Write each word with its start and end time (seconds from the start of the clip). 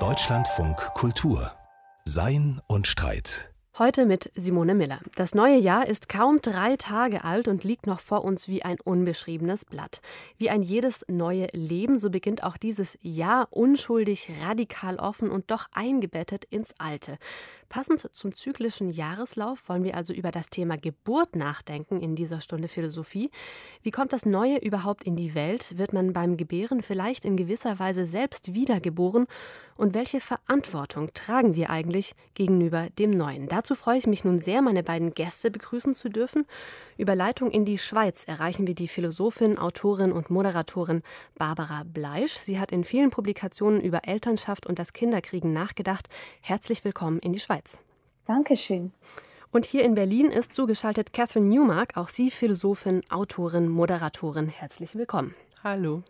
Deutschlandfunk 0.00 0.76
Kultur 0.94 1.52
Sein 2.04 2.60
und 2.66 2.88
Streit 2.88 3.54
Heute 3.78 4.04
mit 4.04 4.32
Simone 4.34 4.74
Miller. 4.74 4.98
Das 5.14 5.34
neue 5.34 5.58
Jahr 5.58 5.86
ist 5.86 6.08
kaum 6.08 6.40
drei 6.42 6.76
Tage 6.76 7.22
alt 7.22 7.46
und 7.46 7.62
liegt 7.62 7.86
noch 7.86 7.98
vor 7.98 8.24
uns 8.24 8.48
wie 8.48 8.64
ein 8.64 8.78
unbeschriebenes 8.80 9.64
Blatt. 9.64 10.00
Wie 10.38 10.50
ein 10.50 10.62
jedes 10.62 11.04
neue 11.08 11.46
Leben, 11.52 11.98
so 11.98 12.10
beginnt 12.10 12.42
auch 12.42 12.56
dieses 12.56 12.98
Jahr 13.00 13.48
unschuldig, 13.50 14.30
radikal 14.44 14.96
offen 14.96 15.30
und 15.30 15.52
doch 15.52 15.66
eingebettet 15.72 16.44
ins 16.44 16.74
Alte. 16.78 17.16
Passend 17.74 18.08
zum 18.12 18.32
zyklischen 18.32 18.88
Jahreslauf 18.88 19.68
wollen 19.68 19.82
wir 19.82 19.96
also 19.96 20.12
über 20.12 20.30
das 20.30 20.48
Thema 20.48 20.78
Geburt 20.78 21.34
nachdenken 21.34 22.00
in 22.00 22.14
dieser 22.14 22.40
Stunde 22.40 22.68
Philosophie. 22.68 23.32
Wie 23.82 23.90
kommt 23.90 24.12
das 24.12 24.24
Neue 24.24 24.58
überhaupt 24.58 25.02
in 25.02 25.16
die 25.16 25.34
Welt? 25.34 25.76
Wird 25.76 25.92
man 25.92 26.12
beim 26.12 26.36
Gebären 26.36 26.82
vielleicht 26.82 27.24
in 27.24 27.36
gewisser 27.36 27.80
Weise 27.80 28.06
selbst 28.06 28.54
wiedergeboren? 28.54 29.26
Und 29.76 29.92
welche 29.92 30.20
Verantwortung 30.20 31.12
tragen 31.14 31.56
wir 31.56 31.68
eigentlich 31.68 32.14
gegenüber 32.34 32.86
dem 32.96 33.10
Neuen? 33.10 33.48
Dazu 33.48 33.74
freue 33.74 33.98
ich 33.98 34.06
mich 34.06 34.24
nun 34.24 34.38
sehr, 34.38 34.62
meine 34.62 34.84
beiden 34.84 35.12
Gäste 35.12 35.50
begrüßen 35.50 35.96
zu 35.96 36.08
dürfen. 36.08 36.46
Über 36.96 37.16
Leitung 37.16 37.50
in 37.50 37.64
die 37.64 37.78
Schweiz 37.78 38.22
erreichen 38.22 38.68
wir 38.68 38.76
die 38.76 38.86
Philosophin, 38.86 39.58
Autorin 39.58 40.12
und 40.12 40.30
Moderatorin 40.30 41.02
Barbara 41.36 41.82
Bleisch. 41.84 42.34
Sie 42.34 42.60
hat 42.60 42.70
in 42.70 42.84
vielen 42.84 43.10
Publikationen 43.10 43.80
über 43.80 44.06
Elternschaft 44.06 44.64
und 44.64 44.78
das 44.78 44.92
Kinderkriegen 44.92 45.52
nachgedacht. 45.52 46.08
Herzlich 46.40 46.84
willkommen 46.84 47.18
in 47.18 47.32
die 47.32 47.40
Schweiz. 47.40 47.63
Dankeschön. 48.26 48.92
Und 49.52 49.64
hier 49.64 49.84
in 49.84 49.94
Berlin 49.94 50.26
ist 50.30 50.52
zugeschaltet 50.52 51.12
Catherine 51.12 51.46
Newmark, 51.46 51.96
auch 51.96 52.08
sie 52.08 52.30
Philosophin, 52.30 53.02
Autorin, 53.10 53.68
Moderatorin. 53.68 54.48
Herzlich 54.48 54.96
willkommen. 54.96 55.34
Hallo. 55.62 56.02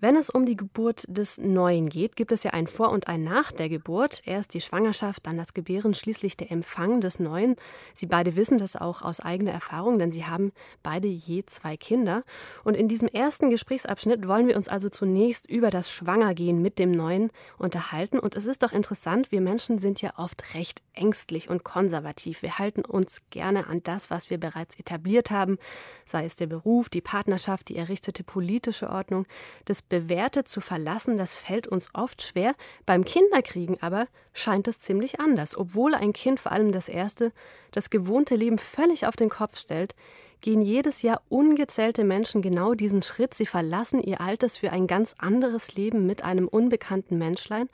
Wenn 0.00 0.16
es 0.16 0.28
um 0.28 0.44
die 0.44 0.56
Geburt 0.56 1.04
des 1.08 1.38
Neuen 1.38 1.88
geht, 1.88 2.16
gibt 2.16 2.32
es 2.32 2.42
ja 2.42 2.50
ein 2.50 2.66
Vor 2.66 2.90
und 2.90 3.08
ein 3.08 3.22
Nach 3.22 3.52
der 3.52 3.68
Geburt. 3.68 4.20
Erst 4.24 4.52
die 4.52 4.60
Schwangerschaft, 4.60 5.26
dann 5.26 5.38
das 5.38 5.54
Gebären, 5.54 5.94
schließlich 5.94 6.36
der 6.36 6.50
Empfang 6.50 7.00
des 7.00 7.20
Neuen. 7.20 7.56
Sie 7.94 8.06
beide 8.06 8.36
wissen 8.36 8.58
das 8.58 8.76
auch 8.76 9.02
aus 9.02 9.20
eigener 9.20 9.52
Erfahrung, 9.52 9.98
denn 9.98 10.12
sie 10.12 10.26
haben 10.26 10.52
beide 10.82 11.08
je 11.08 11.44
zwei 11.46 11.76
Kinder. 11.76 12.24
Und 12.64 12.76
in 12.76 12.88
diesem 12.88 13.08
ersten 13.08 13.50
Gesprächsabschnitt 13.50 14.28
wollen 14.28 14.48
wir 14.48 14.56
uns 14.56 14.68
also 14.68 14.88
zunächst 14.88 15.48
über 15.48 15.70
das 15.70 15.90
Schwangergehen 15.90 16.60
mit 16.60 16.78
dem 16.78 16.90
Neuen 16.90 17.30
unterhalten. 17.56 18.18
Und 18.18 18.34
es 18.34 18.46
ist 18.46 18.62
doch 18.62 18.72
interessant, 18.72 19.32
wir 19.32 19.40
Menschen 19.40 19.78
sind 19.78 20.02
ja 20.02 20.12
oft 20.16 20.54
recht 20.54 20.82
ängstlich 20.92 21.48
und 21.48 21.64
konservativ. 21.64 22.42
Wir 22.42 22.58
halten 22.58 22.84
uns 22.84 23.22
gerne 23.30 23.66
an 23.68 23.80
das, 23.84 24.10
was 24.10 24.30
wir 24.30 24.38
bereits 24.38 24.78
etabliert 24.78 25.30
haben, 25.30 25.58
sei 26.04 26.24
es 26.24 26.36
der 26.36 26.46
Beruf, 26.46 26.88
die 26.88 27.00
Partnerschaft, 27.00 27.68
die 27.68 27.76
errichtete 27.76 28.24
politische 28.24 28.90
Ordnung, 28.90 29.26
das 29.64 29.82
Bewährte 29.94 30.42
zu 30.42 30.60
verlassen, 30.60 31.16
das 31.16 31.36
fällt 31.36 31.68
uns 31.68 31.88
oft 31.92 32.20
schwer. 32.20 32.54
Beim 32.84 33.04
Kinderkriegen 33.04 33.80
aber 33.80 34.08
scheint 34.32 34.66
es 34.66 34.80
ziemlich 34.80 35.20
anders. 35.20 35.56
Obwohl 35.56 35.94
ein 35.94 36.12
Kind, 36.12 36.40
vor 36.40 36.50
allem 36.50 36.72
das 36.72 36.88
erste, 36.88 37.30
das 37.70 37.90
gewohnte 37.90 38.34
Leben 38.34 38.58
völlig 38.58 39.06
auf 39.06 39.14
den 39.14 39.28
Kopf 39.28 39.56
stellt, 39.56 39.94
gehen 40.40 40.62
jedes 40.62 41.02
Jahr 41.02 41.22
ungezählte 41.28 42.02
Menschen 42.02 42.42
genau 42.42 42.74
diesen 42.74 43.02
Schritt. 43.02 43.34
Sie 43.34 43.46
verlassen 43.46 44.02
ihr 44.02 44.20
Altes 44.20 44.58
für 44.58 44.72
ein 44.72 44.88
ganz 44.88 45.14
anderes 45.16 45.76
Leben 45.76 46.06
mit 46.06 46.24
einem 46.24 46.48
unbekannten 46.48 47.16
Menschlein. 47.16 47.68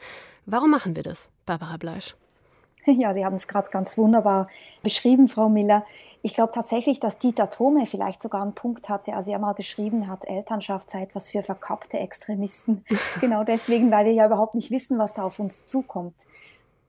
Warum 0.45 0.71
machen 0.71 0.97
wir 0.97 1.03
das, 1.03 1.31
Barbara 1.47 1.79
Bleisch? 1.79 2.15
Ja, 2.87 3.15
Sie 3.15 3.25
haben 3.25 3.37
es 3.37 3.49
gerade 3.49 3.71
ganz 3.71 3.97
wunderbar 3.99 4.49
beschrieben, 4.83 5.29
Frau 5.29 5.49
Miller. 5.49 5.85
Ich 6.23 6.35
glaube 6.35 6.53
tatsächlich, 6.55 7.01
dass 7.01 7.19
Dieter 7.19 7.49
Thome 7.49 7.87
vielleicht 7.87 8.23
sogar 8.23 8.43
einen 8.43 8.55
Punkt 8.55 8.89
hatte, 8.89 9.15
als 9.15 9.27
er 9.27 9.39
mal 9.39 9.55
geschrieben 9.55 10.07
hat, 10.07 10.27
Elternschaft 10.27 10.91
sei 10.91 11.03
etwas 11.03 11.31
für 11.31 11.43
verkappte 11.43 11.99
Extremisten. 11.99 12.85
genau 13.21 13.43
deswegen, 13.43 13.91
weil 13.91 14.05
wir 14.05 14.13
ja 14.13 14.27
überhaupt 14.27 14.55
nicht 14.55 14.71
wissen, 14.71 14.99
was 14.99 15.15
da 15.15 15.23
auf 15.23 15.39
uns 15.39 15.67
zukommt. 15.67 16.27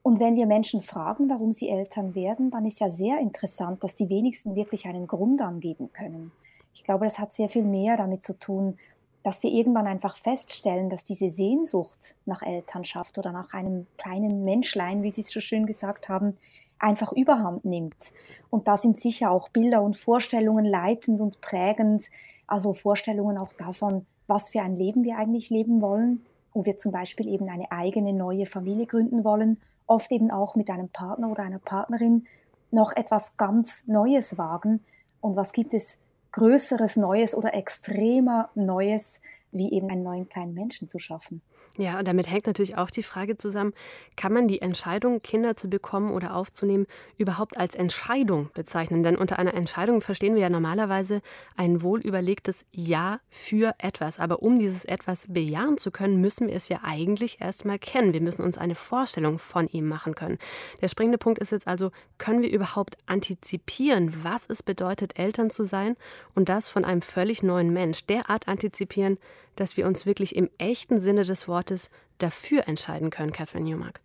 Und 0.02 0.18
wenn 0.20 0.36
wir 0.36 0.46
Menschen 0.46 0.82
fragen, 0.82 1.30
warum 1.30 1.52
sie 1.52 1.68
Eltern 1.68 2.14
werden, 2.14 2.50
dann 2.50 2.66
ist 2.66 2.80
ja 2.80 2.90
sehr 2.90 3.20
interessant, 3.20 3.84
dass 3.84 3.94
die 3.94 4.08
wenigsten 4.08 4.54
wirklich 4.54 4.86
einen 4.86 5.06
Grund 5.06 5.40
angeben 5.40 5.90
können. 5.92 6.32
Ich 6.74 6.82
glaube, 6.82 7.04
das 7.04 7.18
hat 7.18 7.32
sehr 7.32 7.48
viel 7.48 7.62
mehr 7.62 7.96
damit 7.96 8.24
zu 8.24 8.38
tun, 8.38 8.78
dass 9.22 9.42
wir 9.42 9.50
irgendwann 9.50 9.86
einfach 9.86 10.16
feststellen, 10.16 10.90
dass 10.90 11.04
diese 11.04 11.30
Sehnsucht 11.30 12.16
nach 12.26 12.42
Elternschaft 12.42 13.18
oder 13.18 13.32
nach 13.32 13.52
einem 13.52 13.86
kleinen 13.96 14.44
Menschlein, 14.44 15.02
wie 15.02 15.10
Sie 15.10 15.20
es 15.20 15.30
so 15.30 15.40
schön 15.40 15.66
gesagt 15.66 16.08
haben, 16.08 16.36
einfach 16.78 17.12
überhand 17.12 17.64
nimmt. 17.64 18.12
Und 18.50 18.66
da 18.66 18.76
sind 18.76 18.98
sicher 18.98 19.30
auch 19.30 19.48
Bilder 19.48 19.82
und 19.82 19.96
Vorstellungen 19.96 20.64
leitend 20.64 21.20
und 21.20 21.40
prägend, 21.40 22.10
also 22.46 22.72
Vorstellungen 22.72 23.38
auch 23.38 23.52
davon, 23.52 24.04
was 24.26 24.48
für 24.48 24.60
ein 24.60 24.76
Leben 24.76 25.04
wir 25.04 25.16
eigentlich 25.16 25.50
leben 25.50 25.80
wollen, 25.80 26.26
wo 26.52 26.64
wir 26.64 26.76
zum 26.76 26.92
Beispiel 26.92 27.28
eben 27.28 27.48
eine 27.48 27.70
eigene 27.70 28.12
neue 28.12 28.46
Familie 28.46 28.86
gründen 28.86 29.24
wollen, 29.24 29.60
oft 29.86 30.10
eben 30.10 30.30
auch 30.30 30.56
mit 30.56 30.68
einem 30.70 30.88
Partner 30.88 31.30
oder 31.30 31.44
einer 31.44 31.58
Partnerin 31.58 32.26
noch 32.70 32.94
etwas 32.96 33.36
ganz 33.36 33.86
Neues 33.86 34.36
wagen. 34.36 34.80
Und 35.20 35.36
was 35.36 35.52
gibt 35.52 35.74
es 35.74 35.98
Größeres 36.32 36.96
Neues 36.96 37.34
oder 37.34 37.54
extremer 37.54 38.50
Neues, 38.54 39.20
wie 39.52 39.72
eben 39.72 39.88
einen 39.90 40.02
neuen 40.02 40.28
kleinen 40.28 40.54
Menschen 40.54 40.88
zu 40.88 40.98
schaffen? 40.98 41.42
Ja, 41.78 41.98
und 41.98 42.06
damit 42.06 42.30
hängt 42.30 42.46
natürlich 42.46 42.76
auch 42.76 42.90
die 42.90 43.02
Frage 43.02 43.38
zusammen, 43.38 43.72
kann 44.14 44.34
man 44.34 44.46
die 44.46 44.60
Entscheidung, 44.60 45.22
Kinder 45.22 45.56
zu 45.56 45.68
bekommen 45.70 46.12
oder 46.12 46.36
aufzunehmen, 46.36 46.86
überhaupt 47.16 47.56
als 47.56 47.74
Entscheidung 47.74 48.50
bezeichnen? 48.52 49.02
Denn 49.02 49.16
unter 49.16 49.38
einer 49.38 49.54
Entscheidung 49.54 50.02
verstehen 50.02 50.34
wir 50.34 50.42
ja 50.42 50.50
normalerweise 50.50 51.22
ein 51.56 51.80
wohlüberlegtes 51.80 52.66
Ja 52.72 53.20
für 53.30 53.74
etwas. 53.78 54.18
Aber 54.18 54.42
um 54.42 54.58
dieses 54.58 54.84
etwas 54.84 55.24
bejahen 55.28 55.78
zu 55.78 55.90
können, 55.90 56.20
müssen 56.20 56.48
wir 56.48 56.54
es 56.54 56.68
ja 56.68 56.80
eigentlich 56.82 57.40
erstmal 57.40 57.78
kennen. 57.78 58.12
Wir 58.12 58.20
müssen 58.20 58.42
uns 58.42 58.58
eine 58.58 58.74
Vorstellung 58.74 59.38
von 59.38 59.66
ihm 59.68 59.88
machen 59.88 60.14
können. 60.14 60.36
Der 60.82 60.88
springende 60.88 61.16
Punkt 61.16 61.38
ist 61.38 61.52
jetzt 61.52 61.66
also, 61.66 61.90
können 62.18 62.42
wir 62.42 62.50
überhaupt 62.50 62.98
antizipieren, 63.06 64.12
was 64.22 64.44
es 64.46 64.62
bedeutet, 64.62 65.18
Eltern 65.18 65.48
zu 65.48 65.64
sein 65.64 65.96
und 66.34 66.50
das 66.50 66.68
von 66.68 66.84
einem 66.84 67.00
völlig 67.00 67.42
neuen 67.42 67.72
Mensch? 67.72 68.04
Derart 68.04 68.46
antizipieren, 68.46 69.16
dass 69.56 69.76
wir 69.76 69.86
uns 69.86 70.06
wirklich 70.06 70.36
im 70.36 70.50
echten 70.58 71.00
Sinne 71.00 71.24
des 71.24 71.48
Wortes 71.48 71.90
dafür 72.18 72.68
entscheiden 72.68 73.10
können, 73.10 73.32
Catherine 73.32 73.68
Newmark? 73.68 74.00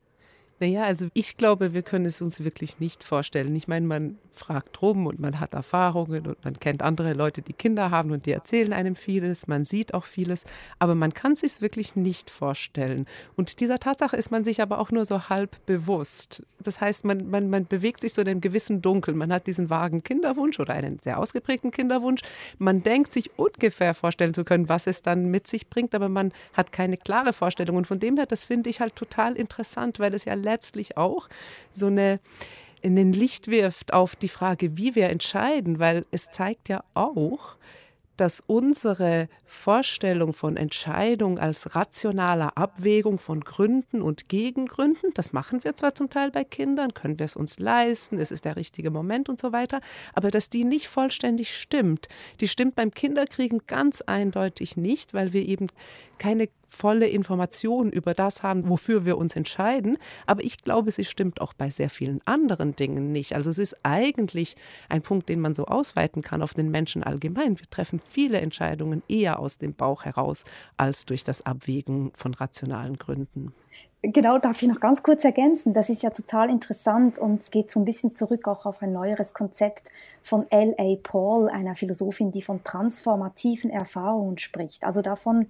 Naja, 0.60 0.84
also 0.84 1.08
ich 1.14 1.38
glaube, 1.38 1.74
wir 1.74 1.84
können 1.84 2.06
es 2.06 2.22
uns 2.22 2.44
wirklich 2.44 2.80
nicht 2.80 3.04
vorstellen. 3.04 3.56
Ich 3.56 3.68
meine, 3.68 3.86
man 3.86 4.18
fragt 4.38 4.82
rum 4.82 5.06
und 5.06 5.20
man 5.20 5.40
hat 5.40 5.54
Erfahrungen 5.54 6.26
und 6.26 6.44
man 6.44 6.60
kennt 6.60 6.82
andere 6.82 7.14
Leute, 7.14 7.42
die 7.42 7.54
Kinder 7.54 7.92
haben 7.92 8.12
und 8.12 8.26
die 8.26 8.32
erzählen 8.32 8.72
einem 8.74 8.96
vieles, 8.96 9.48
man 9.48 9.66
sieht 9.66 9.94
auch 9.94 10.06
vieles, 10.06 10.46
aber 10.80 10.96
man 10.96 11.14
kann 11.14 11.34
es 11.34 11.42
sich 11.42 11.62
wirklich 11.62 11.96
nicht 11.96 12.30
vorstellen. 12.30 13.06
Und 13.36 13.60
dieser 13.60 13.80
Tatsache 13.80 14.16
ist 14.16 14.32
man 14.32 14.44
sich 14.44 14.62
aber 14.62 14.80
auch 14.80 14.92
nur 14.92 15.06
so 15.06 15.30
halb 15.30 15.66
bewusst. 15.66 16.44
Das 16.64 16.82
heißt, 16.82 17.06
man, 17.06 17.30
man, 17.30 17.50
man 17.50 17.66
bewegt 17.66 18.02
sich 18.02 18.14
so 18.14 18.22
in 18.22 18.28
einem 18.28 18.42
gewissen 18.42 18.82
Dunkel. 18.82 19.14
Man 19.14 19.34
hat 19.34 19.48
diesen 19.48 19.70
vagen 19.70 20.04
Kinderwunsch 20.04 20.60
oder 20.60 20.74
einen 20.74 21.00
sehr 21.04 21.20
ausgeprägten 21.20 21.72
Kinderwunsch. 21.72 22.22
Man 22.58 22.84
denkt 22.84 23.12
sich 23.12 23.38
ungefähr 23.38 23.94
vorstellen 23.94 24.34
zu 24.34 24.44
können, 24.44 24.70
was 24.70 24.88
es 24.88 25.02
dann 25.02 25.28
mit 25.28 25.48
sich 25.48 25.70
bringt, 25.70 25.96
aber 25.96 26.10
man 26.10 26.32
hat 26.54 26.72
keine 26.72 26.98
klare 26.98 27.34
Vorstellung. 27.34 27.76
Und 27.76 27.88
von 27.88 28.00
dem 28.00 28.18
her, 28.18 28.26
das 28.26 28.44
finde 28.44 28.70
ich 28.70 28.80
halt 28.80 28.96
total 28.96 29.36
interessant, 29.36 30.00
weil 30.00 30.14
es 30.14 30.26
ja 30.26 30.34
letztlich 30.48 30.98
auch 30.98 31.28
so 31.72 31.88
eine 31.88 32.20
in 32.82 32.96
den 32.96 33.12
Licht 33.12 33.48
wirft 33.48 33.92
auf 33.92 34.16
die 34.16 34.28
Frage, 34.28 34.78
wie 34.78 34.96
wir 34.96 35.10
entscheiden, 35.10 35.80
weil 35.80 36.06
es 36.12 36.30
zeigt 36.30 36.70
ja 36.70 36.84
auch, 36.94 37.58
dass 38.18 38.44
unsere 38.46 39.30
Vorstellung 39.46 40.34
von 40.34 40.58
Entscheidung 40.58 41.38
als 41.38 41.76
rationaler 41.76 42.58
Abwägung 42.58 43.20
von 43.20 43.42
Gründen 43.42 44.02
und 44.02 44.28
Gegengründen, 44.28 45.12
das 45.14 45.34
machen 45.34 45.64
wir 45.64 45.76
zwar 45.76 45.94
zum 45.94 46.10
Teil 46.10 46.32
bei 46.32 46.44
Kindern, 46.44 46.94
können 46.94 47.20
wir 47.20 47.26
es 47.26 47.36
uns 47.36 47.60
leisten, 47.60 48.20
es 48.20 48.32
ist 48.32 48.46
der 48.46 48.56
richtige 48.56 48.90
Moment 48.90 49.30
und 49.30 49.40
so 49.40 49.52
weiter, 49.52 49.82
aber 50.14 50.32
dass 50.32 50.50
die 50.50 50.64
nicht 50.64 50.88
vollständig 50.88 51.56
stimmt. 51.56 52.10
Die 52.40 52.48
stimmt 52.48 52.76
beim 52.76 52.92
Kinderkriegen 52.92 53.62
ganz 53.68 54.02
eindeutig 54.02 54.78
nicht, 54.78 55.14
weil 55.14 55.32
wir 55.32 55.48
eben 55.48 55.68
keine 56.18 56.50
volle 56.68 57.08
Information 57.08 57.92
über 57.92 58.14
das 58.14 58.44
haben, 58.44 58.70
wofür 58.70 59.06
wir 59.06 59.18
uns 59.18 59.36
entscheiden. 59.36 59.98
Aber 60.26 60.44
ich 60.44 60.64
glaube, 60.64 60.92
sie 60.92 61.06
stimmt 61.06 61.42
auch 61.42 61.54
bei 61.54 61.70
sehr 61.70 61.90
vielen 61.90 62.22
anderen 62.26 62.76
Dingen 62.76 63.12
nicht. 63.12 63.34
Also 63.34 63.50
es 63.50 63.58
ist 63.58 63.78
eigentlich 63.84 64.56
ein 64.90 65.02
Punkt, 65.02 65.30
den 65.30 65.40
man 65.40 65.56
so 65.56 65.66
ausweiten 65.66 66.22
kann 66.22 66.42
auf 66.42 66.54
den 66.54 66.70
Menschen 66.70 67.04
allgemein. 67.04 67.60
Wir 67.60 67.70
treffen 67.70 68.00
viele 68.04 68.40
Entscheidungen 68.42 69.02
eher 69.08 69.40
aus 69.40 69.58
dem 69.58 69.74
Bauch 69.74 70.06
heraus 70.06 70.46
als 70.76 71.06
durch 71.06 71.24
das 71.24 71.46
Abwägen 71.46 72.12
von 72.14 72.34
rationalen 72.34 72.98
Gründen. 72.98 73.54
Genau, 74.04 74.38
darf 74.38 74.62
ich 74.62 74.70
noch 74.70 74.80
ganz 74.80 75.02
kurz 75.02 75.26
ergänzen. 75.26 75.74
Das 75.74 75.90
ist 75.90 76.04
ja 76.04 76.12
total 76.12 76.50
interessant 76.50 77.18
und 77.18 77.52
geht 77.52 77.72
so 77.72 77.80
ein 77.80 77.86
bisschen 77.86 78.14
zurück 78.14 78.48
auch 78.48 78.66
auf 78.66 78.82
ein 78.82 78.94
neueres 78.94 79.34
Konzept 79.34 79.90
von 80.22 80.50
L.A. 80.52 80.96
Paul, 81.02 81.50
einer 81.50 81.76
Philosophin, 81.76 82.32
die 82.32 82.44
von 82.44 82.64
transformativen 82.64 83.72
Erfahrungen 83.72 84.38
spricht. 84.38 84.84
Also 84.84 85.02
davon, 85.02 85.48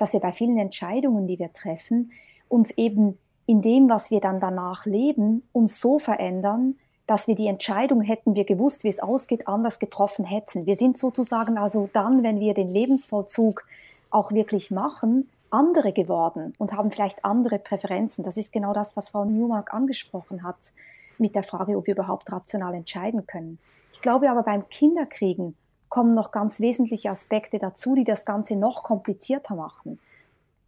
dass 0.00 0.12
wir 0.12 0.20
bei 0.20 0.32
vielen 0.32 0.58
Entscheidungen, 0.58 1.26
die 1.26 1.38
wir 1.38 1.52
treffen, 1.52 2.12
uns 2.48 2.70
eben 2.72 3.18
in 3.46 3.60
dem, 3.62 3.88
was 3.88 4.10
wir 4.10 4.20
dann 4.20 4.40
danach 4.40 4.86
leben, 4.86 5.42
uns 5.52 5.80
so 5.80 5.98
verändern, 5.98 6.76
dass 7.06 7.26
wir 7.26 7.34
die 7.34 7.48
Entscheidung, 7.48 8.00
hätten 8.00 8.34
wir 8.34 8.44
gewusst, 8.44 8.84
wie 8.84 8.88
es 8.88 9.00
ausgeht, 9.00 9.48
anders 9.48 9.78
getroffen 9.78 10.24
hätten. 10.24 10.64
Wir 10.66 10.76
sind 10.76 10.96
sozusagen 10.96 11.58
also 11.58 11.90
dann, 11.92 12.22
wenn 12.22 12.40
wir 12.40 12.54
den 12.54 12.70
Lebensvollzug 12.70 13.66
auch 14.10 14.32
wirklich 14.32 14.70
machen, 14.70 15.28
andere 15.50 15.92
geworden 15.92 16.54
und 16.58 16.72
haben 16.72 16.90
vielleicht 16.92 17.24
andere 17.24 17.58
Präferenzen. 17.58 18.24
Das 18.24 18.36
ist 18.36 18.52
genau 18.52 18.72
das, 18.72 18.96
was 18.96 19.08
Frau 19.08 19.24
Newmark 19.24 19.74
angesprochen 19.74 20.44
hat 20.44 20.72
mit 21.18 21.34
der 21.34 21.42
Frage, 21.42 21.76
ob 21.76 21.88
wir 21.88 21.94
überhaupt 21.94 22.30
rational 22.30 22.74
entscheiden 22.74 23.26
können. 23.26 23.58
Ich 23.92 24.00
glaube 24.00 24.30
aber 24.30 24.44
beim 24.44 24.68
Kinderkriegen 24.68 25.56
kommen 25.90 26.14
noch 26.14 26.30
ganz 26.30 26.60
wesentliche 26.60 27.10
Aspekte 27.10 27.58
dazu, 27.58 27.94
die 27.94 28.04
das 28.04 28.24
Ganze 28.24 28.56
noch 28.56 28.82
komplizierter 28.82 29.54
machen. 29.54 29.98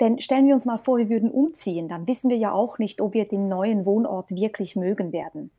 Denn 0.01 0.21
stellen 0.21 0.49
wir 0.49 0.55
uns 0.55 0.67
mal 0.67 0.79
vor, 0.79 0.99
wir 0.99 1.09
würden 1.09 1.31
umziehen, 1.31 1.89
dann 1.89 2.07
wissen 2.07 2.29
wir 2.29 2.37
ja 2.37 2.53
auch 2.53 2.79
nicht, 2.79 3.01
ob 3.01 3.15
wir 3.15 3.27
den 3.27 3.49
neuen 3.49 3.87
Wohnort 3.87 4.33
wirklich 4.33 4.77
mögen 4.77 5.13
werden. 5.13 5.51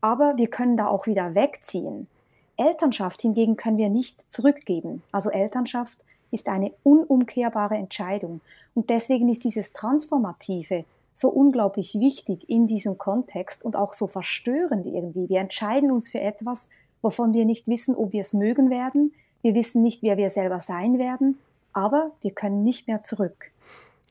Aber 0.00 0.38
wir 0.38 0.48
können 0.48 0.76
da 0.76 0.88
auch 0.88 1.06
wieder 1.06 1.34
wegziehen. 1.34 2.08
Elternschaft 2.56 3.22
hingegen 3.22 3.56
können 3.56 3.76
wir 3.76 3.90
nicht 3.90 4.20
zurückgeben. 4.32 5.02
Also 5.12 5.30
Elternschaft 5.30 5.98
ist 6.30 6.48
eine 6.48 6.72
unumkehrbare 6.82 7.76
Entscheidung. 7.76 8.40
Und 8.74 8.90
deswegen 8.90 9.28
ist 9.28 9.44
dieses 9.44 9.72
Transformative 9.74 10.84
so 11.14 11.28
unglaublich 11.28 11.94
wichtig 11.94 12.48
in 12.48 12.66
diesem 12.66 12.96
Kontext 12.96 13.62
und 13.64 13.76
auch 13.76 13.92
so 13.92 14.06
verstörend 14.06 14.86
irgendwie. 14.86 15.28
Wir 15.28 15.40
entscheiden 15.40 15.90
uns 15.92 16.08
für 16.08 16.20
etwas, 16.20 16.68
wovon 17.02 17.34
wir 17.34 17.44
nicht 17.44 17.68
wissen, 17.68 17.94
ob 17.94 18.12
wir 18.12 18.22
es 18.22 18.32
mögen 18.32 18.70
werden. 18.70 19.12
Wir 19.42 19.54
wissen 19.54 19.82
nicht, 19.82 20.02
wer 20.02 20.16
wir 20.16 20.30
selber 20.30 20.60
sein 20.60 20.98
werden, 20.98 21.38
aber 21.72 22.12
wir 22.22 22.30
können 22.30 22.62
nicht 22.62 22.86
mehr 22.86 23.02
zurück. 23.02 23.50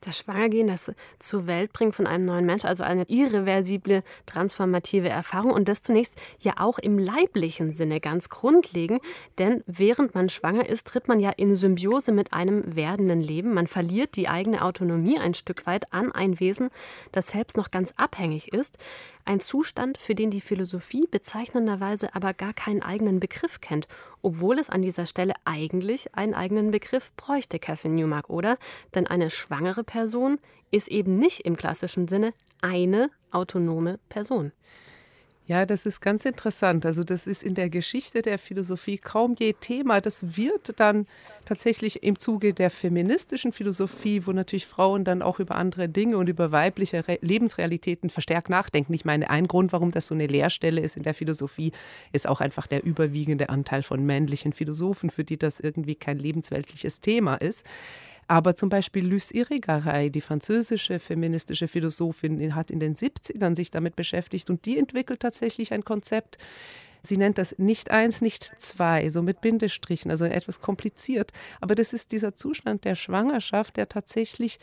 Das 0.02 0.18
Schwangergehen, 0.18 0.66
das 0.66 0.90
zur 1.20 1.46
Welt 1.46 1.72
bringen 1.72 1.92
von 1.92 2.08
einem 2.08 2.24
neuen 2.24 2.44
Mensch, 2.44 2.64
also 2.64 2.82
eine 2.82 3.04
irreversible, 3.08 4.02
transformative 4.26 5.08
Erfahrung 5.08 5.52
und 5.52 5.68
das 5.68 5.80
zunächst 5.80 6.20
ja 6.40 6.54
auch 6.56 6.80
im 6.80 6.98
leiblichen 6.98 7.72
Sinne 7.72 8.00
ganz 8.00 8.28
grundlegend, 8.28 9.00
denn 9.38 9.62
während 9.66 10.16
man 10.16 10.28
schwanger 10.28 10.68
ist, 10.68 10.88
tritt 10.88 11.06
man 11.06 11.20
ja 11.20 11.30
in 11.30 11.54
Symbiose 11.54 12.10
mit 12.10 12.32
einem 12.32 12.74
werdenden 12.74 13.20
Leben. 13.20 13.54
Man 13.54 13.68
verliert 13.68 14.16
die 14.16 14.28
eigene 14.28 14.62
Autonomie 14.62 15.20
ein 15.20 15.34
Stück 15.34 15.66
weit 15.66 15.92
an 15.92 16.10
ein 16.10 16.40
Wesen, 16.40 16.70
das 17.12 17.28
selbst 17.28 17.56
noch 17.56 17.70
ganz 17.70 17.94
abhängig 17.96 18.52
ist. 18.52 18.78
Ein 19.24 19.38
Zustand, 19.38 19.98
für 19.98 20.14
den 20.14 20.30
die 20.30 20.40
Philosophie 20.40 21.06
bezeichnenderweise 21.08 22.14
aber 22.14 22.34
gar 22.34 22.52
keinen 22.52 22.82
eigenen 22.82 23.20
Begriff 23.20 23.60
kennt, 23.60 23.86
obwohl 24.20 24.58
es 24.58 24.68
an 24.68 24.82
dieser 24.82 25.06
Stelle 25.06 25.34
eigentlich 25.44 26.14
einen 26.14 26.34
eigenen 26.34 26.72
Begriff 26.72 27.12
bräuchte, 27.14 27.60
Catherine 27.60 27.94
Newmark, 27.94 28.28
oder? 28.28 28.58
Denn 28.94 29.06
eine 29.06 29.30
schwangere 29.30 29.84
Person 29.84 30.38
ist 30.72 30.88
eben 30.88 31.18
nicht 31.18 31.40
im 31.40 31.56
klassischen 31.56 32.08
Sinne 32.08 32.34
eine 32.62 33.10
autonome 33.30 34.00
Person. 34.08 34.52
Ja, 35.48 35.66
das 35.66 35.86
ist 35.86 36.00
ganz 36.00 36.24
interessant. 36.24 36.86
Also 36.86 37.02
das 37.02 37.26
ist 37.26 37.42
in 37.42 37.54
der 37.54 37.68
Geschichte 37.68 38.22
der 38.22 38.38
Philosophie 38.38 38.96
kaum 38.96 39.34
je 39.36 39.54
Thema. 39.54 40.00
Das 40.00 40.36
wird 40.36 40.78
dann 40.78 41.04
tatsächlich 41.44 42.04
im 42.04 42.16
Zuge 42.16 42.54
der 42.54 42.70
feministischen 42.70 43.52
Philosophie, 43.52 44.24
wo 44.24 44.30
natürlich 44.32 44.68
Frauen 44.68 45.04
dann 45.04 45.20
auch 45.20 45.40
über 45.40 45.56
andere 45.56 45.88
Dinge 45.88 46.16
und 46.16 46.28
über 46.28 46.52
weibliche 46.52 47.08
Re 47.08 47.18
Lebensrealitäten 47.22 48.08
verstärkt 48.08 48.50
nachdenken. 48.50 48.94
Ich 48.94 49.04
meine, 49.04 49.30
ein 49.30 49.48
Grund, 49.48 49.72
warum 49.72 49.90
das 49.90 50.06
so 50.06 50.14
eine 50.14 50.28
Leerstelle 50.28 50.80
ist 50.80 50.96
in 50.96 51.02
der 51.02 51.14
Philosophie, 51.14 51.72
ist 52.12 52.28
auch 52.28 52.40
einfach 52.40 52.68
der 52.68 52.84
überwiegende 52.84 53.48
Anteil 53.48 53.82
von 53.82 54.06
männlichen 54.06 54.52
Philosophen, 54.52 55.10
für 55.10 55.24
die 55.24 55.38
das 55.38 55.58
irgendwie 55.58 55.96
kein 55.96 56.20
lebensweltliches 56.20 57.00
Thema 57.00 57.34
ist. 57.34 57.66
Aber 58.32 58.56
zum 58.56 58.70
Beispiel 58.70 59.06
Luce 59.06 59.30
Irigaray, 59.32 60.08
die 60.08 60.22
französische 60.22 60.98
feministische 60.98 61.68
Philosophin, 61.68 62.54
hat 62.54 62.70
in 62.70 62.80
den 62.80 62.94
70ern 62.94 63.54
sich 63.54 63.70
damit 63.70 63.94
beschäftigt 63.94 64.48
und 64.48 64.64
die 64.64 64.78
entwickelt 64.78 65.20
tatsächlich 65.20 65.74
ein 65.74 65.84
Konzept, 65.84 66.38
Sie 67.02 67.18
nennt 67.18 67.36
das 67.36 67.58
nicht 67.58 67.90
eins, 67.90 68.22
nicht 68.22 68.44
zwei, 68.58 69.10
so 69.10 69.22
mit 69.22 69.42
Bindestrichen, 69.42 70.10
also 70.10 70.24
etwas 70.24 70.60
kompliziert. 70.60 71.32
Aber 71.60 71.74
das 71.74 71.92
ist 71.92 72.12
dieser 72.12 72.34
Zustand 72.34 72.86
der 72.86 72.94
Schwangerschaft, 72.94 73.76
der 73.76 73.88
tatsächlich 73.88 74.58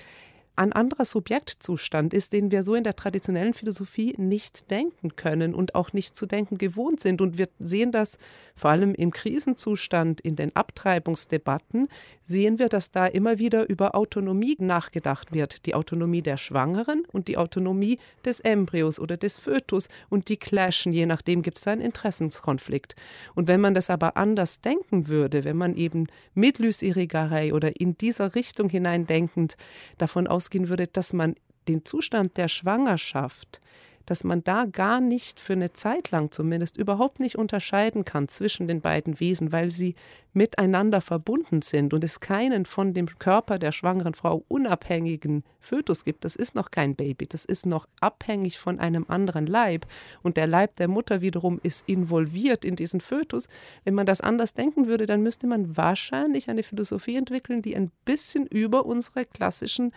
ein 0.59 0.73
anderer 0.73 1.05
Subjektzustand 1.05 2.13
ist, 2.13 2.33
den 2.33 2.51
wir 2.51 2.63
so 2.63 2.75
in 2.75 2.83
der 2.83 2.97
traditionellen 2.97 3.53
Philosophie 3.53 4.13
nicht 4.17 4.69
denken 4.69 5.15
können 5.15 5.55
und 5.55 5.73
auch 5.73 5.93
nicht 5.93 6.17
zu 6.17 6.25
denken 6.25 6.57
gewohnt 6.57 6.99
sind. 6.99 7.21
Und 7.21 7.37
wir 7.37 7.47
sehen 7.59 7.93
das 7.93 8.17
vor 8.55 8.71
allem 8.71 8.93
im 8.93 9.11
Krisenzustand, 9.11 10.19
in 10.19 10.35
den 10.35 10.53
Abtreibungsdebatten, 10.53 11.87
sehen 12.23 12.59
wir, 12.59 12.67
dass 12.67 12.91
da 12.91 13.05
immer 13.07 13.39
wieder 13.39 13.69
über 13.69 13.95
Autonomie 13.95 14.57
nachgedacht 14.59 15.31
wird. 15.31 15.65
Die 15.65 15.75
Autonomie 15.75 16.21
der 16.21 16.35
Schwangeren 16.35 17.05
und 17.11 17.29
die 17.29 17.37
Autonomie 17.37 17.97
des 18.25 18.41
Embryos 18.41 18.99
oder 18.99 19.15
des 19.15 19.37
Fötus. 19.37 19.87
Und 20.09 20.27
die 20.27 20.37
clashen, 20.37 20.91
je 20.91 21.05
nachdem 21.05 21.41
gibt 21.41 21.57
es 21.57 21.63
da 21.63 21.71
einen 21.71 21.81
Interessenskonflikt. 21.81 22.97
Und 23.33 23.47
wenn 23.47 23.61
man 23.61 23.75
das 23.75 23.89
aber 23.89 24.17
anders 24.17 24.59
denken 24.59 25.07
würde, 25.07 25.45
wenn 25.45 25.55
man 25.55 25.75
eben 25.75 26.07
mit 26.33 26.59
Lysirigarei 26.59 27.53
oder 27.53 27.79
in 27.79 27.97
dieser 27.97 28.35
Richtung 28.35 28.67
hineindenkend 28.67 29.55
davon 29.97 30.27
aus 30.27 30.48
ausgehen 30.49 30.69
würde, 30.69 30.87
dass 30.87 31.13
man 31.13 31.35
den 31.67 31.85
Zustand 31.85 32.37
der 32.37 32.47
Schwangerschaft 32.47 33.61
dass 34.09 34.23
man 34.23 34.43
da 34.43 34.65
gar 34.65 35.01
nicht 35.01 35.39
für 35.39 35.53
eine 35.53 35.71
Zeit 35.71 36.09
lang 36.09 36.31
zumindest 36.31 36.77
überhaupt 36.77 37.19
nicht 37.19 37.37
unterscheiden 37.37 38.05
kann 38.05 38.27
zwischen 38.27 38.67
den 38.67 38.81
beiden 38.81 39.19
Wesen, 39.19 39.51
weil 39.51 39.69
sie 39.69 39.93
miteinander 40.33 41.01
verbunden 41.01 41.61
sind 41.61 41.93
und 41.93 42.03
es 42.03 42.19
keinen 42.19 42.65
von 42.65 42.93
dem 42.93 43.07
Körper 43.19 43.59
der 43.59 43.71
schwangeren 43.71 44.15
Frau 44.15 44.43
unabhängigen 44.47 45.43
Fötus 45.59 46.05
gibt. 46.05 46.23
Das 46.23 46.35
ist 46.35 46.55
noch 46.55 46.71
kein 46.71 46.95
Baby, 46.95 47.27
das 47.27 47.45
ist 47.45 47.67
noch 47.67 47.87
abhängig 47.99 48.57
von 48.57 48.79
einem 48.79 49.05
anderen 49.07 49.45
Leib 49.45 49.85
und 50.23 50.37
der 50.37 50.47
Leib 50.47 50.75
der 50.77 50.87
Mutter 50.87 51.21
wiederum 51.21 51.59
ist 51.61 51.87
involviert 51.87 52.65
in 52.65 52.75
diesen 52.75 53.01
Fötus. 53.01 53.47
Wenn 53.83 53.93
man 53.93 54.05
das 54.05 54.21
anders 54.21 54.53
denken 54.53 54.87
würde, 54.87 55.05
dann 55.05 55.21
müsste 55.21 55.45
man 55.45 55.77
wahrscheinlich 55.77 56.49
eine 56.49 56.63
Philosophie 56.63 57.15
entwickeln, 57.15 57.61
die 57.61 57.75
ein 57.75 57.91
bisschen 58.05 58.47
über 58.47 58.85
unsere 58.87 59.25
klassischen 59.25 59.91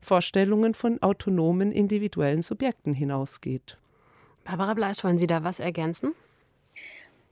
Vorstellungen 0.00 0.72
von 0.72 1.02
autonomen 1.02 1.70
individuellen 1.70 2.42
Subjekten 2.42 2.94
hinausgeht 2.94 3.57
geht. 3.58 3.76
Barbara 4.44 4.74
Bleisch, 4.74 5.02
wollen 5.04 5.18
Sie 5.18 5.26
da 5.26 5.44
was 5.44 5.60
ergänzen? 5.60 6.14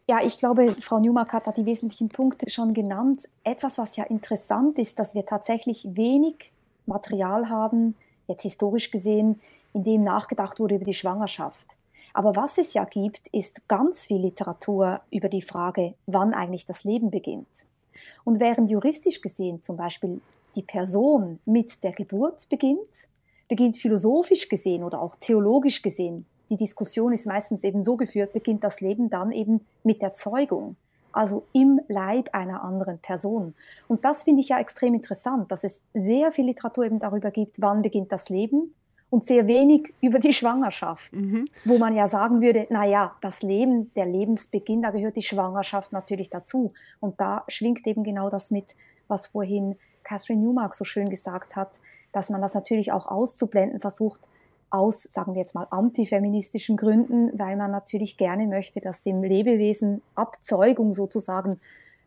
Ja, 0.08 0.20
ich 0.22 0.38
glaube, 0.38 0.76
Frau 0.80 1.00
Newmark 1.00 1.32
hat 1.32 1.46
da 1.46 1.52
die 1.52 1.66
wesentlichen 1.66 2.08
Punkte 2.08 2.48
schon 2.48 2.74
genannt. 2.74 3.28
Etwas, 3.42 3.78
was 3.78 3.96
ja 3.96 4.04
interessant 4.04 4.78
ist, 4.78 4.98
dass 4.98 5.14
wir 5.14 5.26
tatsächlich 5.26 5.84
wenig 5.96 6.52
Material 6.86 7.48
haben, 7.48 7.96
jetzt 8.28 8.42
historisch 8.42 8.90
gesehen, 8.90 9.40
in 9.72 9.82
dem 9.82 10.04
nachgedacht 10.04 10.60
wurde 10.60 10.76
über 10.76 10.84
die 10.84 10.94
Schwangerschaft. 10.94 11.76
Aber 12.14 12.36
was 12.36 12.56
es 12.56 12.72
ja 12.74 12.84
gibt, 12.84 13.26
ist 13.28 13.66
ganz 13.68 14.06
viel 14.06 14.20
Literatur 14.20 15.00
über 15.10 15.28
die 15.28 15.42
Frage, 15.42 15.94
wann 16.06 16.34
eigentlich 16.34 16.66
das 16.66 16.84
Leben 16.84 17.10
beginnt. 17.10 17.66
Und 18.24 18.38
während 18.38 18.70
juristisch 18.70 19.20
gesehen 19.20 19.60
zum 19.60 19.76
Beispiel 19.76 20.20
die 20.54 20.62
Person 20.62 21.40
mit 21.44 21.82
der 21.82 21.92
Geburt 21.92 22.48
beginnt, 22.48 23.08
beginnt 23.48 23.76
philosophisch 23.76 24.48
gesehen 24.48 24.82
oder 24.82 25.00
auch 25.00 25.16
theologisch 25.16 25.82
gesehen, 25.82 26.26
die 26.50 26.56
Diskussion 26.56 27.12
ist 27.12 27.26
meistens 27.26 27.64
eben 27.64 27.82
so 27.82 27.96
geführt, 27.96 28.32
beginnt 28.32 28.62
das 28.62 28.80
Leben 28.80 29.10
dann 29.10 29.32
eben 29.32 29.66
mit 29.82 30.00
der 30.00 30.14
Zeugung, 30.14 30.76
also 31.12 31.44
im 31.52 31.80
Leib 31.88 32.28
einer 32.32 32.62
anderen 32.62 32.98
Person. 32.98 33.54
Und 33.88 34.04
das 34.04 34.22
finde 34.22 34.42
ich 34.42 34.50
ja 34.50 34.60
extrem 34.60 34.94
interessant, 34.94 35.50
dass 35.50 35.64
es 35.64 35.82
sehr 35.92 36.30
viel 36.30 36.46
Literatur 36.46 36.84
eben 36.84 36.98
darüber 36.98 37.30
gibt, 37.30 37.60
wann 37.60 37.82
beginnt 37.82 38.12
das 38.12 38.28
Leben 38.28 38.74
und 39.10 39.24
sehr 39.24 39.46
wenig 39.46 39.92
über 40.00 40.18
die 40.18 40.32
Schwangerschaft, 40.32 41.12
mhm. 41.12 41.46
wo 41.64 41.78
man 41.78 41.94
ja 41.94 42.06
sagen 42.06 42.42
würde, 42.42 42.66
na 42.70 42.84
ja, 42.84 43.16
das 43.20 43.42
Leben, 43.42 43.92
der 43.94 44.06
Lebensbeginn, 44.06 44.82
da 44.82 44.90
gehört 44.90 45.16
die 45.16 45.22
Schwangerschaft 45.22 45.92
natürlich 45.92 46.30
dazu. 46.30 46.72
Und 47.00 47.20
da 47.20 47.44
schwingt 47.48 47.86
eben 47.86 48.04
genau 48.04 48.30
das 48.30 48.50
mit, 48.50 48.74
was 49.08 49.28
vorhin 49.28 49.76
Catherine 50.02 50.42
Newmark 50.42 50.74
so 50.74 50.84
schön 50.84 51.08
gesagt 51.08 51.56
hat, 51.56 51.80
dass 52.12 52.30
man 52.30 52.40
das 52.40 52.54
natürlich 52.54 52.92
auch 52.92 53.06
auszublenden 53.06 53.80
versucht, 53.80 54.20
aus, 54.70 55.04
sagen 55.04 55.34
wir 55.34 55.40
jetzt 55.40 55.54
mal, 55.54 55.66
antifeministischen 55.70 56.76
Gründen, 56.76 57.38
weil 57.38 57.56
man 57.56 57.70
natürlich 57.70 58.16
gerne 58.16 58.46
möchte, 58.46 58.80
dass 58.80 59.02
dem 59.02 59.22
Lebewesen 59.22 60.02
Abzeugung 60.14 60.92
sozusagen 60.92 61.60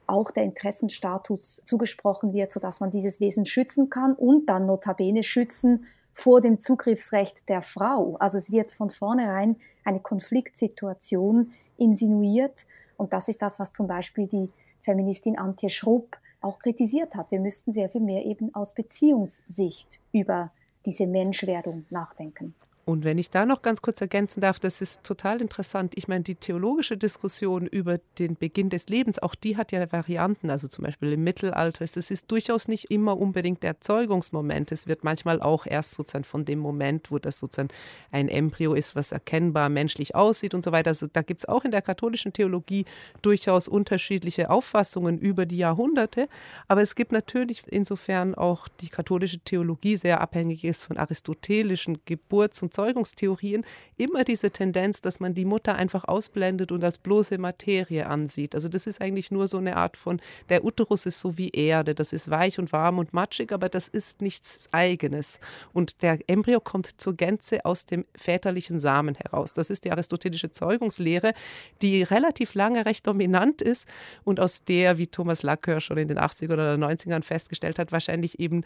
auch 0.08 0.32
der 0.32 0.44
Interessenstatus 0.44 1.62
zugesprochen 1.66 2.34
wird, 2.34 2.52
sodass 2.52 2.80
man 2.80 2.92
dieses 2.92 3.20
Wesen 3.20 3.46
schützen 3.46 3.90
kann 3.90 4.14
und 4.14 4.48
dann 4.48 4.66
notabene 4.66 5.24
schützen 5.24 5.86
vor 6.14 6.42
dem 6.42 6.60
Zugriffsrecht 6.60 7.48
der 7.48 7.62
Frau. 7.62 8.18
Also 8.20 8.38
es 8.38 8.52
wird 8.52 8.72
von 8.72 8.90
vornherein 8.90 9.56
eine 9.86 10.00
Konfliktsituation 10.00 11.52
insinuiert 11.78 12.66
und 12.98 13.14
das 13.14 13.30
ist 13.30 13.42
das, 13.42 13.60
was 13.60 13.72
zum 13.72 13.88
Beispiel 13.88 14.28
die 14.28 14.50
Feministin 14.82 15.38
Antje 15.38 15.70
Schrupp 15.70 16.18
auch 16.42 16.60
kritisiert 16.60 17.16
hat. 17.16 17.32
Wir 17.32 17.40
müssten 17.40 17.74
sehr 17.74 17.90
viel 17.90 18.02
mehr 18.02 18.26
eben 18.26 18.54
aus 18.54 18.74
Beziehungssicht 18.74 20.00
über 20.12 20.52
diese 20.86 21.08
Menschwerdung 21.08 21.86
nachdenken. 21.90 22.54
Und 22.90 23.04
wenn 23.04 23.20
ich 23.20 23.30
da 23.30 23.46
noch 23.46 23.62
ganz 23.62 23.84
kurz 23.84 24.02
ergänzen 24.02 24.42
darf, 24.42 24.58
das 24.58 24.82
ist 24.82 25.04
total 25.04 25.42
interessant. 25.42 25.94
Ich 25.96 26.08
meine, 26.08 26.24
die 26.24 26.34
theologische 26.34 26.98
Diskussion 26.98 27.68
über 27.68 28.00
den 28.18 28.36
Beginn 28.36 28.72
des 28.72 28.90
Lebens, 28.90 29.20
auch 29.20 29.36
die 29.36 29.58
hat 29.58 29.72
ja 29.72 29.92
Varianten. 29.92 30.50
Also 30.50 30.68
zum 30.68 30.86
Beispiel 30.86 31.14
im 31.14 31.24
Mittelalter 31.24 31.84
ist 31.84 31.98
es 31.98 32.10
ist 32.10 32.32
durchaus 32.32 32.68
nicht 32.68 32.90
immer 32.90 33.16
unbedingt 33.16 33.62
der 33.62 33.74
Erzeugungsmoment. 33.76 34.72
Es 34.72 34.88
wird 34.88 35.04
manchmal 35.04 35.40
auch 35.40 35.68
erst 35.68 35.92
sozusagen 35.92 36.24
von 36.24 36.46
dem 36.46 36.58
Moment, 36.58 37.12
wo 37.12 37.20
das 37.20 37.38
sozusagen 37.38 37.70
ein 38.12 38.28
Embryo 38.28 38.74
ist, 38.74 38.96
was 38.96 39.12
erkennbar 39.12 39.70
menschlich 39.70 40.16
aussieht 40.16 40.56
und 40.56 40.64
so 40.64 40.72
weiter. 40.72 40.90
Also 40.90 41.06
da 41.06 41.22
gibt 41.22 41.42
es 41.42 41.48
auch 41.48 41.66
in 41.66 41.72
der 41.72 41.84
katholischen 41.84 42.34
Theologie 42.34 42.86
durchaus 43.22 43.68
unterschiedliche 43.68 44.50
Auffassungen 44.50 45.20
über 45.20 45.46
die 45.46 45.58
Jahrhunderte. 45.58 46.28
Aber 46.68 46.82
es 46.82 46.96
gibt 46.96 47.12
natürlich 47.12 47.62
insofern 47.68 48.34
auch 48.34 48.68
die 48.68 48.90
katholische 48.90 49.38
Theologie 49.38 49.96
sehr 49.96 50.22
abhängig 50.22 50.64
ist 50.64 50.86
von 50.86 50.98
aristotelischen 50.98 52.00
Geburts- 52.06 52.64
und 52.64 52.79
Zeugungstheorien 52.80 53.66
immer 53.98 54.24
diese 54.24 54.52
Tendenz, 54.52 55.02
dass 55.02 55.20
man 55.20 55.34
die 55.34 55.44
Mutter 55.44 55.76
einfach 55.76 56.06
ausblendet 56.06 56.72
und 56.72 56.82
als 56.82 56.98
bloße 56.98 57.38
Materie 57.38 58.08
ansieht. 58.08 58.56
Also 58.56 58.70
das 58.70 58.88
ist 58.88 59.02
eigentlich 59.02 59.32
nur 59.32 59.50
so 59.50 59.58
eine 59.58 59.76
Art 59.76 59.98
von, 59.98 60.22
der 60.48 60.64
Uterus 60.64 61.06
ist 61.06 61.20
so 61.20 61.38
wie 61.38 61.50
Erde, 61.50 61.94
das 61.94 62.14
ist 62.14 62.30
weich 62.30 62.58
und 62.58 62.72
warm 62.72 62.98
und 63.00 63.12
matschig, 63.12 63.52
aber 63.52 63.68
das 63.68 63.90
ist 63.90 64.22
nichts 64.22 64.70
Eigenes. 64.72 65.42
Und 65.74 66.02
der 66.04 66.20
Embryo 66.28 66.62
kommt 66.62 67.02
zur 67.02 67.16
Gänze 67.16 67.66
aus 67.66 67.86
dem 67.86 68.06
väterlichen 68.16 68.80
Samen 68.80 69.16
heraus. 69.16 69.54
Das 69.54 69.70
ist 69.70 69.84
die 69.84 69.92
aristotelische 69.92 70.52
Zeugungslehre, 70.52 71.34
die 71.82 72.04
relativ 72.04 72.54
lange 72.54 72.86
recht 72.86 73.06
dominant 73.06 73.62
ist 73.62 73.90
und 74.24 74.40
aus 74.40 74.64
der, 74.64 74.98
wie 74.98 75.08
Thomas 75.08 75.44
Lacker 75.44 75.82
schon 75.82 75.98
in 75.98 76.08
den 76.08 76.18
80er 76.18 76.54
oder 76.54 76.76
90ern 76.76 77.24
festgestellt 77.24 77.78
hat, 77.78 77.92
wahrscheinlich 77.92 78.40
eben 78.40 78.64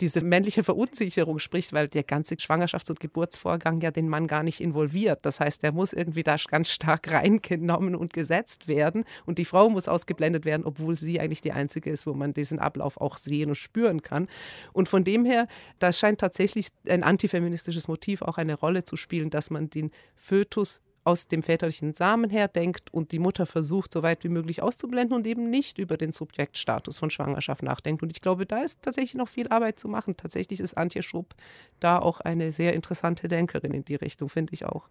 diese 0.00 0.22
männliche 0.22 0.64
Verunsicherung 0.64 1.38
spricht, 1.38 1.72
weil 1.72 1.88
der 1.88 2.02
ganze 2.02 2.34
Schwangerschafts- 2.36 2.90
und 2.90 3.00
Geburtsvorgang 3.40 3.80
ja 3.80 3.90
den 3.90 4.08
Mann 4.08 4.26
gar 4.26 4.42
nicht 4.42 4.60
involviert. 4.60 5.20
Das 5.22 5.40
heißt, 5.40 5.64
er 5.64 5.72
muss 5.72 5.92
irgendwie 5.92 6.22
da 6.22 6.36
ganz 6.48 6.68
stark 6.68 7.10
reingenommen 7.10 7.94
und 7.94 8.12
gesetzt 8.12 8.68
werden 8.68 9.04
und 9.26 9.38
die 9.38 9.44
Frau 9.44 9.68
muss 9.70 9.88
ausgeblendet 9.88 10.44
werden, 10.44 10.64
obwohl 10.64 10.96
sie 10.96 11.20
eigentlich 11.20 11.40
die 11.40 11.52
einzige 11.52 11.90
ist, 11.90 12.06
wo 12.06 12.12
man 12.12 12.34
diesen 12.34 12.58
Ablauf 12.58 13.00
auch 13.00 13.16
sehen 13.16 13.50
und 13.50 13.56
spüren 13.56 14.02
kann. 14.02 14.28
Und 14.72 14.88
von 14.88 15.04
dem 15.04 15.24
her, 15.24 15.46
da 15.78 15.92
scheint 15.92 16.20
tatsächlich 16.20 16.68
ein 16.88 17.02
antifeministisches 17.02 17.88
Motiv 17.88 18.22
auch 18.22 18.38
eine 18.38 18.54
Rolle 18.54 18.84
zu 18.84 18.96
spielen, 18.96 19.30
dass 19.30 19.50
man 19.50 19.70
den 19.70 19.90
Fötus 20.14 20.82
aus 21.02 21.28
dem 21.28 21.42
väterlichen 21.42 21.94
Samen 21.94 22.28
her 22.28 22.46
denkt 22.48 22.92
und 22.92 23.12
die 23.12 23.18
Mutter 23.18 23.46
versucht, 23.46 23.92
so 23.92 24.02
weit 24.02 24.22
wie 24.22 24.28
möglich 24.28 24.62
auszublenden 24.62 25.16
und 25.16 25.26
eben 25.26 25.48
nicht 25.48 25.78
über 25.78 25.96
den 25.96 26.12
Subjektstatus 26.12 26.98
von 26.98 27.10
Schwangerschaft 27.10 27.62
nachdenkt. 27.62 28.02
Und 28.02 28.10
ich 28.12 28.20
glaube, 28.20 28.44
da 28.44 28.62
ist 28.62 28.82
tatsächlich 28.82 29.14
noch 29.14 29.28
viel 29.28 29.48
Arbeit 29.48 29.78
zu 29.78 29.88
machen. 29.88 30.16
Tatsächlich 30.16 30.60
ist 30.60 30.76
Antje 30.76 31.02
Schrupp 31.02 31.34
da 31.80 31.98
auch 31.98 32.20
eine 32.20 32.52
sehr 32.52 32.74
interessante 32.74 33.28
Denkerin 33.28 33.72
in 33.72 33.84
die 33.84 33.94
Richtung, 33.94 34.28
finde 34.28 34.52
ich 34.52 34.66
auch. 34.66 34.88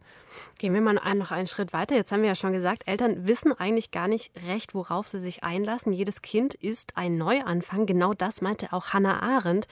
Gehen 0.57 0.73
wir 0.73 0.81
mal 0.81 0.93
noch 0.93 1.31
einen 1.31 1.47
Schritt 1.47 1.73
weiter. 1.73 1.95
Jetzt 1.95 2.11
haben 2.11 2.21
wir 2.21 2.29
ja 2.29 2.35
schon 2.35 2.53
gesagt, 2.53 2.87
Eltern 2.87 3.27
wissen 3.27 3.51
eigentlich 3.53 3.91
gar 3.91 4.07
nicht 4.07 4.31
recht, 4.47 4.73
worauf 4.73 5.07
sie 5.07 5.19
sich 5.19 5.43
einlassen. 5.43 5.93
Jedes 5.93 6.23
Kind 6.23 6.55
ist 6.55 6.97
ein 6.97 7.17
Neuanfang. 7.17 7.85
Genau 7.85 8.15
das 8.15 8.41
meinte 8.41 8.73
auch 8.73 8.93
Hannah 8.93 9.21
Arendt, 9.21 9.67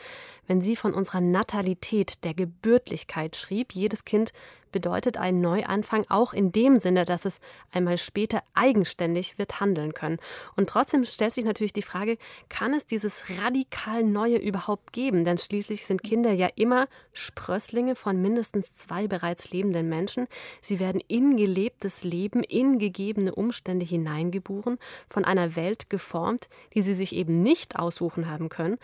wenn 0.46 0.62
sie 0.62 0.76
von 0.76 0.94
unserer 0.94 1.22
Natalität, 1.22 2.24
der 2.24 2.36
Gebürtlichkeit 2.36 3.36
schrieb. 3.36 3.74
Jedes 3.74 4.06
Kind 4.06 4.32
bedeutet 4.72 5.18
ein 5.18 5.42
Neuanfang 5.42 6.06
auch 6.10 6.34
in 6.34 6.52
dem 6.52 6.80
Sinne, 6.80 7.06
dass 7.06 7.26
es 7.26 7.40
einmal 7.72 7.98
später 7.98 8.42
eigenständig 8.54 9.38
wird 9.38 9.60
handeln 9.60 9.94
können. 9.94 10.18
Und 10.56 10.70
trotzdem 10.70 11.06
stellt 11.06 11.34
sich 11.34 11.46
natürlich 11.46 11.74
die 11.74 11.82
Frage, 11.82 12.18
kann 12.50 12.74
es 12.74 12.86
dieses 12.86 13.26
radikal 13.42 14.04
Neue 14.04 14.38
überhaupt 14.38 14.94
geben? 14.94 15.24
Denn 15.24 15.38
schließlich 15.38 15.86
sind 15.86 16.04
Kinder 16.04 16.32
ja 16.32 16.50
immer 16.56 16.88
Sprösslinge 17.14 17.96
von 17.96 18.22
mindestens 18.22 18.72
zwei 18.72 19.08
bereits 19.08 19.52
lebenden 19.52 19.90
Menschen. 19.90 20.28
Sie 20.62 20.80
werden 20.80 21.02
in 21.08 21.38
gelebtes 21.38 22.04
Leben, 22.04 22.44
in 22.44 22.80
gegebene 22.80 23.34
Umstände 23.36 23.86
hineingeboren, 23.86 24.78
von 25.10 25.26
einer 25.26 25.56
Welt 25.56 25.90
geformt, 25.90 26.50
die 26.74 26.82
sie 26.82 26.96
sich 26.96 27.14
eben 27.14 27.42
nicht 27.42 27.78
aussuchen 27.78 28.30
haben 28.30 28.50
können. 28.50 28.78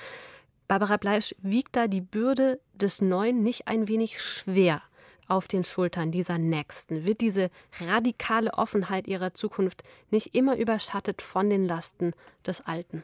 Barbara 0.67 0.97
Bleisch, 0.97 1.35
wiegt 1.41 1.75
da 1.75 1.87
die 1.87 2.01
Bürde 2.01 2.59
des 2.73 3.01
Neuen 3.01 3.43
nicht 3.43 3.67
ein 3.67 3.87
wenig 3.87 4.21
schwer? 4.21 4.81
Auf 5.27 5.47
den 5.47 5.63
Schultern 5.63 6.11
dieser 6.11 6.37
Nächsten? 6.37 7.05
Wird 7.05 7.21
diese 7.21 7.49
radikale 7.79 8.53
Offenheit 8.53 9.07
ihrer 9.07 9.33
Zukunft 9.33 9.83
nicht 10.11 10.35
immer 10.35 10.57
überschattet 10.57 11.21
von 11.21 11.49
den 11.49 11.65
Lasten 11.65 12.13
des 12.45 12.61
Alten? 12.61 13.03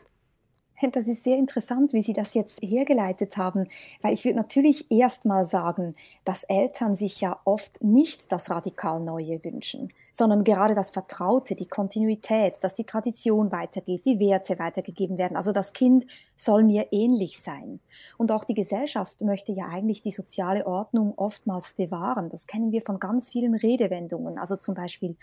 Das 0.94 1.08
ist 1.08 1.24
sehr 1.26 1.38
interessant, 1.38 1.92
wie 1.92 2.02
Sie 2.02 2.14
das 2.14 2.34
jetzt 2.34 2.62
hergeleitet 2.62 3.36
haben, 3.36 3.68
weil 4.02 4.14
ich 4.14 4.24
würde 4.24 4.38
natürlich 4.38 4.90
erst 4.90 5.26
mal 5.26 5.46
sagen, 5.46 5.94
dass 6.24 6.44
Eltern 6.46 6.96
sich 6.96 7.20
ja 7.20 7.40
oft 7.44 7.84
nicht 7.84 8.32
das 8.32 8.50
radikal 8.50 9.02
Neue 9.02 9.44
wünschen, 9.44 9.92
sondern 10.12 10.44
gerade 10.44 10.76
das 10.76 10.90
Vertraute, 10.90 11.56
die 11.56 11.68
Kontinuität, 11.68 12.56
dass 12.62 12.74
die 12.74 12.86
Tradition 12.86 13.52
weitergeht, 13.52 14.06
die 14.06 14.20
Werte 14.20 14.60
weitergegeben 14.60 15.18
werden. 15.18 15.38
Also 15.38 15.52
das 15.52 15.74
Kind 15.74 16.06
soll 16.36 16.64
mir 16.64 16.88
ähnlich 16.92 17.42
sein. 17.42 17.80
Und 18.18 18.32
auch 18.32 18.44
die 18.44 18.54
Gesellschaft 18.54 19.22
möchte 19.22 19.52
ja 19.52 19.68
eigentlich 19.68 20.02
die 20.02 20.12
soziale 20.12 20.66
Ordnung 20.66 21.14
oftmals 21.16 21.74
bewahren. 21.74 22.30
Das 22.30 22.48
kennen 22.48 22.72
wir 22.72 22.82
von 22.82 23.00
ganz 23.00 23.30
vielen 23.30 23.56
Redewendungen. 23.56 24.38
Also 24.38 24.56
zum 24.56 24.76
Beispiel, 24.76 25.16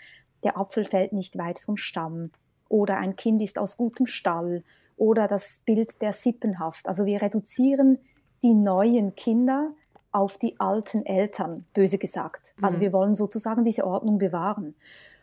der 0.43 0.57
Apfel 0.57 0.85
fällt 0.85 1.13
nicht 1.13 1.37
weit 1.37 1.59
vom 1.59 1.77
Stamm 1.77 2.31
oder 2.69 2.97
ein 2.97 3.15
Kind 3.15 3.41
ist 3.41 3.57
aus 3.57 3.77
gutem 3.77 4.05
Stall 4.05 4.63
oder 4.97 5.27
das 5.27 5.61
Bild 5.65 6.01
der 6.01 6.13
Sippenhaft. 6.13 6.87
Also 6.87 7.05
wir 7.05 7.21
reduzieren 7.21 7.99
die 8.43 8.53
neuen 8.53 9.15
Kinder 9.15 9.73
auf 10.17 10.37
die 10.37 10.59
alten 10.59 11.05
Eltern, 11.05 11.65
böse 11.73 11.97
gesagt. 11.97 12.55
Also 12.61 12.77
mhm. 12.77 12.81
wir 12.81 12.93
wollen 12.93 13.15
sozusagen 13.15 13.63
diese 13.63 13.85
Ordnung 13.85 14.17
bewahren. 14.17 14.75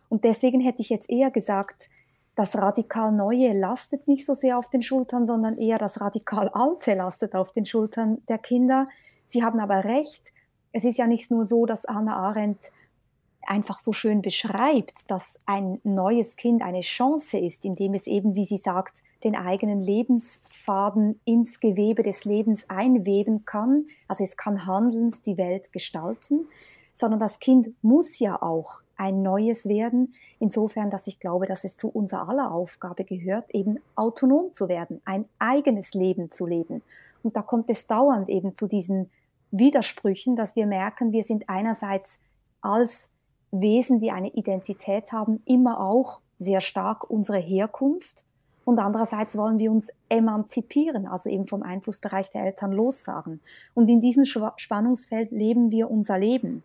Und 0.08 0.24
deswegen 0.24 0.60
hätte 0.60 0.82
ich 0.82 0.88
jetzt 0.88 1.10
eher 1.10 1.30
gesagt, 1.30 1.90
das 2.36 2.56
radikal 2.56 3.12
Neue 3.12 3.52
lastet 3.52 4.06
nicht 4.06 4.24
so 4.24 4.34
sehr 4.34 4.56
auf 4.56 4.70
den 4.70 4.82
Schultern, 4.82 5.26
sondern 5.26 5.58
eher 5.58 5.78
das 5.78 6.00
radikal 6.00 6.48
Alte 6.48 6.94
lastet 6.94 7.34
auf 7.34 7.50
den 7.52 7.64
Schultern 7.64 8.22
der 8.28 8.38
Kinder. 8.38 8.88
Sie 9.26 9.42
haben 9.42 9.58
aber 9.58 9.84
recht. 9.84 10.32
Es 10.72 10.84
ist 10.84 10.98
ja 10.98 11.06
nicht 11.06 11.30
nur 11.30 11.44
so, 11.44 11.66
dass 11.66 11.84
Anna 11.84 12.16
Arendt 12.16 12.72
einfach 13.48 13.78
so 13.78 13.92
schön 13.92 14.22
beschreibt, 14.22 15.10
dass 15.10 15.40
ein 15.46 15.80
neues 15.84 16.36
Kind 16.36 16.62
eine 16.62 16.80
Chance 16.80 17.38
ist, 17.38 17.64
indem 17.64 17.94
es 17.94 18.06
eben, 18.06 18.36
wie 18.36 18.44
sie 18.44 18.56
sagt, 18.56 19.02
den 19.22 19.36
eigenen 19.36 19.82
Lebensfaden 19.82 21.20
ins 21.24 21.60
Gewebe 21.60 22.02
des 22.02 22.24
Lebens 22.24 22.68
einweben 22.68 23.44
kann. 23.44 23.86
Also 24.08 24.24
es 24.24 24.36
kann 24.36 24.66
handelns 24.66 25.22
die 25.22 25.36
Welt 25.36 25.72
gestalten, 25.72 26.46
sondern 26.92 27.20
das 27.20 27.40
Kind 27.40 27.70
muss 27.82 28.18
ja 28.18 28.40
auch 28.40 28.80
ein 28.96 29.22
neues 29.22 29.66
werden. 29.66 30.14
Insofern, 30.38 30.90
dass 30.90 31.06
ich 31.06 31.18
glaube, 31.18 31.46
dass 31.46 31.64
es 31.64 31.76
zu 31.76 31.88
unserer 31.88 32.28
aller 32.28 32.52
Aufgabe 32.52 33.04
gehört, 33.04 33.54
eben 33.54 33.78
autonom 33.96 34.52
zu 34.52 34.68
werden, 34.68 35.00
ein 35.04 35.24
eigenes 35.38 35.94
Leben 35.94 36.30
zu 36.30 36.46
leben. 36.46 36.82
Und 37.22 37.36
da 37.36 37.42
kommt 37.42 37.70
es 37.70 37.86
dauernd 37.86 38.28
eben 38.28 38.54
zu 38.54 38.66
diesen 38.68 39.10
Widersprüchen, 39.50 40.36
dass 40.36 40.56
wir 40.56 40.66
merken, 40.66 41.12
wir 41.12 41.24
sind 41.24 41.48
einerseits 41.48 42.20
als 42.60 43.08
Wesen, 43.60 44.00
die 44.00 44.10
eine 44.10 44.30
Identität 44.30 45.12
haben, 45.12 45.40
immer 45.44 45.80
auch 45.80 46.20
sehr 46.38 46.60
stark 46.60 47.08
unsere 47.08 47.38
Herkunft. 47.38 48.24
Und 48.64 48.78
andererseits 48.78 49.36
wollen 49.36 49.58
wir 49.58 49.70
uns 49.70 49.90
emanzipieren, 50.08 51.06
also 51.06 51.28
eben 51.28 51.46
vom 51.46 51.62
Einflussbereich 51.62 52.30
der 52.30 52.44
Eltern 52.44 52.72
lossagen. 52.72 53.40
Und 53.74 53.88
in 53.88 54.00
diesem 54.00 54.24
Spannungsfeld 54.24 55.30
leben 55.30 55.70
wir 55.70 55.90
unser 55.90 56.18
Leben. 56.18 56.62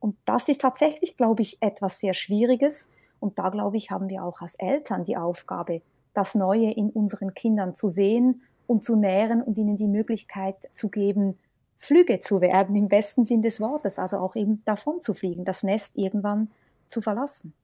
Und 0.00 0.16
das 0.24 0.48
ist 0.48 0.62
tatsächlich, 0.62 1.16
glaube 1.16 1.42
ich, 1.42 1.58
etwas 1.60 2.00
sehr 2.00 2.14
Schwieriges. 2.14 2.88
Und 3.20 3.38
da, 3.38 3.50
glaube 3.50 3.76
ich, 3.76 3.90
haben 3.90 4.08
wir 4.08 4.24
auch 4.24 4.40
als 4.40 4.54
Eltern 4.56 5.04
die 5.04 5.16
Aufgabe, 5.16 5.82
das 6.14 6.34
Neue 6.34 6.70
in 6.72 6.90
unseren 6.90 7.34
Kindern 7.34 7.74
zu 7.74 7.88
sehen 7.88 8.42
und 8.66 8.82
zu 8.82 8.96
nähren 8.96 9.42
und 9.42 9.58
ihnen 9.58 9.76
die 9.76 9.88
Möglichkeit 9.88 10.56
zu 10.72 10.88
geben, 10.88 11.38
Flüge 11.76 12.20
zu 12.20 12.40
werden, 12.40 12.76
im 12.76 12.88
besten 12.88 13.24
Sinn 13.24 13.42
des 13.42 13.60
Wortes, 13.60 13.98
also 13.98 14.18
auch 14.18 14.36
eben 14.36 14.62
davon 14.64 15.00
zu 15.00 15.14
fliegen, 15.14 15.44
das 15.44 15.62
Nest 15.62 15.96
irgendwann 15.96 16.50
zu 16.86 17.00
verlassen. 17.00 17.54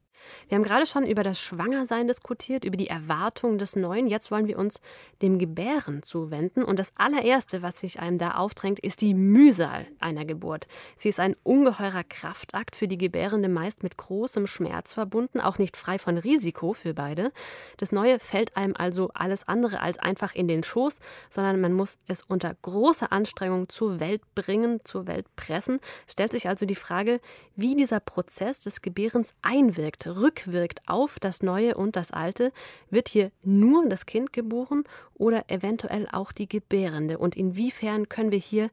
Wir 0.47 0.57
haben 0.57 0.63
gerade 0.63 0.85
schon 0.85 1.05
über 1.05 1.23
das 1.23 1.39
Schwangersein 1.39 2.07
diskutiert, 2.07 2.65
über 2.65 2.77
die 2.77 2.87
Erwartungen 2.87 3.57
des 3.57 3.75
Neuen. 3.75 4.07
Jetzt 4.07 4.31
wollen 4.31 4.47
wir 4.47 4.57
uns 4.59 4.81
dem 5.21 5.39
Gebären 5.39 6.03
zuwenden. 6.03 6.63
Und 6.63 6.79
das 6.79 6.91
allererste, 6.95 7.61
was 7.61 7.79
sich 7.79 7.99
einem 7.99 8.17
da 8.17 8.31
aufdrängt, 8.31 8.79
ist 8.79 9.01
die 9.01 9.13
Mühsal 9.13 9.87
einer 9.99 10.25
Geburt. 10.25 10.67
Sie 10.97 11.09
ist 11.09 11.19
ein 11.19 11.35
ungeheurer 11.43 12.03
Kraftakt 12.03 12.75
für 12.75 12.87
die 12.87 12.97
Gebärende, 12.97 13.49
meist 13.49 13.83
mit 13.83 13.97
großem 13.97 14.47
Schmerz 14.47 14.93
verbunden, 14.93 15.39
auch 15.39 15.57
nicht 15.57 15.77
frei 15.77 15.99
von 15.99 16.17
Risiko 16.17 16.73
für 16.73 16.93
beide. 16.93 17.31
Das 17.77 17.91
Neue 17.91 18.19
fällt 18.19 18.57
einem 18.57 18.75
also 18.75 19.11
alles 19.13 19.47
andere 19.47 19.79
als 19.79 19.99
einfach 19.99 20.35
in 20.35 20.47
den 20.47 20.63
Schoß, 20.63 20.99
sondern 21.29 21.61
man 21.61 21.73
muss 21.73 21.97
es 22.07 22.23
unter 22.23 22.55
großer 22.61 23.11
Anstrengung 23.11 23.69
zur 23.69 23.99
Welt 23.99 24.21
bringen, 24.35 24.79
zur 24.83 25.07
Welt 25.07 25.25
pressen. 25.35 25.79
Stellt 26.07 26.31
sich 26.31 26.47
also 26.47 26.65
die 26.65 26.75
Frage, 26.75 27.19
wie 27.55 27.75
dieser 27.75 27.99
Prozess 27.99 28.59
des 28.59 28.81
Gebärens 28.81 29.33
einwirkt 29.41 30.05
rückwirkt 30.15 30.81
auf 30.87 31.19
das 31.19 31.41
Neue 31.41 31.75
und 31.75 31.95
das 31.95 32.11
Alte, 32.11 32.51
wird 32.89 33.09
hier 33.09 33.31
nur 33.43 33.87
das 33.89 34.05
Kind 34.05 34.33
geboren 34.33 34.83
oder 35.15 35.45
eventuell 35.49 36.07
auch 36.11 36.31
die 36.31 36.47
Gebärende? 36.47 37.17
Und 37.17 37.35
inwiefern 37.35 38.09
können 38.09 38.31
wir 38.31 38.39
hier 38.39 38.69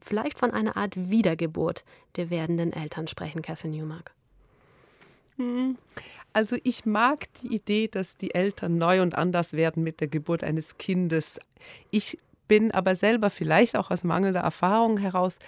vielleicht 0.00 0.38
von 0.38 0.50
einer 0.50 0.76
Art 0.76 1.10
Wiedergeburt 1.10 1.84
der 2.16 2.30
werdenden 2.30 2.72
Eltern 2.72 3.06
sprechen, 3.06 3.42
Catherine 3.42 3.76
Newmark? 3.76 4.12
Hm. 5.36 5.76
Also 6.32 6.56
ich 6.62 6.86
mag 6.86 7.32
die 7.42 7.54
Idee, 7.54 7.88
dass 7.88 8.16
die 8.16 8.34
Eltern 8.34 8.78
neu 8.78 9.02
und 9.02 9.16
anders 9.16 9.52
werden 9.52 9.82
mit 9.82 10.00
der 10.00 10.08
Geburt 10.08 10.44
eines 10.44 10.78
Kindes. 10.78 11.40
Ich 11.90 12.18
bin 12.46 12.70
aber 12.70 12.94
selber 12.94 13.30
vielleicht 13.30 13.76
auch 13.76 13.90
aus 13.90 14.04
mangelnder 14.04 14.40
Erfahrung 14.40 14.98
heraus 14.98 15.38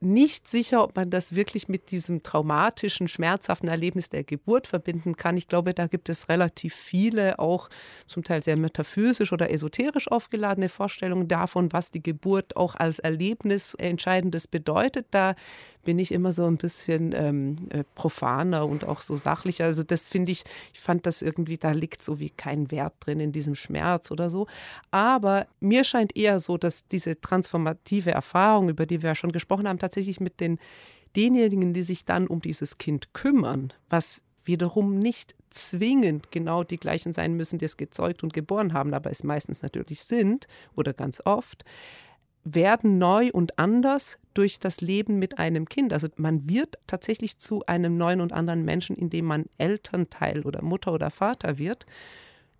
nicht 0.00 0.46
sicher, 0.46 0.84
ob 0.84 0.94
man 0.96 1.10
das 1.10 1.34
wirklich 1.34 1.68
mit 1.68 1.90
diesem 1.90 2.22
traumatischen, 2.22 3.08
schmerzhaften 3.08 3.68
Erlebnis 3.68 4.08
der 4.08 4.24
Geburt 4.24 4.66
verbinden 4.66 5.16
kann. 5.16 5.36
Ich 5.36 5.48
glaube, 5.48 5.74
da 5.74 5.86
gibt 5.86 6.08
es 6.08 6.28
relativ 6.28 6.74
viele, 6.74 7.38
auch 7.38 7.68
zum 8.06 8.22
Teil 8.22 8.42
sehr 8.42 8.56
metaphysisch 8.56 9.32
oder 9.32 9.50
esoterisch 9.50 10.08
aufgeladene 10.10 10.68
Vorstellungen 10.68 11.26
davon, 11.26 11.72
was 11.72 11.90
die 11.90 12.02
Geburt 12.02 12.56
auch 12.56 12.76
als 12.76 12.98
Erlebnis 13.00 13.74
Entscheidendes 13.74 14.46
bedeutet. 14.46 15.06
Da 15.10 15.34
bin 15.88 15.98
ich 15.98 16.12
immer 16.12 16.34
so 16.34 16.44
ein 16.44 16.58
bisschen 16.58 17.14
ähm, 17.16 17.56
äh, 17.70 17.82
profaner 17.94 18.66
und 18.66 18.84
auch 18.84 19.00
so 19.00 19.16
sachlicher. 19.16 19.64
Also 19.64 19.82
das 19.82 20.06
finde 20.06 20.32
ich, 20.32 20.44
ich 20.74 20.80
fand 20.80 21.06
das 21.06 21.22
irgendwie, 21.22 21.56
da 21.56 21.70
liegt 21.70 22.02
so 22.02 22.20
wie 22.20 22.28
kein 22.28 22.70
Wert 22.70 22.92
drin 23.00 23.20
in 23.20 23.32
diesem 23.32 23.54
Schmerz 23.54 24.10
oder 24.10 24.28
so. 24.28 24.48
Aber 24.90 25.46
mir 25.60 25.84
scheint 25.84 26.14
eher 26.14 26.40
so, 26.40 26.58
dass 26.58 26.88
diese 26.88 27.18
transformative 27.22 28.10
Erfahrung, 28.10 28.68
über 28.68 28.84
die 28.84 29.00
wir 29.00 29.08
ja 29.08 29.14
schon 29.14 29.32
gesprochen 29.32 29.66
haben, 29.66 29.78
tatsächlich 29.78 30.20
mit 30.20 30.40
den 30.40 30.58
denjenigen, 31.16 31.72
die 31.72 31.84
sich 31.84 32.04
dann 32.04 32.26
um 32.26 32.42
dieses 32.42 32.76
Kind 32.76 33.14
kümmern, 33.14 33.72
was 33.88 34.20
wiederum 34.44 34.98
nicht 34.98 35.34
zwingend 35.48 36.30
genau 36.30 36.64
die 36.64 36.76
gleichen 36.76 37.14
sein 37.14 37.32
müssen, 37.32 37.58
die 37.58 37.64
es 37.64 37.78
gezeugt 37.78 38.22
und 38.22 38.34
geboren 38.34 38.74
haben, 38.74 38.92
aber 38.92 39.10
es 39.10 39.24
meistens 39.24 39.62
natürlich 39.62 40.02
sind 40.02 40.48
oder 40.76 40.92
ganz 40.92 41.22
oft, 41.24 41.64
werden 42.54 42.98
neu 42.98 43.30
und 43.32 43.58
anders 43.58 44.18
durch 44.34 44.58
das 44.58 44.80
Leben 44.80 45.18
mit 45.18 45.38
einem 45.38 45.68
Kind. 45.68 45.92
Also 45.92 46.08
man 46.16 46.48
wird 46.48 46.78
tatsächlich 46.86 47.38
zu 47.38 47.64
einem 47.66 47.96
neuen 47.96 48.20
und 48.20 48.32
anderen 48.32 48.64
Menschen, 48.64 48.96
indem 48.96 49.24
man 49.26 49.46
Elternteil 49.58 50.42
oder 50.42 50.62
Mutter 50.62 50.92
oder 50.92 51.10
Vater 51.10 51.58
wird. 51.58 51.86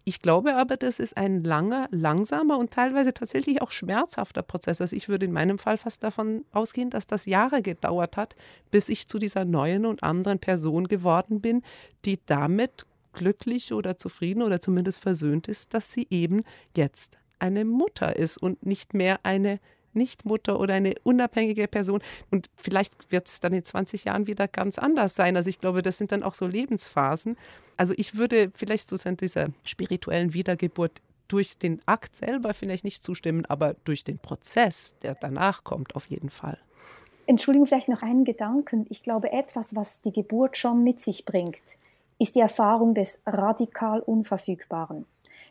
Ich 0.05 0.23
glaube 0.23 0.55
aber, 0.55 0.79
das 0.79 1.01
ist 1.01 1.19
ein 1.19 1.45
langer, 1.45 1.87
langsamer 1.91 2.59
und 2.59 2.71
teilweise 2.71 3.13
tatsächlich 3.13 3.61
auch 3.61 3.71
schmerzhafter 3.71 4.43
Prozess. 4.43 4.81
Also 4.81 4.97
ich 4.97 5.11
würde 5.11 5.27
in 5.27 5.33
meinem 5.33 5.59
Fall 5.59 5.77
fast 5.77 6.03
davon 6.03 6.47
ausgehen, 6.51 6.89
dass 6.89 7.07
das 7.07 7.27
Jahre 7.27 7.61
gedauert 7.61 8.17
hat, 8.17 8.35
bis 8.71 8.89
ich 8.89 9.07
zu 9.07 9.19
dieser 9.19 9.45
neuen 9.45 9.85
und 9.85 10.03
anderen 10.03 10.39
Person 10.39 10.89
geworden 10.89 11.43
bin, 11.43 11.63
die 12.07 12.19
damit 12.25 12.87
glücklich 13.13 13.73
oder 13.73 13.99
zufrieden 13.99 14.43
oder 14.43 14.61
zumindest 14.63 15.01
versöhnt 15.01 15.47
ist, 15.47 15.75
dass 15.75 15.93
sie 15.93 16.07
eben 16.09 16.43
jetzt 16.75 17.19
eine 17.39 17.65
Mutter 17.65 18.17
ist 18.17 18.39
und 18.39 18.65
nicht 18.65 18.95
mehr 18.95 19.21
eine 19.25 19.61
Nichtmutter 19.99 20.59
oder 20.59 20.75
eine 20.75 20.95
unabhängige 21.03 21.69
Person. 21.69 22.01
Und 22.31 22.49
vielleicht 22.57 23.13
wird 23.13 23.29
es 23.29 23.41
dann 23.41 23.53
in 23.53 23.65
20 23.65 24.05
Jahren 24.05 24.27
wieder 24.27 24.49
ganz 24.49 24.79
anders 24.79 25.15
sein. 25.15 25.37
Also 25.37 25.51
ich 25.51 25.59
glaube, 25.59 25.83
das 25.83 25.99
sind 25.99 26.13
dann 26.13 26.23
auch 26.23 26.35
so 26.35 26.47
Lebensphasen. 26.47 27.37
Also 27.77 27.93
ich 27.97 28.17
würde 28.17 28.51
vielleicht 28.55 28.89
so 28.89 28.97
dieser 28.97 29.49
spirituellen 29.65 30.33
Wiedergeburt 30.33 31.03
durch 31.29 31.59
den 31.59 31.81
Akt 31.87 32.17
selber 32.17 32.55
vielleicht 32.55 32.85
nicht 32.85 33.03
zustimmen, 33.03 33.45
aber 33.47 33.77
durch 33.85 34.03
den 34.03 34.19
Prozess, 34.19 34.97
der 35.03 35.15
danach 35.15 35.63
kommt, 35.63 35.95
auf 35.95 36.07
jeden 36.07 36.31
Fall. 36.31 36.59
Entschuldigung, 37.27 37.67
vielleicht 37.67 37.91
noch 37.91 38.03
einen 38.03 38.25
Gedanken. 38.25 38.87
Ich 38.89 39.03
glaube, 39.03 39.33
etwas, 39.33 39.77
was 39.77 40.01
die 40.01 40.13
Geburt 40.13 40.57
schon 40.57 40.83
mit 40.83 40.99
sich 40.99 41.27
bringt, 41.27 41.63
ist 42.19 42.35
die 42.35 42.41
Erfahrung 42.41 42.95
des 42.95 43.21
radikal 43.27 44.01
Unverfügbaren. 44.01 45.05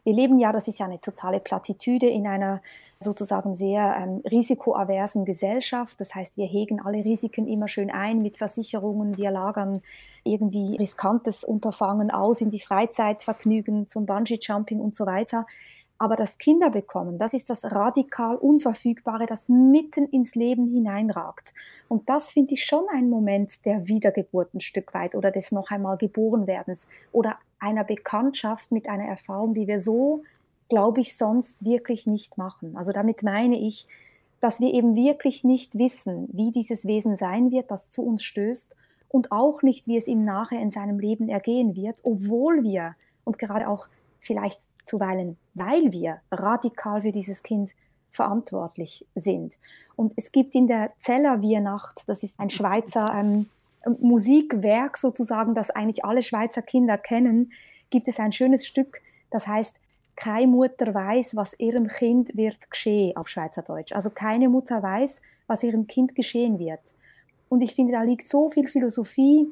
Wir 0.07 0.13
leben 0.13 0.39
ja, 0.39 0.53
das 0.53 0.69
ist 0.69 0.79
ja 0.79 0.85
eine 0.85 1.01
totale 1.01 1.41
Plattitüde 1.41 2.07
in 2.07 2.27
einer 2.27 2.61
sozusagen 2.97 3.55
sehr 3.55 3.93
ähm, 3.97 4.21
risikoaversen 4.23 5.25
Gesellschaft. 5.25 5.99
Das 5.99 6.15
heißt, 6.15 6.37
wir 6.37 6.45
hegen 6.45 6.79
alle 6.79 7.03
Risiken 7.03 7.45
immer 7.45 7.67
schön 7.67 7.91
ein 7.91 8.21
mit 8.21 8.37
Versicherungen. 8.37 9.17
Wir 9.17 9.31
lagern 9.31 9.81
irgendwie 10.23 10.77
riskantes 10.77 11.43
Unterfangen 11.43 12.09
aus 12.09 12.39
in 12.39 12.51
die 12.51 12.61
Freizeitvergnügen 12.61 13.85
zum 13.85 14.05
Bungee-Jumping 14.05 14.79
und 14.79 14.95
so 14.95 15.05
weiter. 15.05 15.45
Aber 15.99 16.15
das 16.15 16.37
Kinderbekommen, 16.37 17.17
das 17.17 17.33
ist 17.33 17.49
das 17.49 17.65
radikal 17.65 18.35
Unverfügbare, 18.35 19.25
das 19.25 19.49
mitten 19.49 20.07
ins 20.09 20.35
Leben 20.35 20.67
hineinragt. 20.67 21.53
Und 21.87 22.07
das 22.09 22.31
finde 22.31 22.53
ich 22.53 22.65
schon 22.65 22.85
ein 22.93 23.09
Moment 23.09 23.65
der 23.65 23.87
Wiedergeburt 23.87 24.53
ein 24.53 24.59
Stück 24.59 24.93
weit 24.93 25.15
oder 25.15 25.31
des 25.31 25.51
noch 25.51 25.71
einmal 25.71 25.97
Geborenwerdens 25.97 26.87
oder 27.11 27.37
einer 27.59 27.83
Bekanntschaft 27.83 28.71
mit 28.71 28.87
einer 28.87 29.05
Erfahrung, 29.05 29.55
die 29.55 29.67
wir 29.67 29.79
so 29.79 30.21
glaube 30.69 31.01
ich, 31.01 31.17
sonst 31.17 31.63
wirklich 31.63 32.07
nicht 32.07 32.37
machen. 32.37 32.75
Also 32.75 32.91
damit 32.91 33.23
meine 33.23 33.57
ich, 33.57 33.87
dass 34.39 34.59
wir 34.59 34.73
eben 34.73 34.95
wirklich 34.95 35.43
nicht 35.43 35.77
wissen, 35.77 36.29
wie 36.31 36.51
dieses 36.51 36.85
Wesen 36.85 37.15
sein 37.15 37.51
wird, 37.51 37.71
das 37.71 37.89
zu 37.89 38.03
uns 38.03 38.23
stößt 38.23 38.75
und 39.09 39.31
auch 39.31 39.61
nicht, 39.63 39.87
wie 39.87 39.97
es 39.97 40.07
ihm 40.07 40.21
nachher 40.21 40.61
in 40.61 40.71
seinem 40.71 40.99
Leben 40.99 41.29
ergehen 41.29 41.75
wird, 41.75 42.01
obwohl 42.03 42.63
wir 42.63 42.95
und 43.23 43.39
gerade 43.39 43.67
auch 43.67 43.87
vielleicht 44.19 44.61
zuweilen, 44.87 45.37
weil 45.53 45.91
wir 45.91 46.21
radikal 46.31 47.01
für 47.01 47.11
dieses 47.11 47.43
Kind 47.43 47.71
verantwortlich 48.09 49.05
sind. 49.15 49.57
Und 49.95 50.13
es 50.15 50.31
gibt 50.31 50.55
in 50.55 50.67
der 50.67 50.91
Zellerwienacht, 50.99 52.03
das 52.07 52.23
ist 52.23 52.39
ein 52.39 52.49
Schweizer 52.49 53.13
ähm, 53.13 53.47
Musikwerk 53.99 54.97
sozusagen, 54.97 55.55
das 55.55 55.69
eigentlich 55.69 56.03
alle 56.03 56.21
Schweizer 56.21 56.61
Kinder 56.61 56.97
kennen, 56.97 57.51
gibt 57.89 58.07
es 58.07 58.19
ein 58.19 58.31
schönes 58.31 58.65
Stück, 58.65 59.01
das 59.29 59.47
heißt 59.47 59.75
keine 60.15 60.47
Mutter 60.47 60.93
weiß, 60.93 61.35
was 61.35 61.57
ihrem 61.59 61.87
Kind 61.87 62.35
wird 62.35 62.71
geschehen 62.71 63.15
auf 63.15 63.29
Schweizerdeutsch. 63.29 63.93
Also 63.93 64.09
keine 64.09 64.49
Mutter 64.49 64.81
weiß, 64.81 65.21
was 65.45 65.63
ihrem 65.63 65.85
Kind 65.85 66.15
geschehen 66.15 66.57
wird. 66.57 66.81
Und 67.49 67.61
ich 67.61 67.75
finde, 67.75 67.93
da 67.93 68.01
liegt 68.01 68.27
so 68.27 68.49
viel 68.49 68.67
Philosophie 68.67 69.47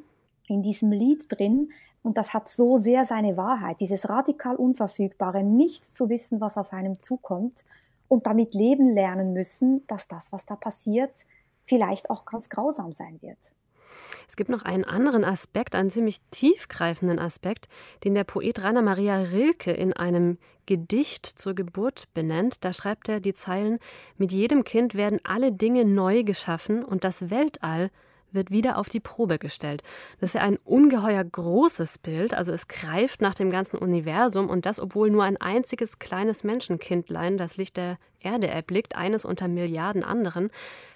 in 0.48 0.63
diesem 0.63 0.91
Lied 0.91 1.26
drin 1.30 1.69
und 2.05 2.17
das 2.17 2.33
hat 2.33 2.49
so 2.49 2.77
sehr 2.77 3.03
seine 3.03 3.35
Wahrheit, 3.35 3.79
dieses 3.79 4.07
radikal 4.07 4.55
Unverfügbare, 4.55 5.43
nicht 5.43 5.91
zu 5.91 6.07
wissen, 6.07 6.39
was 6.39 6.55
auf 6.55 6.71
einem 6.71 6.99
zukommt 6.99 7.65
und 8.07 8.27
damit 8.27 8.53
leben 8.53 8.93
lernen 8.93 9.33
müssen, 9.33 9.85
dass 9.87 10.07
das, 10.07 10.31
was 10.31 10.45
da 10.45 10.55
passiert, 10.55 11.25
vielleicht 11.65 12.11
auch 12.11 12.25
ganz 12.25 12.49
grausam 12.49 12.93
sein 12.93 13.19
wird. 13.23 13.39
Es 14.27 14.35
gibt 14.35 14.51
noch 14.51 14.61
einen 14.61 14.85
anderen 14.85 15.23
Aspekt, 15.23 15.73
einen 15.73 15.89
ziemlich 15.89 16.17
tiefgreifenden 16.29 17.17
Aspekt, 17.17 17.67
den 18.03 18.13
der 18.13 18.23
Poet 18.23 18.63
Rainer 18.63 18.83
Maria 18.83 19.17
Rilke 19.17 19.71
in 19.71 19.91
einem 19.91 20.37
Gedicht 20.67 21.25
zur 21.25 21.55
Geburt 21.55 22.05
benennt. 22.13 22.63
Da 22.63 22.71
schreibt 22.71 23.09
er 23.09 23.19
die 23.19 23.33
Zeilen: 23.33 23.79
Mit 24.17 24.31
jedem 24.31 24.63
Kind 24.63 24.93
werden 24.93 25.19
alle 25.23 25.51
Dinge 25.51 25.85
neu 25.85 26.23
geschaffen 26.23 26.83
und 26.83 27.03
das 27.03 27.31
Weltall 27.31 27.89
wird 28.36 28.52
wieder 28.52 28.78
auf 28.78 28.89
die 28.89 29.00
Probe 29.00 29.39
gestellt. 29.39 29.82
Das 30.19 30.30
ist 30.30 30.34
ja 30.36 30.41
ein 30.41 30.58
ungeheuer 30.63 31.24
großes 31.24 31.98
Bild, 32.00 32.34
also 32.34 32.52
es 32.52 32.67
greift 32.67 33.21
nach 33.21 33.36
dem 33.36 33.50
ganzen 33.50 33.78
Universum 33.78 34.50
und 34.50 34.65
das, 34.65 34.80
obwohl 34.80 35.10
nur 35.10 35.24
ein 35.24 35.38
einziges 35.38 36.00
kleines 36.00 36.43
Menschenkindlein 36.43 37.38
das 37.38 37.58
Licht 37.58 37.78
der 37.78 37.98
Erde 38.19 38.48
erblickt, 38.48 38.95
eines 38.95 39.26
unter 39.26 39.48
Milliarden 39.48 40.04
anderen, 40.04 40.50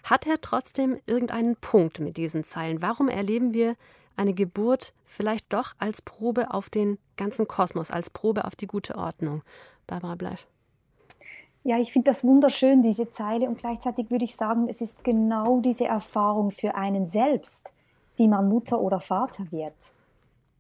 hat 0.04 0.28
er 0.28 0.42
trotzdem 0.42 1.00
irgendeinen 1.06 1.56
Punkt 1.56 2.00
mit 2.00 2.18
diesen 2.18 2.44
Zeilen. 2.44 2.82
Warum 2.82 3.08
erleben 3.10 3.54
wir 3.54 3.76
eine 4.16 4.34
Geburt 4.34 4.94
vielleicht 5.06 5.54
doch 5.54 5.74
als 5.80 6.02
Probe 6.02 6.52
auf 6.52 6.70
den 6.70 6.98
ganzen 7.18 7.48
Kosmos, 7.48 7.92
als 7.92 8.10
Probe 8.10 8.46
auf 8.46 8.56
die 8.56 8.68
gute 8.68 8.96
Ordnung? 8.96 9.44
Barbara 9.88 10.16
Bleisch. 10.16 10.46
Ja, 11.64 11.78
ich 11.78 11.92
finde 11.92 12.12
das 12.12 12.24
wunderschön, 12.24 12.82
diese 12.82 13.10
Zeile. 13.10 13.48
Und 13.48 13.60
gleichzeitig 13.60 14.10
würde 14.10 14.26
ich 14.26 14.36
sagen, 14.36 14.68
es 14.70 14.82
ist 14.82 15.04
genau 15.04 15.60
diese 15.60 15.86
Erfahrung 15.86 16.52
für 16.52 16.76
einen 16.76 17.06
selbst, 17.06 17.70
die 18.18 18.28
man 18.28 18.48
Mutter 18.48 18.80
oder 18.80 19.00
Vater 19.00 19.52
wird. 19.52 19.74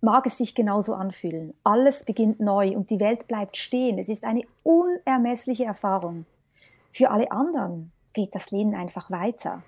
Mag 0.01 0.25
es 0.25 0.37
sich 0.37 0.55
genauso 0.55 0.93
anfühlen. 0.93 1.53
Alles 1.63 2.03
beginnt 2.03 2.39
neu 2.39 2.75
und 2.75 2.89
die 2.89 2.99
Welt 2.99 3.27
bleibt 3.27 3.57
stehen. 3.57 3.97
Es 3.97 4.09
ist 4.09 4.23
eine 4.23 4.43
unermessliche 4.63 5.65
Erfahrung. 5.65 6.25
Für 6.91 7.11
alle 7.11 7.31
anderen 7.31 7.91
geht 8.13 8.33
das 8.35 8.51
Leben 8.51 8.75
einfach 8.75 9.11
weiter. 9.11 9.63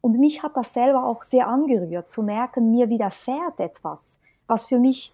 Und 0.00 0.18
mich 0.18 0.42
hat 0.42 0.56
das 0.56 0.74
selber 0.74 1.06
auch 1.06 1.22
sehr 1.22 1.48
angerührt, 1.48 2.10
zu 2.10 2.22
merken, 2.22 2.70
mir 2.70 2.90
widerfährt 2.90 3.58
etwas, 3.60 4.18
was 4.46 4.66
für 4.66 4.78
mich 4.78 5.12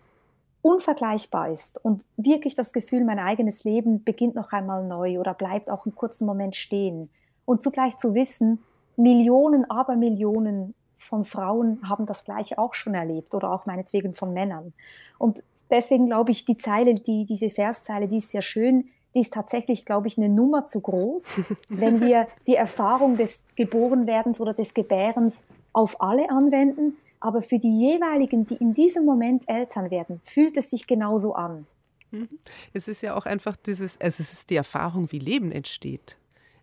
unvergleichbar 0.63 1.51
ist 1.51 1.83
und 1.83 2.05
wirklich 2.17 2.55
das 2.55 2.73
Gefühl, 2.73 3.05
mein 3.05 3.19
eigenes 3.19 3.65
Leben 3.65 4.05
beginnt 4.05 4.35
noch 4.35 4.53
einmal 4.53 4.87
neu 4.87 5.19
oder 5.19 5.35
bleibt 5.35 5.71
auch 5.71 5.87
einen 5.87 5.95
kurzen 5.95 6.27
Moment 6.27 6.55
stehen. 6.55 7.11
Und 7.45 7.63
zugleich 7.63 7.97
zu 7.99 8.15
wissen, 8.15 8.63
Millionen, 8.97 9.69
aber 9.71 9.97
Millionen 9.97 10.75
von 10.97 11.25
Frauen 11.25 11.81
haben 11.89 12.05
das 12.05 12.25
gleiche 12.25 12.59
auch 12.59 12.75
schon 12.75 12.95
erlebt 12.95 13.35
oder 13.35 13.51
auch 13.53 13.65
meinetwegen 13.65 14.13
von 14.13 14.35
Männern. 14.35 14.75
Und 15.19 15.43
deswegen 15.71 16.07
glaube 16.07 16.33
ich, 16.33 16.45
die 16.45 16.59
Zeile, 16.59 16.95
die, 16.95 17.25
diese 17.25 17.49
Verszeile, 17.49 18.07
die 18.07 18.19
ist 18.19 18.31
sehr 18.31 18.43
schön, 18.43 18.91
die 19.15 19.21
ist 19.21 19.33
tatsächlich, 19.33 19.87
glaube 19.87 20.07
ich, 20.07 20.19
eine 20.19 20.29
Nummer 20.29 20.67
zu 20.67 20.81
groß, 20.81 21.41
wenn 21.71 22.01
wir 22.01 22.27
die 22.47 22.55
Erfahrung 22.55 23.17
des 23.17 23.43
Geborenwerdens 23.57 24.41
oder 24.41 24.53
des 24.53 24.75
Gebärens 24.75 25.43
auf 25.73 26.01
alle 26.01 26.31
anwenden, 26.31 26.97
aber 27.21 27.43
für 27.43 27.59
die 27.59 27.79
jeweiligen, 27.79 28.47
die 28.47 28.57
in 28.57 28.75
diesem 28.75 29.05
Moment 29.05 29.45
Eltern 29.49 29.91
werden, 29.91 30.21
fühlt 30.23 30.57
es 30.57 30.71
sich 30.71 30.87
genauso 30.87 31.35
an. 31.35 31.67
Mhm. 32.11 32.29
Es 32.73 32.89
ist 32.89 33.03
ja 33.03 33.15
auch 33.15 33.27
einfach 33.27 33.57
dieses, 33.57 34.01
also 34.01 34.23
es 34.23 34.33
ist 34.33 34.51
die 34.51 34.57
Erfahrung, 34.57 35.13
wie 35.13 35.19
Leben 35.19 35.53
entsteht. 35.53 36.17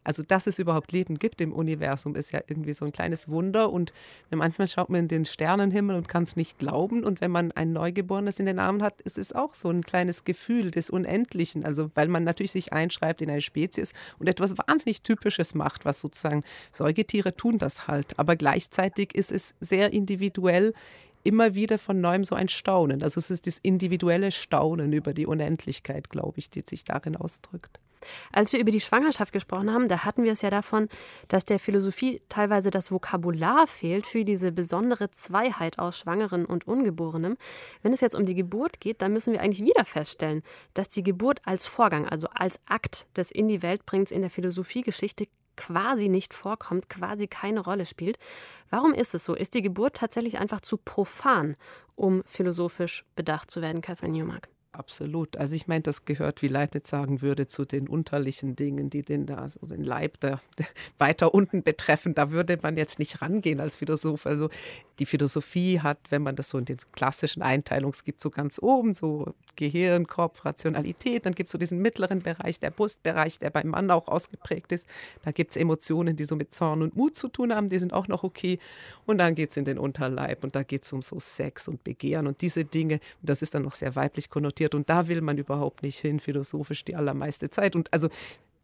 Also, 0.08 0.24
dass 0.24 0.48
es 0.48 0.58
überhaupt 0.58 0.94
Leben 0.94 1.20
gibt 1.20 1.42
im 1.42 1.52
Universum, 1.52 2.16
ist 2.16 2.32
ja 2.32 2.40
irgendwie 2.48 2.72
so 2.72 2.86
ein 2.86 2.94
kleines 2.94 3.28
Wunder. 3.28 3.74
Und 3.74 3.92
manchmal 4.30 4.70
schaut 4.70 4.90
man 4.90 5.02
in 5.02 5.08
den 5.10 5.26
Sternenhimmel 5.26 5.98
und 5.98 6.08
kann 6.08 6.24
es 6.24 6.38
nicht 6.38 6.60
glauben. 6.60 7.04
Und 7.04 7.20
wenn 7.20 7.30
man 7.30 7.52
ein 7.52 7.74
Neugeborenes 7.74 8.40
in 8.40 8.46
den 8.46 8.58
Armen 8.58 8.82
hat, 8.82 9.02
ist 9.02 9.18
es 9.18 9.34
auch 9.34 9.54
so 9.54 9.70
ein 9.70 9.82
kleines 9.82 10.24
Gefühl 10.24 10.72
des 10.72 10.90
Unendlichen. 10.90 11.66
Also, 11.66 11.92
weil 11.94 12.08
man 12.08 12.24
natürlich 12.24 12.54
sich 12.54 12.72
einschreibt 12.72 13.22
in 13.22 13.30
eine 13.30 13.42
Spezies 13.42 13.92
und 14.18 14.30
etwas 14.30 14.58
wahnsinnig 14.58 15.02
Typisches 15.02 15.54
macht, 15.54 15.84
was 15.84 16.00
sozusagen 16.00 16.46
Säugetiere 16.72 17.36
tun 17.36 17.58
das 17.58 17.90
halt. 17.90 18.18
Aber 18.18 18.38
gleichzeitig 18.38 19.14
ist 19.14 19.34
es 19.34 19.56
sehr 19.60 19.92
individuell 19.92 20.74
immer 21.26 21.54
wieder 21.54 21.78
von 21.78 22.00
neuem 22.00 22.24
so 22.24 22.36
ein 22.36 22.48
Staunen. 22.48 23.04
Also 23.04 23.20
es 23.20 23.30
ist 23.30 23.46
das 23.46 23.58
individuelle 23.58 24.32
Staunen 24.32 24.94
über 24.94 25.14
die 25.14 25.26
Unendlichkeit, 25.26 26.10
glaube 26.10 26.40
ich, 26.40 26.50
die 26.50 26.62
sich 26.62 26.86
darin 26.86 27.18
ausdrückt. 27.18 27.82
Als 28.32 28.54
wir 28.54 28.60
über 28.60 28.72
die 28.72 28.82
Schwangerschaft 28.82 29.34
gesprochen 29.34 29.74
haben, 29.74 29.88
da 29.88 30.06
hatten 30.06 30.24
wir 30.24 30.32
es 30.32 30.42
ja 30.42 30.50
davon, 30.50 30.90
dass 31.28 31.46
der 31.46 31.60
Philosophie 31.60 32.22
teilweise 32.30 32.70
das 32.70 32.92
Vokabular 32.92 33.68
fehlt 33.68 34.06
für 34.06 34.24
diese 34.24 34.52
besondere 34.52 35.12
Zweiheit 35.12 35.80
aus 35.80 35.98
Schwangeren 35.98 36.46
und 36.46 36.68
Ungeborenem. 36.68 37.38
Wenn 37.82 37.94
es 37.94 38.02
jetzt 38.02 38.16
um 38.16 38.26
die 38.26 38.36
Geburt 38.36 38.80
geht, 38.80 39.02
dann 39.02 39.14
müssen 39.14 39.34
wir 39.34 39.42
eigentlich 39.42 39.66
wieder 39.66 39.86
feststellen, 39.86 40.44
dass 40.74 40.90
die 40.90 41.04
Geburt 41.04 41.42
als 41.46 41.68
Vorgang, 41.68 42.08
also 42.08 42.28
als 42.34 42.60
Akt 42.66 43.08
des 43.18 43.32
In 43.32 43.48
die 43.48 43.62
Welt 43.62 43.86
bringens 43.86 44.12
in 44.12 44.22
der 44.22 44.30
Philosophiegeschichte 44.30 45.28
quasi 45.58 46.08
nicht 46.08 46.34
vorkommt, 46.34 46.88
quasi 46.88 47.28
keine 47.28 47.60
Rolle 47.60 47.86
spielt. 47.86 48.18
Warum 48.70 48.94
ist 48.94 49.16
es 49.16 49.26
so? 49.26 49.34
Ist 49.34 49.56
die 49.56 49.62
Geburt 49.62 49.96
tatsächlich 49.96 50.38
einfach 50.38 50.62
zu 50.62 50.78
profan, 50.78 51.58
um 51.96 52.24
philosophisch 52.26 53.04
bedacht 53.16 53.52
zu 53.52 53.62
werden, 53.62 53.82
Catherine 53.82 54.16
Newmark? 54.16 54.48
Absolut. 54.78 55.38
Also 55.38 55.56
ich 55.56 55.68
meine, 55.68 55.82
das 55.82 56.06
gehört, 56.06 56.44
wie 56.44 56.48
Leibniz 56.48 56.88
sagen 56.88 57.24
würde, 57.24 57.48
zu 57.48 57.66
den 57.66 57.88
unterlichen 57.88 58.56
Dingen, 58.56 58.92
die 58.92 59.02
den, 59.02 59.26
da, 59.26 59.50
so 59.50 59.66
den 59.66 59.84
Leib 59.84 60.20
der 60.20 60.40
weiter 61.00 61.34
unten 61.34 61.64
betreffen. 61.64 62.14
Da 62.14 62.30
würde 62.30 62.60
man 62.62 62.78
jetzt 62.78 63.00
nicht 63.00 63.24
rangehen 63.24 63.60
als 63.60 63.76
Philosoph. 63.76 64.28
Also 64.28 64.50
die 65.00 65.06
Philosophie 65.06 65.80
hat, 65.80 66.00
wenn 66.10 66.24
man 66.24 66.36
das 66.36 66.50
so 66.50 66.58
in 66.58 66.66
den 66.66 66.78
klassischen 66.92 67.42
Einteilungs 67.42 68.04
gibt, 68.04 68.20
so 68.20 68.30
ganz 68.30 68.60
oben, 68.62 68.94
so 68.94 69.34
Gehirn, 69.56 70.08
Kopf, 70.08 70.46
Rationalität. 70.46 71.26
Dann 71.26 71.34
gibt 71.34 71.50
es 71.50 71.52
so 71.52 71.58
diesen 71.58 71.80
mittleren 71.80 72.20
Bereich, 72.20 72.60
der 72.60 72.72
Brustbereich, 72.72 73.40
der 73.40 73.50
beim 73.50 73.68
Mann 73.68 73.92
auch 73.92 74.08
ausgeprägt 74.08 74.72
ist. 74.72 74.88
Da 75.24 75.32
gibt 75.32 75.52
es 75.52 75.58
Emotionen, 75.58 76.16
die 76.16 76.26
so 76.26 76.36
mit 76.36 76.54
Zorn 76.54 76.82
und 76.82 76.96
Mut 76.96 77.16
zu 77.16 77.28
tun 77.28 77.54
haben, 77.54 77.70
die 77.70 77.80
sind 77.80 77.94
auch 77.94 78.08
noch 78.08 78.24
okay. 78.24 78.60
Und 79.06 79.20
dann 79.20 79.36
geht 79.36 79.52
es 79.52 79.58
in 79.58 79.66
den 79.66 79.78
Unterleib 79.78 80.44
und 80.44 80.56
da 80.56 80.64
geht 80.64 80.84
es 80.84 80.94
um 80.94 81.02
so 81.02 81.20
Sex 81.20 81.68
und 81.68 81.84
Begehren 81.84 82.28
und 82.28 82.42
diese 82.42 82.66
Dinge. 82.66 82.96
Und 83.22 83.30
das 83.30 83.42
ist 83.42 83.54
dann 83.54 83.64
noch 83.64 83.76
sehr 83.76 83.96
weiblich 83.96 84.30
konnotiert 84.30 84.76
und 84.76 84.90
da 84.90 85.08
will 85.08 85.22
man 85.22 85.38
überhaupt 85.38 85.84
nicht 85.84 86.00
hin, 86.00 86.20
philosophisch 86.20 86.84
die 86.84 86.96
allermeiste 86.96 87.50
Zeit. 87.50 87.76
Und 87.76 87.92
also 87.94 88.10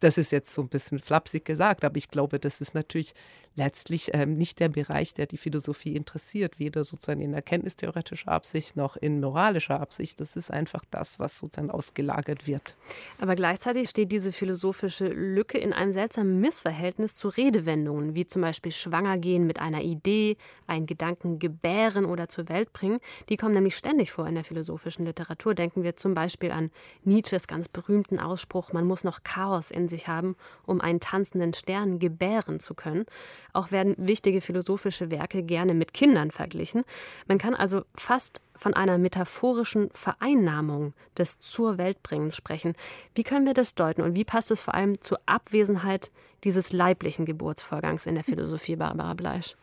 das 0.03 0.17
ist 0.17 0.31
jetzt 0.31 0.53
so 0.53 0.61
ein 0.61 0.67
bisschen 0.67 0.99
flapsig 0.99 1.45
gesagt, 1.45 1.85
aber 1.85 1.95
ich 1.95 2.09
glaube, 2.09 2.37
das 2.37 2.59
ist 2.59 2.75
natürlich 2.75 3.13
letztlich 3.55 4.11
ähm, 4.13 4.35
nicht 4.35 4.59
der 4.59 4.69
Bereich, 4.69 5.13
der 5.13 5.27
die 5.27 5.37
Philosophie 5.37 5.95
interessiert, 5.95 6.59
weder 6.59 6.83
sozusagen 6.83 7.21
in 7.21 7.33
erkenntnistheoretischer 7.33 8.29
Absicht 8.29 8.75
noch 8.75 8.97
in 8.97 9.19
moralischer 9.19 9.79
Absicht. 9.79 10.19
Das 10.19 10.35
ist 10.35 10.51
einfach 10.51 10.83
das, 10.89 11.19
was 11.19 11.37
sozusagen 11.37 11.69
ausgelagert 11.69 12.47
wird. 12.47 12.75
Aber 13.19 13.35
gleichzeitig 13.35 13.89
steht 13.89 14.11
diese 14.11 14.31
philosophische 14.31 15.07
Lücke 15.07 15.57
in 15.57 15.71
einem 15.71 15.93
seltsamen 15.93 16.39
Missverhältnis 16.39 17.15
zu 17.15 17.27
Redewendungen, 17.27 18.15
wie 18.15 18.25
zum 18.25 18.41
Beispiel 18.41 18.71
schwanger 18.71 19.17
gehen 19.17 19.45
mit 19.45 19.59
einer 19.59 19.81
Idee, 19.81 20.37
einen 20.65 20.87
Gedanken 20.87 21.39
gebären 21.39 22.05
oder 22.05 22.29
zur 22.29 22.49
Welt 22.49 22.73
bringen. 22.73 22.99
Die 23.29 23.37
kommen 23.37 23.53
nämlich 23.53 23.75
ständig 23.75 24.11
vor 24.11 24.27
in 24.27 24.35
der 24.35 24.43
philosophischen 24.43 25.05
Literatur. 25.05 25.53
Denken 25.53 25.83
wir 25.83 25.95
zum 25.95 26.13
Beispiel 26.13 26.51
an 26.51 26.71
Nietzsches 27.03 27.47
ganz 27.47 27.69
berühmten 27.69 28.19
Ausspruch, 28.19 28.73
man 28.73 28.85
muss 28.85 29.03
noch 29.03 29.23
Chaos 29.23 29.69
in 29.69 29.87
sich 29.93 30.07
haben, 30.07 30.35
um 30.65 30.81
einen 30.81 30.99
tanzenden 30.99 31.53
Stern 31.53 31.99
gebären 31.99 32.59
zu 32.59 32.73
können. 32.73 33.05
Auch 33.53 33.71
werden 33.71 33.95
wichtige 33.97 34.41
philosophische 34.41 35.11
Werke 35.11 35.43
gerne 35.43 35.73
mit 35.73 35.93
Kindern 35.93 36.31
verglichen. 36.31 36.83
Man 37.27 37.37
kann 37.37 37.55
also 37.55 37.83
fast 37.95 38.41
von 38.55 38.73
einer 38.73 38.97
metaphorischen 38.97 39.89
Vereinnahmung 39.91 40.93
des 41.17 41.39
zur 41.39 41.77
Weltbringens 41.77 42.35
sprechen. 42.35 42.75
Wie 43.15 43.23
können 43.23 43.45
wir 43.45 43.53
das 43.53 43.75
deuten 43.75 44.01
und 44.01 44.15
wie 44.15 44.25
passt 44.25 44.51
es 44.51 44.61
vor 44.61 44.73
allem 44.73 44.99
zur 45.01 45.19
Abwesenheit 45.25 46.11
dieses 46.43 46.73
leiblichen 46.73 47.25
Geburtsvorgangs 47.25 48.05
in 48.05 48.15
der 48.15 48.23
Philosophie, 48.23 48.75
Barbara 48.75 49.13
Bleisch? 49.13 49.55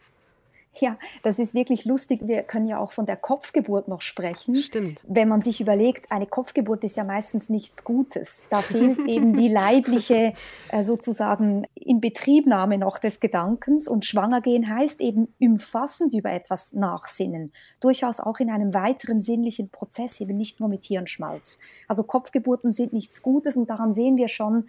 Ja, 0.75 0.97
das 1.25 1.41
ist 1.41 1.53
wirklich 1.53 1.85
lustig. 1.85 2.21
Wir 2.23 2.43
können 2.43 2.67
ja 2.67 2.79
auch 2.79 2.93
von 2.93 3.05
der 3.05 3.17
Kopfgeburt 3.17 3.89
noch 3.89 4.03
sprechen. 4.03 4.55
Stimmt. 4.55 5.01
Wenn 5.07 5.29
man 5.29 5.43
sich 5.43 5.61
überlegt, 5.61 6.13
eine 6.13 6.27
Kopfgeburt 6.27 6.85
ist 6.85 6.97
ja 6.97 7.03
meistens 7.03 7.49
nichts 7.49 7.83
Gutes. 7.83 8.45
Da 8.51 8.63
fehlt 8.63 8.99
eben 9.07 9.35
die 9.35 9.49
leibliche 9.49 10.33
äh, 10.69 10.83
sozusagen 10.85 11.67
Inbetriebnahme 11.75 12.79
noch 12.79 12.99
des 12.99 13.19
Gedankens. 13.19 13.89
Und 13.89 14.05
schwanger 14.05 14.41
gehen 14.41 14.69
heißt 14.69 15.01
eben 15.01 15.35
umfassend 15.41 16.15
über 16.15 16.31
etwas 16.31 16.73
nachsinnen. 16.73 17.53
Durchaus 17.81 18.21
auch 18.21 18.39
in 18.39 18.49
einem 18.49 18.73
weiteren 18.73 19.23
sinnlichen 19.23 19.71
Prozess, 19.71 20.21
eben 20.21 20.37
nicht 20.37 20.61
nur 20.61 20.69
mit 20.69 20.85
Hirnschmalz. 20.85 21.59
Also 21.89 22.05
Kopfgeburten 22.05 22.73
sind 22.73 22.93
nichts 22.93 23.23
Gutes 23.23 23.57
und 23.57 23.69
daran 23.69 23.93
sehen 23.93 24.17
wir 24.17 24.29
schon, 24.29 24.69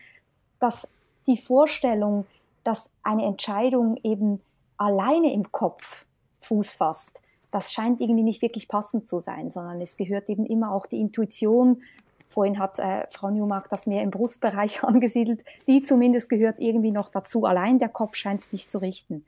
dass 0.60 0.88
die 1.28 1.38
Vorstellung, 1.38 2.26
dass 2.64 2.90
eine 3.04 3.26
Entscheidung 3.26 3.98
eben 4.04 4.42
alleine 4.82 5.32
im 5.34 5.52
Kopf 5.52 6.06
Fuß 6.39 6.72
fasst, 6.72 7.22
das 7.52 7.72
scheint 7.72 8.02
irgendwie 8.02 8.24
nicht 8.24 8.41
wirklich 8.41 8.67
passend 8.67 9.08
zu 9.08 9.20
sein, 9.20 9.52
sondern 9.52 9.80
es 9.82 9.98
gehört 9.98 10.30
eben 10.30 10.46
immer 10.46 10.72
auch 10.72 10.88
die 10.88 11.00
Intuition. 11.00 11.84
Vorhin 12.28 12.58
hat 12.58 12.80
äh, 12.80 13.06
Frau 13.10 13.30
Newmark 13.30 13.70
das 13.70 13.86
mehr 13.86 14.02
im 14.02 14.10
Brustbereich 14.10 14.84
angesiedelt. 14.84 15.44
Die 15.67 15.84
zumindest 15.84 16.30
gehört 16.30 16.60
irgendwie 16.60 16.91
noch 16.91 17.10
dazu. 17.10 17.46
Allein 17.46 17.78
der 17.78 17.89
Kopf 17.89 18.15
scheint 18.15 18.41
es 18.41 18.52
nicht 18.52 18.72
zu 18.72 18.80
richten. 18.80 19.26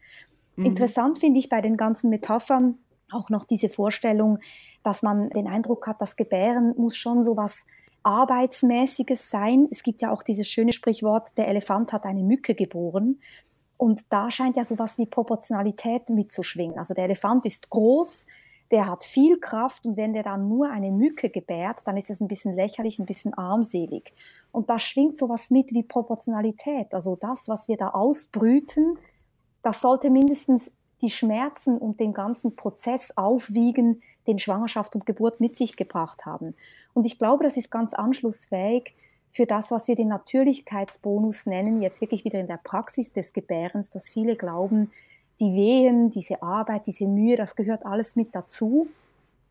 Mhm. 0.56 0.66
Interessant 0.66 1.20
finde 1.20 1.40
ich 1.40 1.50
bei 1.50 1.62
den 1.62 1.78
ganzen 1.78 2.10
Metaphern 2.10 2.80
auch 3.12 3.30
noch 3.30 3.46
diese 3.46 3.70
Vorstellung, 3.70 4.40
dass 4.82 5.04
man 5.04 5.30
den 5.30 5.48
Eindruck 5.48 5.86
hat, 5.86 6.02
das 6.02 6.16
Gebären 6.16 6.74
muss 6.78 6.96
schon 6.96 7.24
so 7.24 7.38
was 7.38 7.68
Arbeitsmäßiges 8.02 9.30
sein. 9.30 9.68
Es 9.70 9.84
gibt 9.84 10.02
ja 10.02 10.12
auch 10.12 10.24
dieses 10.24 10.50
schöne 10.50 10.72
Sprichwort, 10.72 11.38
der 11.38 11.48
Elefant 11.48 11.94
hat 11.94 12.06
eine 12.06 12.24
Mücke 12.24 12.56
geboren. 12.56 13.20
Und 13.78 14.02
da 14.10 14.32
scheint 14.32 14.56
ja 14.56 14.64
sowas 14.64 14.98
wie 14.98 15.06
Proportionalität 15.06 16.10
mitzuschwingen. 16.10 16.78
Also 16.78 16.94
der 16.94 17.06
Elefant 17.06 17.46
ist 17.46 17.70
groß, 17.70 18.28
der 18.72 18.88
hat 18.88 19.04
viel 19.04 19.40
Kraft 19.40 19.86
und 19.86 19.98
wenn 19.98 20.14
der 20.14 20.24
dann 20.24 20.48
nur 20.48 20.70
eine 20.70 20.92
Mücke 20.92 21.30
gebärt, 21.30 21.82
dann 21.86 21.98
ist 21.98 22.10
es 22.10 22.22
ein 22.22 22.28
bisschen 22.28 22.54
lächerlich, 22.54 22.98
ein 22.98 23.06
bisschen 23.06 23.34
armselig. 23.34 24.14
Und 24.52 24.70
da 24.70 24.80
schwingt 24.80 25.18
sowas 25.18 25.52
mit 25.52 25.72
wie 25.74 25.84
Proportionalität. 25.84 26.94
Also 26.94 27.16
das, 27.16 27.48
was 27.48 27.68
wir 27.68 27.78
da 27.78 27.90
ausbrüten, 27.90 28.98
das 29.62 29.82
sollte 29.82 30.10
mindestens 30.10 30.72
die 31.02 31.12
Schmerzen 31.12 31.78
und 31.78 32.00
den 32.00 32.14
ganzen 32.14 32.56
Prozess 32.56 33.16
aufwiegen, 33.18 34.02
den 34.26 34.40
Schwangerschaft 34.40 34.96
und 34.96 35.06
Geburt 35.06 35.40
mit 35.40 35.56
sich 35.56 35.76
gebracht 35.76 36.26
haben. 36.26 36.56
Und 36.94 37.06
ich 37.06 37.20
glaube, 37.20 37.44
das 37.44 37.58
ist 37.58 37.70
ganz 37.70 37.94
anschlussfähig 37.94 38.96
für 39.34 39.48
das, 39.48 39.72
was 39.72 39.88
wir 39.88 39.96
den 39.96 40.10
Natürlichkeitsbonus 40.10 41.48
nennen, 41.48 41.82
jetzt 41.82 42.02
wirklich 42.02 42.24
wieder 42.24 42.40
in 42.40 42.46
der 42.46 42.60
Praxis 42.64 43.14
des 43.14 43.34
Gebärens, 43.34 43.90
dass 43.90 44.08
viele 44.08 44.36
glauben, 44.36 44.92
die 45.40 45.56
Wehen, 45.56 46.12
diese 46.12 46.44
Arbeit, 46.44 46.86
diese 46.86 47.08
Mühe, 47.08 47.36
das 47.36 47.56
gehört 47.56 47.84
alles 47.84 48.16
mit 48.16 48.36
dazu. 48.36 48.88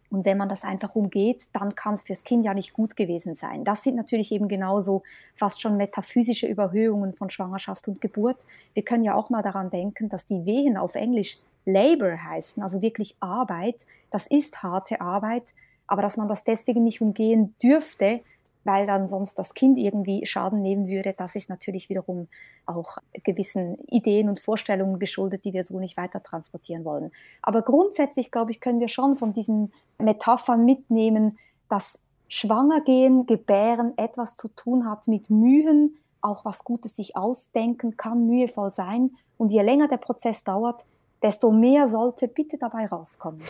Und 0.09 0.25
wenn 0.25 0.39
man 0.39 0.49
das 0.49 0.63
einfach 0.63 0.95
umgeht, 0.95 1.49
dann 1.53 1.75
kann 1.75 1.95
es 1.95 2.05
fürs 2.05 2.23
Kind 2.23 2.45
ja 2.45 2.55
nicht 2.55 2.75
gut 2.75 2.95
gewesen 2.95 3.35
sein. 3.35 3.65
Das 3.65 3.83
sind 3.83 3.97
natürlich 3.97 4.31
eben 4.31 4.47
genauso 4.47 5.03
fast 5.35 5.61
schon 5.61 5.77
metaphysische 5.77 6.47
Überhöhungen 6.47 7.13
von 7.13 7.29
Schwangerschaft 7.29 7.89
und 7.89 8.01
Geburt. 8.01 8.47
Wir 8.75 8.85
können 8.85 9.03
ja 9.03 9.17
auch 9.17 9.31
mal 9.31 9.43
daran 9.43 9.71
denken, 9.71 10.09
dass 10.09 10.27
die 10.27 10.47
Wehen 10.47 10.77
auf 10.77 10.95
Englisch 10.95 11.39
Labor 11.65 12.23
heißen, 12.23 12.63
also 12.63 12.83
wirklich 12.83 13.17
Arbeit. 13.19 13.85
Das 14.13 14.29
ist 14.29 14.63
harte 14.63 15.01
Arbeit, 15.01 15.55
aber 15.89 16.03
dass 16.03 16.17
man 16.17 16.29
das 16.29 16.45
deswegen 16.45 16.85
nicht 16.85 17.01
umgehen 17.01 17.57
dürfte, 17.61 18.21
weil 18.65 18.87
dann 18.87 19.09
sonst 19.09 19.39
das 19.39 19.55
Kind 19.55 19.79
irgendwie 19.79 20.25
Schaden 20.27 20.63
nehmen 20.63 20.89
würde. 20.89 21.15
Das 21.17 21.35
ist 21.35 21.51
natürlich 21.51 21.89
wiederum 21.89 22.29
auch 22.67 22.99
gewissen 23.25 23.77
Ideen 23.89 24.29
und 24.29 24.41
Vorstellungen 24.41 24.99
geschuldet, 24.99 25.45
die 25.45 25.53
wir 25.53 25.65
so 25.65 25.79
nicht 25.79 25.97
weiter 25.97 26.23
transportieren 26.23 26.85
wollen. 26.85 27.11
Aber 27.43 27.63
grundsätzlich, 27.63 28.31
glaube 28.31 28.51
ich, 28.51 28.61
können 28.61 28.81
wir 28.81 28.89
schon 28.89 29.17
von 29.17 29.33
diesen 29.33 29.73
Metaphern 29.99 30.65
mitnehmen, 30.65 31.39
dass 31.69 31.99
Schwangergehen, 32.29 33.27
Gebären 33.27 33.93
etwas 33.99 34.37
zu 34.37 34.49
tun 34.49 34.89
hat 34.89 35.07
mit 35.07 35.29
Mühen, 35.29 35.99
auch 36.23 36.45
was 36.45 36.65
Gutes 36.65 36.97
sich 36.97 37.17
ausdenken 37.17 37.97
kann, 37.97 38.27
mühevoll 38.27 38.73
sein. 38.73 39.11
Und 39.37 39.51
je 39.51 39.63
länger 39.63 39.89
der 39.89 39.99
Prozess 39.99 40.45
dauert, 40.45 40.87
desto 41.23 41.51
mehr 41.51 41.87
sollte 41.87 42.27
bitte 42.27 42.59
dabei 42.59 42.87
rauskommen. 42.87 43.41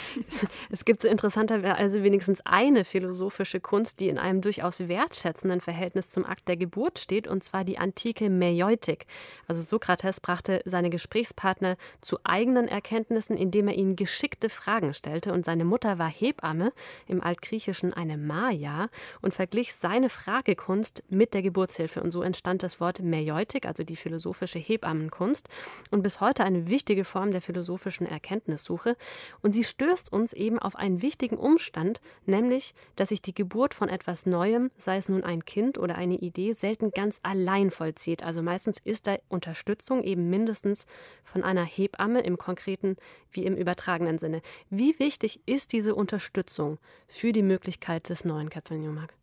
es 0.70 0.84
gibt 0.84 1.02
so 1.02 1.08
interessanterweise 1.08 2.02
wenigstens 2.02 2.40
eine 2.44 2.84
philosophische 2.84 3.60
Kunst, 3.60 4.00
die 4.00 4.08
in 4.08 4.18
einem 4.18 4.40
durchaus 4.40 4.86
wertschätzenden 4.86 5.60
Verhältnis 5.60 6.10
zum 6.10 6.24
Akt 6.24 6.46
der 6.48 6.56
Geburt 6.56 6.98
steht, 6.98 7.26
und 7.26 7.42
zwar 7.42 7.64
die 7.64 7.78
antike 7.78 8.30
Meieutik. 8.30 9.06
Also 9.48 9.62
Sokrates 9.62 10.20
brachte 10.20 10.62
seine 10.64 10.90
Gesprächspartner 10.90 11.76
zu 12.00 12.18
eigenen 12.22 12.68
Erkenntnissen, 12.68 13.36
indem 13.36 13.68
er 13.68 13.74
ihnen 13.74 13.96
geschickte 13.96 14.48
Fragen 14.48 14.94
stellte. 14.94 15.32
Und 15.32 15.44
seine 15.44 15.64
Mutter 15.64 15.98
war 15.98 16.08
Hebamme, 16.08 16.72
im 17.06 17.22
Altgriechischen 17.22 17.92
eine 17.92 18.16
Maya, 18.16 18.88
und 19.22 19.34
verglich 19.34 19.74
seine 19.74 20.08
Fragekunst 20.08 21.02
mit 21.08 21.34
der 21.34 21.42
Geburtshilfe. 21.42 22.00
Und 22.00 22.12
so 22.12 22.22
entstand 22.22 22.62
das 22.62 22.80
Wort 22.80 23.02
Meieutik, 23.02 23.66
also 23.66 23.82
die 23.82 23.96
philosophische 23.96 24.58
Hebammenkunst. 24.60 25.48
Und 25.90 26.02
bis 26.02 26.20
heute 26.20 26.44
eine 26.44 26.68
wichtige 26.68 27.07
Form 27.08 27.32
der 27.32 27.42
philosophischen 27.42 28.06
Erkenntnissuche. 28.06 28.96
Und 29.42 29.54
sie 29.54 29.64
stößt 29.64 30.12
uns 30.12 30.32
eben 30.32 30.58
auf 30.58 30.76
einen 30.76 31.02
wichtigen 31.02 31.36
Umstand, 31.36 32.00
nämlich, 32.26 32.74
dass 32.94 33.08
sich 33.08 33.22
die 33.22 33.34
Geburt 33.34 33.74
von 33.74 33.88
etwas 33.88 34.26
Neuem, 34.26 34.70
sei 34.76 34.96
es 34.96 35.08
nun 35.08 35.24
ein 35.24 35.44
Kind 35.44 35.78
oder 35.78 35.96
eine 35.96 36.16
Idee, 36.16 36.52
selten 36.52 36.90
ganz 36.92 37.18
allein 37.22 37.70
vollzieht. 37.70 38.22
Also 38.22 38.42
meistens 38.42 38.78
ist 38.78 39.06
da 39.06 39.16
Unterstützung 39.28 40.02
eben 40.02 40.30
mindestens 40.30 40.86
von 41.24 41.42
einer 41.42 41.64
Hebamme 41.64 42.20
im 42.20 42.38
konkreten 42.38 42.96
wie 43.32 43.44
im 43.44 43.56
übertragenen 43.56 44.18
Sinne. 44.18 44.42
Wie 44.70 44.98
wichtig 44.98 45.40
ist 45.46 45.72
diese 45.72 45.94
Unterstützung 45.94 46.78
für 47.08 47.32
die 47.32 47.42
Möglichkeit 47.42 48.08
des 48.08 48.24
neuen 48.24 48.50
Catherine 48.50 48.86
Newmark? 48.86 49.14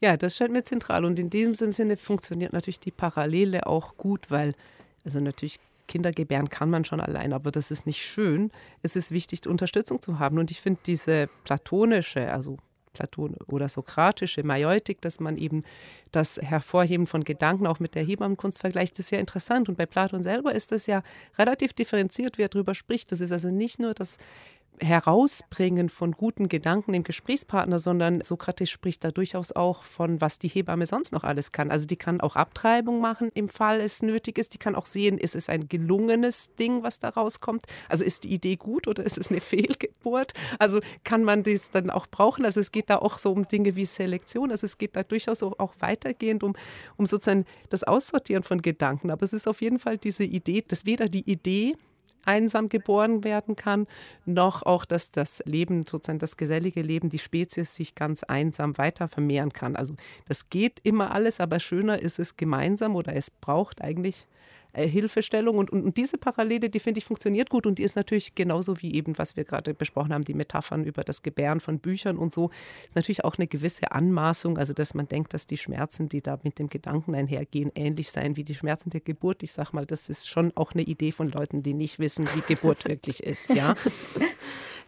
Ja, 0.00 0.16
das 0.16 0.36
scheint 0.36 0.52
mir 0.52 0.64
zentral. 0.64 1.04
Und 1.04 1.18
in 1.18 1.28
diesem 1.28 1.72
Sinne 1.72 1.96
funktioniert 1.96 2.52
natürlich 2.52 2.80
die 2.80 2.90
Parallele 2.90 3.66
auch 3.66 3.96
gut, 3.96 4.30
weil, 4.30 4.54
also 5.04 5.20
natürlich 5.20 5.60
Kinder 5.90 6.12
gebären 6.12 6.48
kann 6.48 6.70
man 6.70 6.84
schon 6.84 7.00
allein, 7.00 7.32
aber 7.32 7.50
das 7.50 7.70
ist 7.70 7.84
nicht 7.84 8.02
schön. 8.02 8.50
Es 8.82 8.96
ist 8.96 9.10
wichtig, 9.10 9.46
Unterstützung 9.46 10.00
zu 10.00 10.18
haben. 10.20 10.38
Und 10.38 10.50
ich 10.50 10.60
finde 10.60 10.80
diese 10.86 11.28
platonische, 11.44 12.32
also 12.32 12.56
Platon 12.92 13.36
oder 13.46 13.68
sokratische 13.68 14.42
Majeutik, 14.42 15.00
dass 15.00 15.20
man 15.20 15.36
eben 15.36 15.64
das 16.12 16.38
Hervorheben 16.40 17.06
von 17.06 17.24
Gedanken 17.24 17.66
auch 17.66 17.80
mit 17.80 17.94
der 17.94 18.04
Hebammenkunst 18.04 18.60
vergleicht, 18.60 18.98
ist 18.98 19.08
sehr 19.08 19.20
interessant. 19.20 19.68
Und 19.68 19.76
bei 19.76 19.86
Platon 19.86 20.22
selber 20.22 20.54
ist 20.54 20.72
das 20.72 20.86
ja 20.86 21.02
relativ 21.38 21.72
differenziert, 21.72 22.38
wie 22.38 22.42
er 22.42 22.48
darüber 22.48 22.74
spricht. 22.74 23.12
Das 23.12 23.20
ist 23.20 23.32
also 23.32 23.50
nicht 23.50 23.78
nur 23.78 23.94
das 23.94 24.18
Herausbringen 24.80 25.88
von 25.88 26.12
guten 26.12 26.48
Gedanken 26.48 26.94
im 26.94 27.04
Gesprächspartner, 27.04 27.78
sondern 27.78 28.22
Sokrates 28.22 28.70
spricht 28.70 29.04
da 29.04 29.10
durchaus 29.10 29.52
auch 29.52 29.84
von, 29.84 30.20
was 30.20 30.38
die 30.38 30.48
Hebamme 30.48 30.86
sonst 30.86 31.12
noch 31.12 31.24
alles 31.24 31.52
kann. 31.52 31.70
Also 31.70 31.86
die 31.86 31.96
kann 31.96 32.20
auch 32.20 32.36
Abtreibung 32.36 33.00
machen, 33.00 33.30
im 33.34 33.48
Fall 33.48 33.80
es 33.80 34.02
nötig 34.02 34.38
ist. 34.38 34.54
Die 34.54 34.58
kann 34.58 34.74
auch 34.74 34.86
sehen, 34.86 35.18
ist 35.18 35.36
es 35.36 35.48
ein 35.48 35.68
gelungenes 35.68 36.54
Ding, 36.56 36.82
was 36.82 37.00
da 37.00 37.10
rauskommt. 37.10 37.64
Also 37.88 38.04
ist 38.04 38.24
die 38.24 38.32
Idee 38.32 38.56
gut 38.56 38.88
oder 38.88 39.04
ist 39.04 39.18
es 39.18 39.30
eine 39.30 39.40
Fehlgeburt? 39.40 40.32
Also 40.58 40.80
kann 41.04 41.24
man 41.24 41.42
das 41.42 41.70
dann 41.70 41.90
auch 41.90 42.06
brauchen? 42.06 42.44
Also 42.44 42.60
es 42.60 42.72
geht 42.72 42.90
da 42.90 42.96
auch 42.96 43.18
so 43.18 43.32
um 43.32 43.46
Dinge 43.46 43.76
wie 43.76 43.86
Selektion. 43.86 44.50
Also 44.50 44.64
es 44.64 44.78
geht 44.78 44.96
da 44.96 45.02
durchaus 45.02 45.42
auch 45.42 45.74
weitergehend 45.80 46.42
um, 46.42 46.54
um 46.96 47.06
sozusagen 47.06 47.44
das 47.68 47.84
Aussortieren 47.84 48.42
von 48.42 48.62
Gedanken. 48.62 49.10
Aber 49.10 49.22
es 49.24 49.32
ist 49.32 49.46
auf 49.46 49.60
jeden 49.60 49.78
Fall 49.78 49.98
diese 49.98 50.24
Idee, 50.24 50.64
dass 50.66 50.86
weder 50.86 51.08
die 51.08 51.30
Idee 51.30 51.76
einsam 52.24 52.68
geboren 52.68 53.24
werden 53.24 53.56
kann, 53.56 53.86
noch 54.24 54.62
auch, 54.62 54.84
dass 54.84 55.10
das 55.10 55.42
Leben, 55.46 55.84
sozusagen 55.86 56.18
das 56.18 56.36
gesellige 56.36 56.82
Leben, 56.82 57.08
die 57.08 57.18
Spezies 57.18 57.74
sich 57.74 57.94
ganz 57.94 58.22
einsam 58.22 58.78
weiter 58.78 59.08
vermehren 59.08 59.52
kann. 59.52 59.76
Also 59.76 59.94
das 60.26 60.50
geht 60.50 60.80
immer 60.82 61.12
alles, 61.12 61.40
aber 61.40 61.60
schöner 61.60 62.00
ist 62.00 62.18
es 62.18 62.36
gemeinsam 62.36 62.96
oder 62.96 63.14
es 63.14 63.30
braucht 63.30 63.82
eigentlich 63.82 64.26
äh, 64.72 64.86
Hilfestellung. 64.86 65.58
Und, 65.58 65.70
und, 65.70 65.84
und, 65.84 65.96
diese 65.96 66.18
Parallele, 66.18 66.70
die 66.70 66.80
finde 66.80 66.98
ich 66.98 67.04
funktioniert 67.04 67.50
gut 67.50 67.66
und 67.66 67.78
die 67.78 67.82
ist 67.82 67.96
natürlich 67.96 68.34
genauso 68.34 68.80
wie 68.82 68.94
eben, 68.94 69.18
was 69.18 69.36
wir 69.36 69.44
gerade 69.44 69.74
besprochen 69.74 70.12
haben, 70.12 70.24
die 70.24 70.34
Metaphern 70.34 70.84
über 70.84 71.04
das 71.04 71.22
Gebären 71.22 71.60
von 71.60 71.78
Büchern 71.78 72.16
und 72.16 72.32
so, 72.32 72.50
ist 72.86 72.96
natürlich 72.96 73.24
auch 73.24 73.36
eine 73.36 73.46
gewisse 73.46 73.92
Anmaßung, 73.92 74.58
also 74.58 74.72
dass 74.72 74.94
man 74.94 75.08
denkt, 75.08 75.34
dass 75.34 75.46
die 75.46 75.56
Schmerzen, 75.56 76.08
die 76.08 76.22
da 76.22 76.38
mit 76.42 76.58
dem 76.58 76.68
Gedanken 76.68 77.14
einhergehen, 77.14 77.70
ähnlich 77.74 78.10
seien 78.10 78.36
wie 78.36 78.44
die 78.44 78.54
Schmerzen 78.54 78.90
der 78.90 79.00
Geburt. 79.00 79.42
Ich 79.42 79.52
sage 79.52 79.70
mal, 79.72 79.86
das 79.86 80.08
ist 80.08 80.28
schon 80.28 80.52
auch 80.56 80.72
eine 80.72 80.82
Idee 80.82 81.12
von 81.12 81.30
Leuten, 81.30 81.62
die 81.62 81.74
nicht 81.74 81.98
wissen, 81.98 82.28
wie 82.34 82.54
Geburt 82.54 82.86
wirklich 82.88 83.22
ist, 83.22 83.50
ja. 83.50 83.74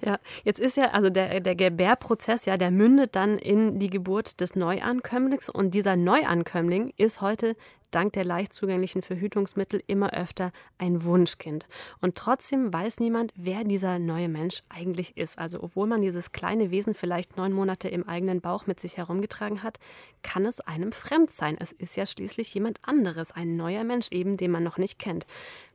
Ja, 0.04 0.18
jetzt 0.42 0.58
ist 0.58 0.76
ja, 0.76 0.86
also 0.90 1.10
der, 1.10 1.40
der 1.40 1.54
Gebärprozess, 1.54 2.44
ja, 2.44 2.56
der 2.56 2.72
mündet 2.72 3.14
dann 3.14 3.38
in 3.38 3.78
die 3.78 3.88
Geburt 3.88 4.40
des 4.40 4.56
Neuankömmlings 4.56 5.48
und 5.48 5.74
dieser 5.74 5.96
Neuankömmling 5.96 6.92
ist 6.96 7.20
heute 7.20 7.54
dank 7.94 8.12
der 8.14 8.24
leicht 8.24 8.52
zugänglichen 8.52 9.02
Verhütungsmittel 9.02 9.82
immer 9.86 10.12
öfter 10.12 10.52
ein 10.78 11.04
Wunschkind. 11.04 11.66
Und 12.00 12.16
trotzdem 12.16 12.72
weiß 12.72 13.00
niemand, 13.00 13.32
wer 13.36 13.64
dieser 13.64 13.98
neue 13.98 14.28
Mensch 14.28 14.62
eigentlich 14.68 15.16
ist. 15.16 15.38
Also 15.38 15.62
obwohl 15.62 15.86
man 15.86 16.02
dieses 16.02 16.32
kleine 16.32 16.70
Wesen 16.70 16.94
vielleicht 16.94 17.36
neun 17.36 17.52
Monate 17.52 17.88
im 17.88 18.08
eigenen 18.08 18.40
Bauch 18.40 18.66
mit 18.66 18.80
sich 18.80 18.98
herumgetragen 18.98 19.62
hat, 19.62 19.78
kann 20.22 20.44
es 20.46 20.60
einem 20.60 20.92
fremd 20.92 21.30
sein. 21.30 21.56
Es 21.58 21.72
ist 21.72 21.96
ja 21.96 22.06
schließlich 22.06 22.52
jemand 22.54 22.78
anderes, 22.82 23.32
ein 23.32 23.56
neuer 23.56 23.84
Mensch 23.84 24.08
eben, 24.10 24.36
den 24.36 24.50
man 24.50 24.62
noch 24.62 24.78
nicht 24.78 24.98
kennt. 24.98 25.26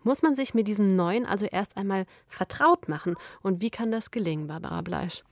Muss 0.04 0.22
man 0.22 0.36
sich 0.36 0.54
mit 0.54 0.68
diesem 0.68 0.96
Neuen 0.96 1.26
also 1.26 1.46
erst 1.46 1.78
einmal 1.78 2.06
vertraut 2.28 2.88
machen? 2.88 3.16
Und 3.42 3.62
wie 3.62 3.70
kann 3.70 3.92
das 3.92 4.12
gelingen, 4.12 4.48
Barbara 4.48 4.82
Bleisch? 4.82 5.24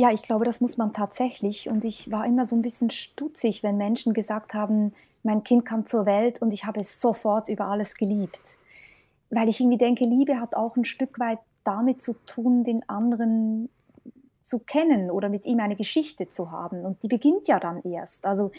Ja, 0.00 0.12
ich 0.12 0.22
glaube, 0.22 0.44
das 0.44 0.60
muss 0.60 0.76
man 0.76 0.92
tatsächlich. 0.92 1.68
Und 1.68 1.84
ich 1.84 2.08
war 2.08 2.24
immer 2.24 2.44
so 2.44 2.54
ein 2.54 2.62
bisschen 2.62 2.88
stutzig, 2.88 3.64
wenn 3.64 3.76
Menschen 3.76 4.14
gesagt 4.14 4.54
haben, 4.54 4.92
mein 5.22 5.42
Kind 5.44 5.64
kam 5.64 5.86
zur 5.86 6.06
Welt 6.06 6.40
und 6.40 6.52
ich 6.52 6.64
habe 6.64 6.80
es 6.80 7.00
sofort 7.00 7.48
über 7.48 7.66
alles 7.66 7.94
geliebt. 7.94 8.40
Weil 9.30 9.48
ich 9.48 9.60
irgendwie 9.60 9.78
denke, 9.78 10.04
Liebe 10.04 10.40
hat 10.40 10.54
auch 10.54 10.76
ein 10.76 10.84
Stück 10.84 11.18
weit 11.18 11.40
damit 11.64 12.02
zu 12.02 12.14
tun, 12.26 12.64
den 12.64 12.88
anderen 12.88 13.68
zu 14.42 14.58
kennen 14.58 15.10
oder 15.10 15.28
mit 15.28 15.44
ihm 15.44 15.60
eine 15.60 15.76
Geschichte 15.76 16.30
zu 16.30 16.50
haben. 16.50 16.84
Und 16.84 17.02
die 17.02 17.08
beginnt 17.08 17.46
ja 17.46 17.60
dann 17.60 17.82
erst. 17.82 18.24
Also 18.24 18.50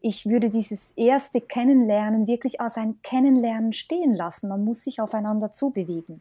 ich 0.00 0.26
würde 0.26 0.50
dieses 0.50 0.92
erste 0.92 1.40
Kennenlernen 1.40 2.26
wirklich 2.26 2.60
als 2.60 2.76
ein 2.76 3.00
Kennenlernen 3.02 3.72
stehen 3.72 4.14
lassen. 4.14 4.48
Man 4.48 4.64
muss 4.64 4.82
sich 4.82 5.00
aufeinander 5.00 5.52
zubewegen. 5.52 6.20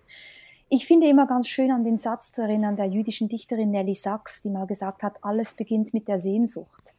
Ich 0.70 0.88
finde 0.88 1.08
immer 1.08 1.28
ganz 1.28 1.48
schön 1.48 1.72
an 1.72 1.84
den 1.84 1.98
Satz 1.98 2.32
zu 2.32 2.42
erinnern 2.42 2.76
der 2.76 2.88
jüdischen 2.88 3.28
Dichterin 3.28 3.72
Nelly 3.72 3.96
Sachs, 3.96 4.42
die 4.42 4.50
mal 4.50 4.66
gesagt 4.66 5.04
hat, 5.04 5.24
alles 5.24 5.54
beginnt 5.54 5.94
mit 5.94 6.08
der 6.08 6.20
Sehnsucht. 6.20 6.94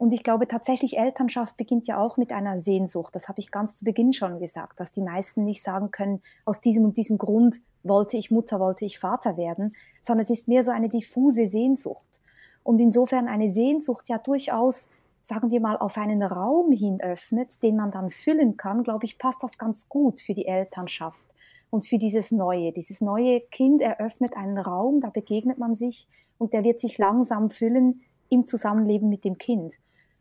Und 0.00 0.14
ich 0.14 0.22
glaube 0.22 0.48
tatsächlich, 0.48 0.96
Elternschaft 0.96 1.58
beginnt 1.58 1.86
ja 1.86 2.00
auch 2.00 2.16
mit 2.16 2.32
einer 2.32 2.56
Sehnsucht. 2.56 3.14
Das 3.14 3.28
habe 3.28 3.38
ich 3.38 3.50
ganz 3.50 3.76
zu 3.76 3.84
Beginn 3.84 4.14
schon 4.14 4.38
gesagt, 4.38 4.80
dass 4.80 4.92
die 4.92 5.02
meisten 5.02 5.44
nicht 5.44 5.62
sagen 5.62 5.90
können, 5.90 6.22
aus 6.46 6.62
diesem 6.62 6.86
und 6.86 6.96
diesem 6.96 7.18
Grund 7.18 7.60
wollte 7.82 8.16
ich 8.16 8.30
Mutter, 8.30 8.60
wollte 8.60 8.86
ich 8.86 8.98
Vater 8.98 9.36
werden, 9.36 9.76
sondern 10.00 10.24
es 10.24 10.30
ist 10.30 10.48
mehr 10.48 10.64
so 10.64 10.70
eine 10.70 10.88
diffuse 10.88 11.48
Sehnsucht. 11.48 12.22
Und 12.62 12.80
insofern 12.80 13.28
eine 13.28 13.52
Sehnsucht 13.52 14.08
ja 14.08 14.16
durchaus, 14.16 14.88
sagen 15.20 15.50
wir 15.50 15.60
mal, 15.60 15.76
auf 15.76 15.98
einen 15.98 16.22
Raum 16.22 16.72
hin 16.72 17.02
öffnet, 17.02 17.62
den 17.62 17.76
man 17.76 17.90
dann 17.90 18.08
füllen 18.08 18.56
kann, 18.56 18.82
glaube 18.82 19.04
ich, 19.04 19.18
passt 19.18 19.42
das 19.42 19.58
ganz 19.58 19.86
gut 19.90 20.22
für 20.22 20.32
die 20.32 20.46
Elternschaft 20.46 21.26
und 21.68 21.86
für 21.86 21.98
dieses 21.98 22.30
Neue. 22.30 22.72
Dieses 22.72 23.02
neue 23.02 23.42
Kind 23.52 23.82
eröffnet 23.82 24.34
einen 24.34 24.56
Raum, 24.56 25.02
da 25.02 25.10
begegnet 25.10 25.58
man 25.58 25.74
sich 25.74 26.08
und 26.38 26.54
der 26.54 26.64
wird 26.64 26.80
sich 26.80 26.96
langsam 26.96 27.50
füllen 27.50 28.00
im 28.30 28.46
Zusammenleben 28.46 29.10
mit 29.10 29.26
dem 29.26 29.36
Kind. 29.36 29.74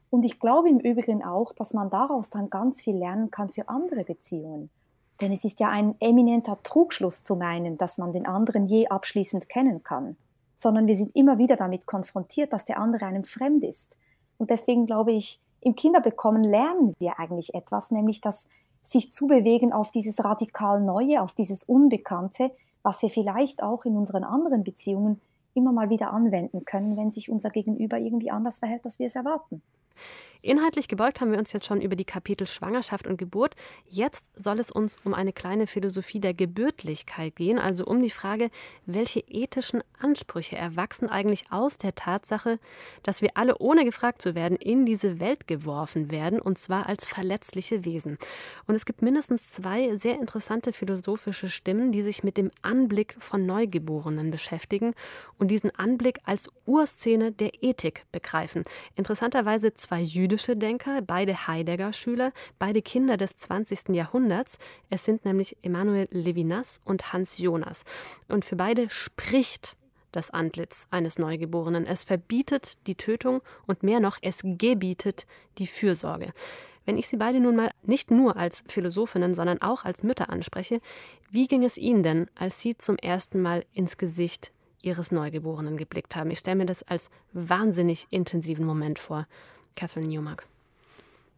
Und 0.10 0.24
ich 0.24 0.40
glaube 0.40 0.70
im 0.70 0.80
Übrigen 0.80 1.24
auch, 1.24 1.54
dass 1.54 1.74
man 1.74 1.90
daraus 1.90 2.30
dann 2.30 2.50
ganz 2.50 2.82
viel 2.82 2.96
lernen 2.96 3.30
kann 3.30 3.48
für 3.48 3.70
andere 3.70 4.04
Beziehungen. 4.04 4.70
Denn 5.22 5.32
es 5.32 5.44
ist 5.44 5.60
ja 5.60 5.70
ein 5.70 5.96
eminenter 6.00 6.58
Trugschluss 6.64 7.24
zu 7.24 7.36
meinen, 7.36 7.78
dass 7.78 7.98
man 7.98 8.14
den 8.14 8.26
anderen 8.26 8.66
je 8.66 8.88
abschließend 8.88 9.50
kennen 9.50 9.84
kann, 9.84 10.16
sondern 10.56 10.88
wir 10.88 10.96
sind 10.96 11.16
immer 11.16 11.38
wieder 11.38 11.58
damit 11.58 11.86
konfrontiert, 11.86 12.54
dass 12.54 12.66
der 12.66 12.80
andere 12.80 13.06
einem 13.06 13.24
fremd 13.24 13.64
ist. 13.64 13.96
Und 14.38 14.50
deswegen 14.50 14.86
glaube 14.86 15.12
ich, 15.12 15.42
im 15.62 15.76
Kinderbekommen 15.76 16.44
lernen 16.44 16.94
wir 17.00 17.20
eigentlich 17.20 17.54
etwas, 17.54 17.92
nämlich 17.92 18.22
das 18.22 18.48
sich 18.82 19.12
zu 19.12 19.28
bewegen 19.28 19.74
auf 19.74 19.92
dieses 19.92 20.24
radikal 20.24 20.82
Neue, 20.82 21.22
auf 21.22 21.34
dieses 21.34 21.64
Unbekannte, 21.66 22.52
was 22.82 23.02
wir 23.02 23.10
vielleicht 23.10 23.62
auch 23.62 23.84
in 23.84 23.98
unseren 23.98 24.24
anderen 24.24 24.64
Beziehungen 24.64 25.20
immer 25.54 25.74
mal 25.74 25.90
wieder 25.90 26.14
anwenden 26.14 26.64
können, 26.64 26.96
wenn 26.96 27.12
sich 27.12 27.30
unser 27.30 27.50
Gegenüber 27.50 27.98
irgendwie 27.98 28.32
anders 28.32 28.60
verhält, 28.60 28.86
als 28.86 29.00
wir 29.00 29.08
es 29.08 29.16
erwarten. 29.16 29.62
Inhaltlich 30.42 30.88
gebeugt 30.88 31.20
haben 31.20 31.32
wir 31.32 31.38
uns 31.38 31.52
jetzt 31.52 31.66
schon 31.66 31.82
über 31.82 31.98
die 31.98 32.06
Kapitel 32.06 32.48
Schwangerschaft 32.48 33.08
und 33.08 33.18
Geburt. 33.18 33.56
Jetzt 33.90 34.30
soll 34.36 34.60
es 34.60 34.72
uns 34.72 34.96
um 35.04 35.14
eine 35.14 35.34
kleine 35.34 35.68
Philosophie 35.68 36.22
der 36.22 36.34
Gebürtlichkeit 36.34 37.36
gehen, 37.36 37.60
also 37.60 37.86
um 37.86 38.02
die 38.02 38.10
Frage, 38.10 38.50
welche 38.86 39.20
ethischen 39.20 39.84
Ansprüche 40.00 40.56
erwachsen 40.56 41.10
eigentlich 41.10 41.52
aus 41.52 41.78
der 41.78 41.94
Tatsache, 41.94 42.58
dass 43.04 43.22
wir 43.22 43.32
alle 43.34 43.58
ohne 43.58 43.84
gefragt 43.84 44.22
zu 44.22 44.34
werden 44.34 44.56
in 44.56 44.86
diese 44.86 45.20
Welt 45.20 45.46
geworfen 45.46 46.10
werden, 46.10 46.40
und 46.40 46.58
zwar 46.58 46.88
als 46.88 47.06
verletzliche 47.06 47.84
Wesen. 47.84 48.18
Und 48.66 48.76
es 48.76 48.86
gibt 48.86 49.02
mindestens 49.02 49.52
zwei 49.52 49.98
sehr 49.98 50.18
interessante 50.22 50.72
philosophische 50.72 51.50
Stimmen, 51.50 51.92
die 51.92 52.02
sich 52.02 52.24
mit 52.24 52.38
dem 52.38 52.50
Anblick 52.62 53.18
von 53.20 53.46
Neugeborenen 53.46 54.32
beschäftigen 54.32 54.94
und 55.38 55.50
diesen 55.50 55.76
Anblick 55.76 56.20
als 56.24 56.50
Urszene 56.66 57.34
der 57.34 57.62
Ethik 57.62 58.06
begreifen. 58.14 58.64
Interessanterweise 58.96 59.74
zwei 59.90 60.02
jüdische 60.02 60.56
Denker, 60.56 61.02
beide 61.02 61.48
Heidegger-Schüler, 61.48 62.32
beide 62.60 62.84
Kinder 62.84 63.18
des 63.18 63.36
20. 63.36 63.96
Jahrhunderts. 63.96 64.60
Es 64.92 65.04
sind 65.04 65.26
nämlich 65.26 65.58
Emanuel 65.64 66.08
Levinas 66.12 66.80
und 66.86 67.12
Hans 67.12 67.40
Jonas. 67.40 67.86
Und 68.28 68.46
für 68.46 68.56
beide 68.56 68.92
spricht 68.92 69.78
das 70.12 70.30
Antlitz 70.30 70.86
eines 70.92 71.18
Neugeborenen. 71.18 71.88
Es 71.88 72.04
verbietet 72.04 72.86
die 72.86 72.94
Tötung 72.94 73.42
und 73.66 73.82
mehr 73.82 74.00
noch, 74.00 74.20
es 74.22 74.42
gebietet 74.44 75.26
die 75.58 75.66
Fürsorge. 75.66 76.34
Wenn 76.86 77.00
ich 77.00 77.08
Sie 77.08 77.18
beide 77.18 77.40
nun 77.40 77.56
mal 77.56 77.72
nicht 77.82 78.12
nur 78.12 78.38
als 78.38 78.64
Philosophinnen, 78.68 79.34
sondern 79.34 79.60
auch 79.64 79.86
als 79.86 80.04
Mütter 80.04 80.30
anspreche, 80.30 80.82
wie 81.32 81.48
ging 81.48 81.64
es 81.64 81.80
Ihnen 81.80 82.04
denn, 82.04 82.28
als 82.36 82.62
Sie 82.62 82.78
zum 82.78 82.98
ersten 82.98 83.42
Mal 83.42 83.66
ins 83.74 83.98
Gesicht 83.98 84.52
Ihres 84.84 85.12
Neugeborenen 85.12 85.78
geblickt 85.78 86.16
haben? 86.16 86.30
Ich 86.30 86.40
stelle 86.40 86.58
mir 86.58 86.68
das 86.68 86.84
als 86.84 87.10
wahnsinnig 87.34 88.06
intensiven 88.12 88.68
Moment 88.68 89.00
vor. 89.00 89.26
Catherine 89.80 90.08
Newmark. 90.08 90.46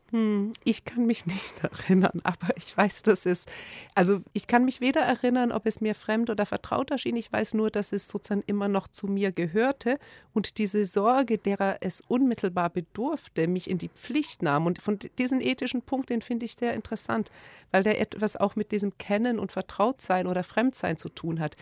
Hm, 0.09 0.51
ich 0.63 0.83
kann 0.83 1.05
mich 1.05 1.25
nicht 1.27 1.63
erinnern, 1.63 2.19
aber 2.23 2.57
ich 2.57 2.75
weiß, 2.75 3.03
dass 3.03 3.27
es, 3.27 3.45
also 3.93 4.21
ich 4.33 4.47
kann 4.47 4.65
mich 4.65 4.81
weder 4.81 5.01
erinnern, 5.01 5.51
ob 5.51 5.67
es 5.67 5.79
mir 5.79 5.93
fremd 5.93 6.31
oder 6.31 6.47
vertraut 6.47 6.89
erschien. 6.89 7.15
Ich 7.15 7.31
weiß 7.31 7.53
nur, 7.53 7.69
dass 7.69 7.93
es 7.93 8.07
sozusagen 8.07 8.43
immer 8.47 8.67
noch 8.67 8.87
zu 8.87 9.05
mir 9.05 9.31
gehörte 9.31 9.99
und 10.33 10.57
diese 10.57 10.85
Sorge, 10.85 11.37
derer 11.37 11.77
es 11.81 12.01
unmittelbar 12.07 12.71
bedurfte, 12.71 13.47
mich 13.47 13.69
in 13.69 13.77
die 13.77 13.89
Pflicht 13.89 14.41
nahm. 14.41 14.65
Und 14.65 14.81
von 14.81 14.97
diesen 15.19 15.39
ethischen 15.39 15.83
Punkt, 15.83 16.09
den 16.09 16.23
finde 16.23 16.45
ich 16.45 16.55
sehr 16.55 16.73
interessant, 16.73 17.29
weil 17.69 17.83
der 17.83 18.01
etwas 18.01 18.37
auch 18.37 18.55
mit 18.55 18.71
diesem 18.71 18.97
Kennen 18.97 19.37
und 19.37 19.51
Vertrautsein 19.51 20.25
oder 20.25 20.43
Fremdsein 20.43 20.97
zu 20.97 21.09
tun 21.09 21.39
hat. 21.39 21.55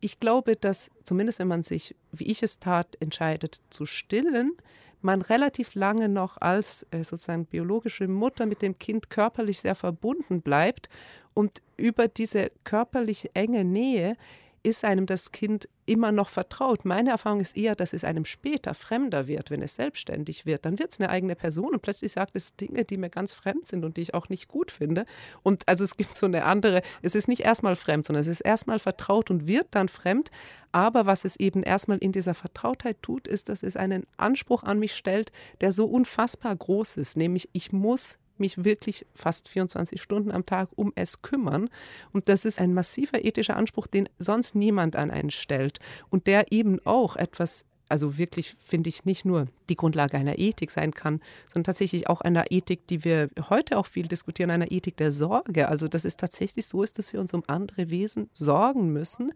Ich 0.00 0.18
glaube, 0.18 0.56
dass 0.56 0.90
zumindest 1.04 1.38
wenn 1.40 1.46
man 1.46 1.62
sich, 1.62 1.94
wie 2.10 2.24
ich 2.24 2.42
es 2.42 2.58
tat, 2.58 2.96
entscheidet 3.00 3.60
zu 3.70 3.84
stillen, 3.86 4.56
man 5.04 5.22
relativ 5.22 5.74
lange 5.74 6.08
noch 6.08 6.40
als 6.40 6.86
äh, 6.90 7.04
sozusagen 7.04 7.46
biologische 7.46 8.08
Mutter 8.08 8.46
mit 8.46 8.62
dem 8.62 8.78
Kind 8.78 9.10
körperlich 9.10 9.60
sehr 9.60 9.74
verbunden 9.74 10.42
bleibt 10.42 10.88
und 11.34 11.62
über 11.76 12.08
diese 12.08 12.50
körperlich 12.64 13.30
enge 13.34 13.64
Nähe 13.64 14.16
ist 14.62 14.84
einem 14.84 15.06
das 15.06 15.32
Kind 15.32 15.68
immer 15.86 16.12
noch 16.12 16.28
vertraut. 16.28 16.84
Meine 16.84 17.10
Erfahrung 17.10 17.40
ist 17.40 17.56
eher, 17.56 17.74
dass 17.74 17.92
es 17.92 18.04
einem 18.04 18.24
später 18.24 18.74
fremder 18.74 19.26
wird, 19.26 19.50
wenn 19.50 19.62
es 19.62 19.74
selbstständig 19.74 20.46
wird. 20.46 20.64
Dann 20.64 20.78
wird 20.78 20.92
es 20.92 21.00
eine 21.00 21.10
eigene 21.10 21.34
Person 21.34 21.72
und 21.72 21.82
plötzlich 21.82 22.12
sagt 22.12 22.36
es 22.36 22.54
Dinge, 22.56 22.84
die 22.84 22.96
mir 22.96 23.10
ganz 23.10 23.32
fremd 23.32 23.66
sind 23.66 23.84
und 23.84 23.96
die 23.96 24.02
ich 24.02 24.14
auch 24.14 24.28
nicht 24.28 24.46
gut 24.46 24.70
finde. 24.70 25.04
Und 25.42 25.66
also 25.68 25.84
es 25.84 25.96
gibt 25.96 26.16
so 26.16 26.26
eine 26.26 26.44
andere, 26.44 26.82
es 27.02 27.14
ist 27.14 27.26
nicht 27.26 27.40
erstmal 27.40 27.74
fremd, 27.74 28.06
sondern 28.06 28.20
es 28.20 28.28
ist 28.28 28.40
erstmal 28.40 28.78
vertraut 28.78 29.30
und 29.30 29.48
wird 29.48 29.68
dann 29.72 29.88
fremd. 29.88 30.30
Aber 30.70 31.06
was 31.06 31.24
es 31.24 31.36
eben 31.36 31.62
erstmal 31.62 31.98
in 31.98 32.12
dieser 32.12 32.34
Vertrautheit 32.34 33.02
tut, 33.02 33.26
ist, 33.26 33.48
dass 33.48 33.62
es 33.62 33.76
einen 33.76 34.06
Anspruch 34.16 34.62
an 34.62 34.78
mich 34.78 34.94
stellt, 34.94 35.32
der 35.60 35.72
so 35.72 35.86
unfassbar 35.86 36.54
groß 36.54 36.96
ist, 36.96 37.16
nämlich 37.16 37.48
ich 37.52 37.72
muss 37.72 38.18
mich 38.38 38.64
wirklich 38.64 39.06
fast 39.14 39.48
24 39.48 40.00
Stunden 40.00 40.30
am 40.30 40.46
Tag 40.46 40.68
um 40.76 40.92
es 40.94 41.22
kümmern. 41.22 41.68
Und 42.12 42.28
das 42.28 42.44
ist 42.44 42.60
ein 42.60 42.74
massiver 42.74 43.24
ethischer 43.24 43.56
Anspruch, 43.56 43.86
den 43.86 44.08
sonst 44.18 44.54
niemand 44.54 44.96
an 44.96 45.10
einen 45.10 45.30
stellt 45.30 45.78
und 46.10 46.26
der 46.26 46.52
eben 46.52 46.78
auch 46.84 47.16
etwas 47.16 47.66
also 47.92 48.16
wirklich, 48.16 48.56
finde 48.64 48.88
ich, 48.88 49.04
nicht 49.04 49.26
nur 49.26 49.48
die 49.68 49.76
Grundlage 49.76 50.16
einer 50.16 50.38
Ethik 50.38 50.70
sein 50.70 50.92
kann, 50.92 51.20
sondern 51.52 51.64
tatsächlich 51.64 52.08
auch 52.08 52.22
einer 52.22 52.50
Ethik, 52.50 52.86
die 52.86 53.04
wir 53.04 53.28
heute 53.50 53.76
auch 53.76 53.84
viel 53.84 54.08
diskutieren, 54.08 54.50
einer 54.50 54.72
Ethik 54.72 54.96
der 54.96 55.12
Sorge. 55.12 55.68
Also, 55.68 55.88
dass 55.88 56.06
es 56.06 56.16
tatsächlich 56.16 56.66
so 56.66 56.82
ist, 56.82 56.96
dass 56.96 57.12
wir 57.12 57.20
uns 57.20 57.34
um 57.34 57.44
andere 57.48 57.90
Wesen 57.90 58.30
sorgen 58.32 58.94
müssen. 58.94 59.34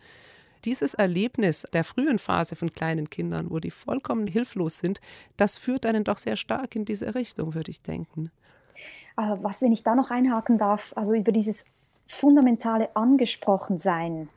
Dieses 0.64 0.94
Erlebnis 0.94 1.66
der 1.74 1.84
frühen 1.84 2.18
Phase 2.18 2.56
von 2.56 2.72
kleinen 2.72 3.10
Kindern, 3.10 3.50
wo 3.50 3.58
die 3.58 3.70
vollkommen 3.70 4.26
hilflos 4.26 4.78
sind, 4.78 5.02
das 5.36 5.58
führt 5.58 5.84
einen 5.84 6.04
doch 6.04 6.16
sehr 6.16 6.36
stark 6.36 6.74
in 6.74 6.86
diese 6.86 7.14
Richtung, 7.14 7.52
würde 7.52 7.70
ich 7.70 7.82
denken. 7.82 8.30
Aber 9.16 9.42
was, 9.42 9.62
wenn 9.62 9.72
ich 9.72 9.82
da 9.82 9.94
noch 9.94 10.10
einhaken 10.10 10.58
darf, 10.58 10.92
also 10.96 11.14
über 11.14 11.32
dieses 11.32 11.64
fundamentale 12.06 12.94
Angesprochensein, 12.94 14.28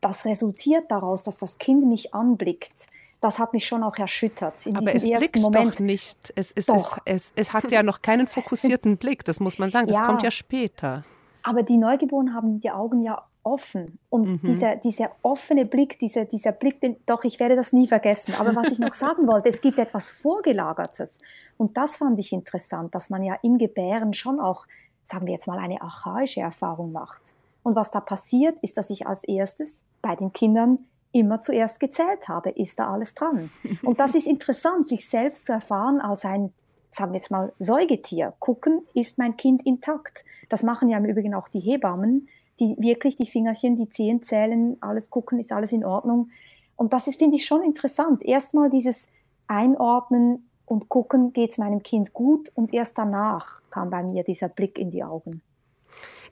das 0.00 0.24
resultiert 0.24 0.90
daraus, 0.90 1.24
dass 1.24 1.38
das 1.38 1.58
Kind 1.58 1.86
mich 1.86 2.14
anblickt. 2.14 2.86
Das 3.20 3.38
hat 3.40 3.52
mich 3.52 3.66
schon 3.66 3.82
auch 3.82 3.96
erschüttert 3.96 4.64
in 4.64 4.76
Aber 4.76 4.92
diesem 4.92 4.96
es 4.96 5.06
ersten 5.22 5.32
blickt 5.32 5.42
Moment. 5.42 5.74
doch 5.74 5.80
nicht. 5.80 6.32
Es, 6.36 6.52
es, 6.52 6.66
Doch. 6.66 6.98
Es, 7.04 7.32
es, 7.32 7.32
es 7.34 7.52
hat 7.52 7.72
ja 7.72 7.82
noch 7.82 8.00
keinen 8.00 8.28
fokussierten 8.28 8.96
Blick, 8.96 9.24
das 9.24 9.40
muss 9.40 9.58
man 9.58 9.70
sagen. 9.72 9.88
Das 9.88 9.96
Ja. 10.00 10.06
kommt 10.06 10.22
ja 10.22 10.30
später. 10.30 11.04
Aber 11.42 11.62
die 11.64 11.78
Neugeborenen 11.78 12.34
haben 12.34 12.60
die 12.60 12.70
Augen 12.70 13.02
ja 13.02 13.24
offen. 13.48 13.98
Und 14.10 14.26
Mhm. 14.28 14.40
dieser, 14.46 14.76
dieser 14.76 15.10
offene 15.22 15.64
Blick, 15.64 15.98
dieser, 15.98 16.24
dieser 16.24 16.52
Blick, 16.52 16.80
den, 16.80 16.96
doch, 17.06 17.24
ich 17.24 17.40
werde 17.40 17.56
das 17.56 17.72
nie 17.72 17.88
vergessen. 17.88 18.34
Aber 18.38 18.54
was 18.54 18.68
ich 18.68 18.78
noch 18.78 18.94
sagen 19.04 19.26
wollte, 19.26 19.48
es 19.48 19.60
gibt 19.60 19.78
etwas 19.78 20.10
Vorgelagertes. 20.10 21.18
Und 21.56 21.76
das 21.76 21.96
fand 21.96 22.18
ich 22.18 22.32
interessant, 22.32 22.94
dass 22.94 23.10
man 23.10 23.22
ja 23.22 23.36
im 23.42 23.58
Gebären 23.58 24.14
schon 24.14 24.38
auch, 24.40 24.66
sagen 25.04 25.26
wir 25.26 25.34
jetzt 25.34 25.46
mal, 25.46 25.58
eine 25.58 25.80
archaische 25.82 26.40
Erfahrung 26.40 26.92
macht. 26.92 27.22
Und 27.62 27.74
was 27.76 27.90
da 27.90 28.00
passiert, 28.00 28.58
ist, 28.62 28.76
dass 28.76 28.90
ich 28.90 29.06
als 29.06 29.24
erstes 29.24 29.82
bei 30.00 30.14
den 30.16 30.32
Kindern 30.32 30.78
immer 31.12 31.40
zuerst 31.40 31.80
gezählt 31.80 32.28
habe, 32.28 32.50
ist 32.50 32.78
da 32.78 32.92
alles 32.92 33.14
dran. 33.14 33.50
Und 33.82 33.98
das 33.98 34.14
ist 34.14 34.26
interessant, 34.26 34.88
sich 34.88 35.08
selbst 35.08 35.46
zu 35.46 35.52
erfahren 35.52 36.00
als 36.00 36.24
ein, 36.24 36.52
sagen 36.90 37.12
wir 37.12 37.18
jetzt 37.18 37.30
mal, 37.30 37.52
Säugetier. 37.58 38.34
Gucken, 38.38 38.82
ist 38.94 39.18
mein 39.18 39.36
Kind 39.36 39.64
intakt. 39.66 40.24
Das 40.48 40.62
machen 40.62 40.88
ja 40.88 40.98
im 40.98 41.04
Übrigen 41.06 41.34
auch 41.34 41.48
die 41.48 41.60
Hebammen, 41.60 42.28
die 42.60 42.76
wirklich 42.78 43.16
die 43.16 43.26
Fingerchen, 43.26 43.76
die 43.76 43.88
Zehen 43.88 44.22
zählen, 44.22 44.76
alles 44.80 45.10
gucken, 45.10 45.38
ist 45.38 45.52
alles 45.52 45.72
in 45.72 45.84
Ordnung. 45.84 46.30
Und 46.76 46.92
das 46.92 47.06
ist, 47.06 47.18
finde 47.18 47.36
ich, 47.36 47.44
schon 47.44 47.62
interessant. 47.62 48.22
Erstmal 48.22 48.70
dieses 48.70 49.08
Einordnen 49.46 50.48
und 50.66 50.88
gucken, 50.88 51.32
geht 51.32 51.50
es 51.50 51.58
meinem 51.58 51.82
Kind 51.82 52.12
gut 52.12 52.50
und 52.54 52.72
erst 52.74 52.98
danach 52.98 53.60
kam 53.70 53.90
bei 53.90 54.02
mir 54.02 54.22
dieser 54.22 54.48
Blick 54.48 54.78
in 54.78 54.90
die 54.90 55.02
Augen. 55.02 55.42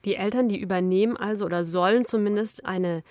Die 0.04 0.14
Eltern, 0.14 0.48
die 0.48 0.60
übernehmen 0.60 1.16
also 1.16 1.46
oder 1.46 1.64
sollen 1.64 2.04
zumindest 2.04 2.64
eine 2.66 3.02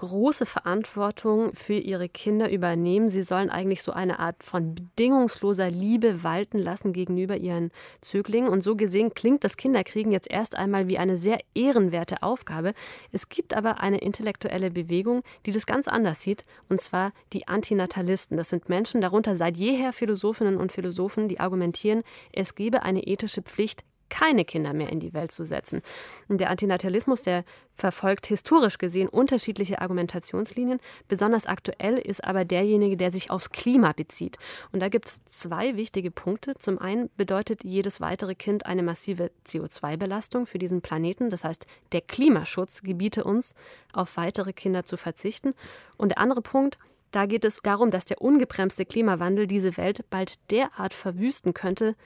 große 0.00 0.46
Verantwortung 0.46 1.52
für 1.52 1.74
ihre 1.74 2.08
Kinder 2.08 2.50
übernehmen. 2.50 3.10
Sie 3.10 3.22
sollen 3.22 3.50
eigentlich 3.50 3.82
so 3.82 3.92
eine 3.92 4.18
Art 4.18 4.42
von 4.42 4.74
bedingungsloser 4.74 5.70
Liebe 5.70 6.22
walten 6.22 6.58
lassen 6.58 6.94
gegenüber 6.94 7.36
ihren 7.36 7.70
Zöglingen. 8.00 8.48
Und 8.48 8.62
so 8.62 8.76
gesehen 8.76 9.12
klingt 9.12 9.44
das 9.44 9.58
Kinderkriegen 9.58 10.10
jetzt 10.10 10.30
erst 10.30 10.56
einmal 10.56 10.88
wie 10.88 10.96
eine 10.96 11.18
sehr 11.18 11.38
ehrenwerte 11.54 12.22
Aufgabe. 12.22 12.72
Es 13.12 13.28
gibt 13.28 13.54
aber 13.54 13.80
eine 13.82 13.98
intellektuelle 13.98 14.70
Bewegung, 14.70 15.22
die 15.44 15.52
das 15.52 15.66
ganz 15.66 15.86
anders 15.86 16.22
sieht, 16.22 16.46
und 16.70 16.80
zwar 16.80 17.12
die 17.34 17.46
Antinatalisten. 17.46 18.38
Das 18.38 18.48
sind 18.48 18.70
Menschen, 18.70 19.02
darunter 19.02 19.36
seit 19.36 19.58
jeher 19.58 19.92
Philosophinnen 19.92 20.56
und 20.56 20.72
Philosophen, 20.72 21.28
die 21.28 21.40
argumentieren, 21.40 22.04
es 22.32 22.54
gebe 22.54 22.84
eine 22.84 23.02
ethische 23.02 23.42
Pflicht, 23.42 23.84
keine 24.10 24.44
Kinder 24.44 24.74
mehr 24.74 24.90
in 24.90 25.00
die 25.00 25.14
Welt 25.14 25.32
zu 25.32 25.46
setzen. 25.46 25.80
Der 26.28 26.50
Antinatalismus, 26.50 27.22
der 27.22 27.44
verfolgt 27.74 28.26
historisch 28.26 28.76
gesehen 28.76 29.08
unterschiedliche 29.08 29.80
Argumentationslinien. 29.80 30.80
Besonders 31.08 31.46
aktuell 31.46 31.96
ist 31.96 32.22
aber 32.22 32.44
derjenige, 32.44 32.96
der 32.96 33.10
sich 33.12 33.30
aufs 33.30 33.50
Klima 33.50 33.92
bezieht. 33.92 34.36
Und 34.72 34.80
da 34.80 34.88
gibt 34.88 35.06
es 35.06 35.24
zwei 35.24 35.76
wichtige 35.76 36.10
Punkte. 36.10 36.54
Zum 36.56 36.78
einen 36.78 37.08
bedeutet 37.16 37.64
jedes 37.64 38.00
weitere 38.00 38.34
Kind 38.34 38.66
eine 38.66 38.82
massive 38.82 39.30
CO2-Belastung 39.46 40.44
für 40.44 40.58
diesen 40.58 40.82
Planeten. 40.82 41.30
Das 41.30 41.44
heißt, 41.44 41.64
der 41.92 42.02
Klimaschutz 42.02 42.82
gebiete 42.82 43.24
uns, 43.24 43.54
auf 43.92 44.16
weitere 44.16 44.52
Kinder 44.52 44.84
zu 44.84 44.96
verzichten. 44.96 45.54
Und 45.96 46.10
der 46.10 46.18
andere 46.18 46.42
Punkt, 46.42 46.78
da 47.12 47.26
geht 47.26 47.44
es 47.44 47.60
darum, 47.62 47.90
dass 47.90 48.04
der 48.04 48.20
ungebremste 48.20 48.84
Klimawandel 48.84 49.46
diese 49.46 49.76
Welt 49.76 50.04
bald 50.10 50.34
derart 50.50 50.94
verwüsten 50.94 51.54
könnte, 51.54 51.96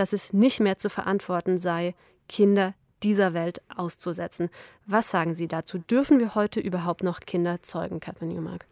dass 0.00 0.14
es 0.14 0.32
nicht 0.32 0.60
mehr 0.60 0.78
zu 0.78 0.88
verantworten 0.88 1.58
sei, 1.58 1.94
Kinder 2.26 2.72
dieser 3.02 3.34
Welt 3.34 3.60
auszusetzen. 3.76 4.48
Was 4.86 5.10
sagen 5.10 5.34
Sie 5.34 5.46
dazu? 5.46 5.76
Dürfen 5.76 6.18
wir 6.18 6.34
heute 6.34 6.58
überhaupt 6.58 7.02
noch 7.02 7.20
Kinder 7.20 7.62
zeugen, 7.62 8.00
Catherine 8.00 8.32
Newmark? 8.32 8.64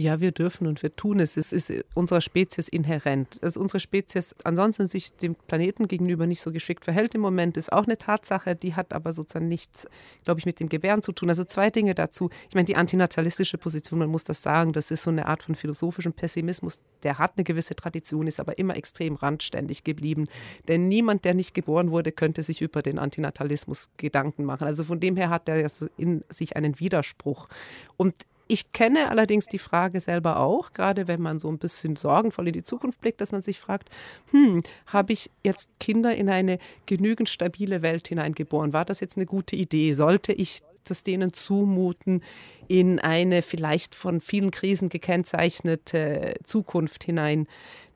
Ja, 0.00 0.20
wir 0.20 0.30
dürfen 0.30 0.68
und 0.68 0.80
wir 0.84 0.94
tun 0.94 1.18
es. 1.18 1.36
Es 1.36 1.52
ist 1.52 1.72
unserer 1.92 2.20
Spezies 2.20 2.68
inhärent. 2.68 3.42
Dass 3.42 3.56
unsere 3.56 3.80
Spezies 3.80 4.32
ansonsten 4.44 4.86
sich 4.86 5.12
dem 5.14 5.34
Planeten 5.34 5.88
gegenüber 5.88 6.28
nicht 6.28 6.40
so 6.40 6.52
geschickt 6.52 6.84
verhält 6.84 7.16
im 7.16 7.20
Moment, 7.20 7.56
ist 7.56 7.72
auch 7.72 7.82
eine 7.82 7.98
Tatsache. 7.98 8.54
Die 8.54 8.76
hat 8.76 8.92
aber 8.92 9.10
sozusagen 9.10 9.48
nichts, 9.48 9.88
glaube 10.22 10.38
ich, 10.38 10.46
mit 10.46 10.60
dem 10.60 10.68
Gebären 10.68 11.02
zu 11.02 11.10
tun. 11.10 11.28
Also 11.30 11.42
zwei 11.42 11.70
Dinge 11.70 11.96
dazu. 11.96 12.30
Ich 12.48 12.54
meine, 12.54 12.66
die 12.66 12.76
antinatalistische 12.76 13.58
Position, 13.58 13.98
man 13.98 14.08
muss 14.08 14.22
das 14.22 14.40
sagen, 14.40 14.72
das 14.72 14.92
ist 14.92 15.02
so 15.02 15.10
eine 15.10 15.26
Art 15.26 15.42
von 15.42 15.56
philosophischem 15.56 16.12
Pessimismus. 16.12 16.78
Der 17.02 17.18
hat 17.18 17.32
eine 17.34 17.42
gewisse 17.42 17.74
Tradition, 17.74 18.28
ist 18.28 18.38
aber 18.38 18.56
immer 18.56 18.76
extrem 18.76 19.16
randständig 19.16 19.82
geblieben. 19.82 20.28
Denn 20.68 20.86
niemand, 20.86 21.24
der 21.24 21.34
nicht 21.34 21.54
geboren 21.54 21.90
wurde, 21.90 22.12
könnte 22.12 22.44
sich 22.44 22.62
über 22.62 22.82
den 22.82 23.00
Antinatalismus 23.00 23.90
Gedanken 23.96 24.44
machen. 24.44 24.68
Also 24.68 24.84
von 24.84 25.00
dem 25.00 25.16
her 25.16 25.28
hat 25.28 25.48
er 25.48 25.58
ja 25.58 25.68
so 25.68 25.88
in 25.96 26.22
sich 26.28 26.54
einen 26.54 26.78
Widerspruch. 26.78 27.48
Und 27.96 28.14
ich 28.48 28.72
kenne 28.72 29.10
allerdings 29.10 29.46
die 29.46 29.58
Frage 29.58 30.00
selber 30.00 30.40
auch, 30.40 30.72
gerade 30.72 31.06
wenn 31.06 31.20
man 31.20 31.38
so 31.38 31.48
ein 31.48 31.58
bisschen 31.58 31.96
sorgenvoll 31.96 32.48
in 32.48 32.54
die 32.54 32.62
Zukunft 32.62 33.00
blickt, 33.00 33.20
dass 33.20 33.30
man 33.30 33.42
sich 33.42 33.58
fragt, 33.58 33.90
hm, 34.30 34.62
habe 34.86 35.12
ich 35.12 35.30
jetzt 35.44 35.70
Kinder 35.78 36.14
in 36.16 36.30
eine 36.30 36.58
genügend 36.86 37.28
stabile 37.28 37.82
Welt 37.82 38.08
hineingeboren? 38.08 38.72
War 38.72 38.84
das 38.84 39.00
jetzt 39.00 39.16
eine 39.16 39.26
gute 39.26 39.54
Idee? 39.54 39.92
Sollte 39.92 40.32
ich 40.32 40.60
das 40.84 41.02
denen 41.02 41.34
zumuten, 41.34 42.22
in 42.66 42.98
eine 42.98 43.42
vielleicht 43.42 43.94
von 43.94 44.20
vielen 44.20 44.50
Krisen 44.50 44.88
gekennzeichnete 44.88 46.34
Zukunft 46.44 47.04
hinein 47.04 47.46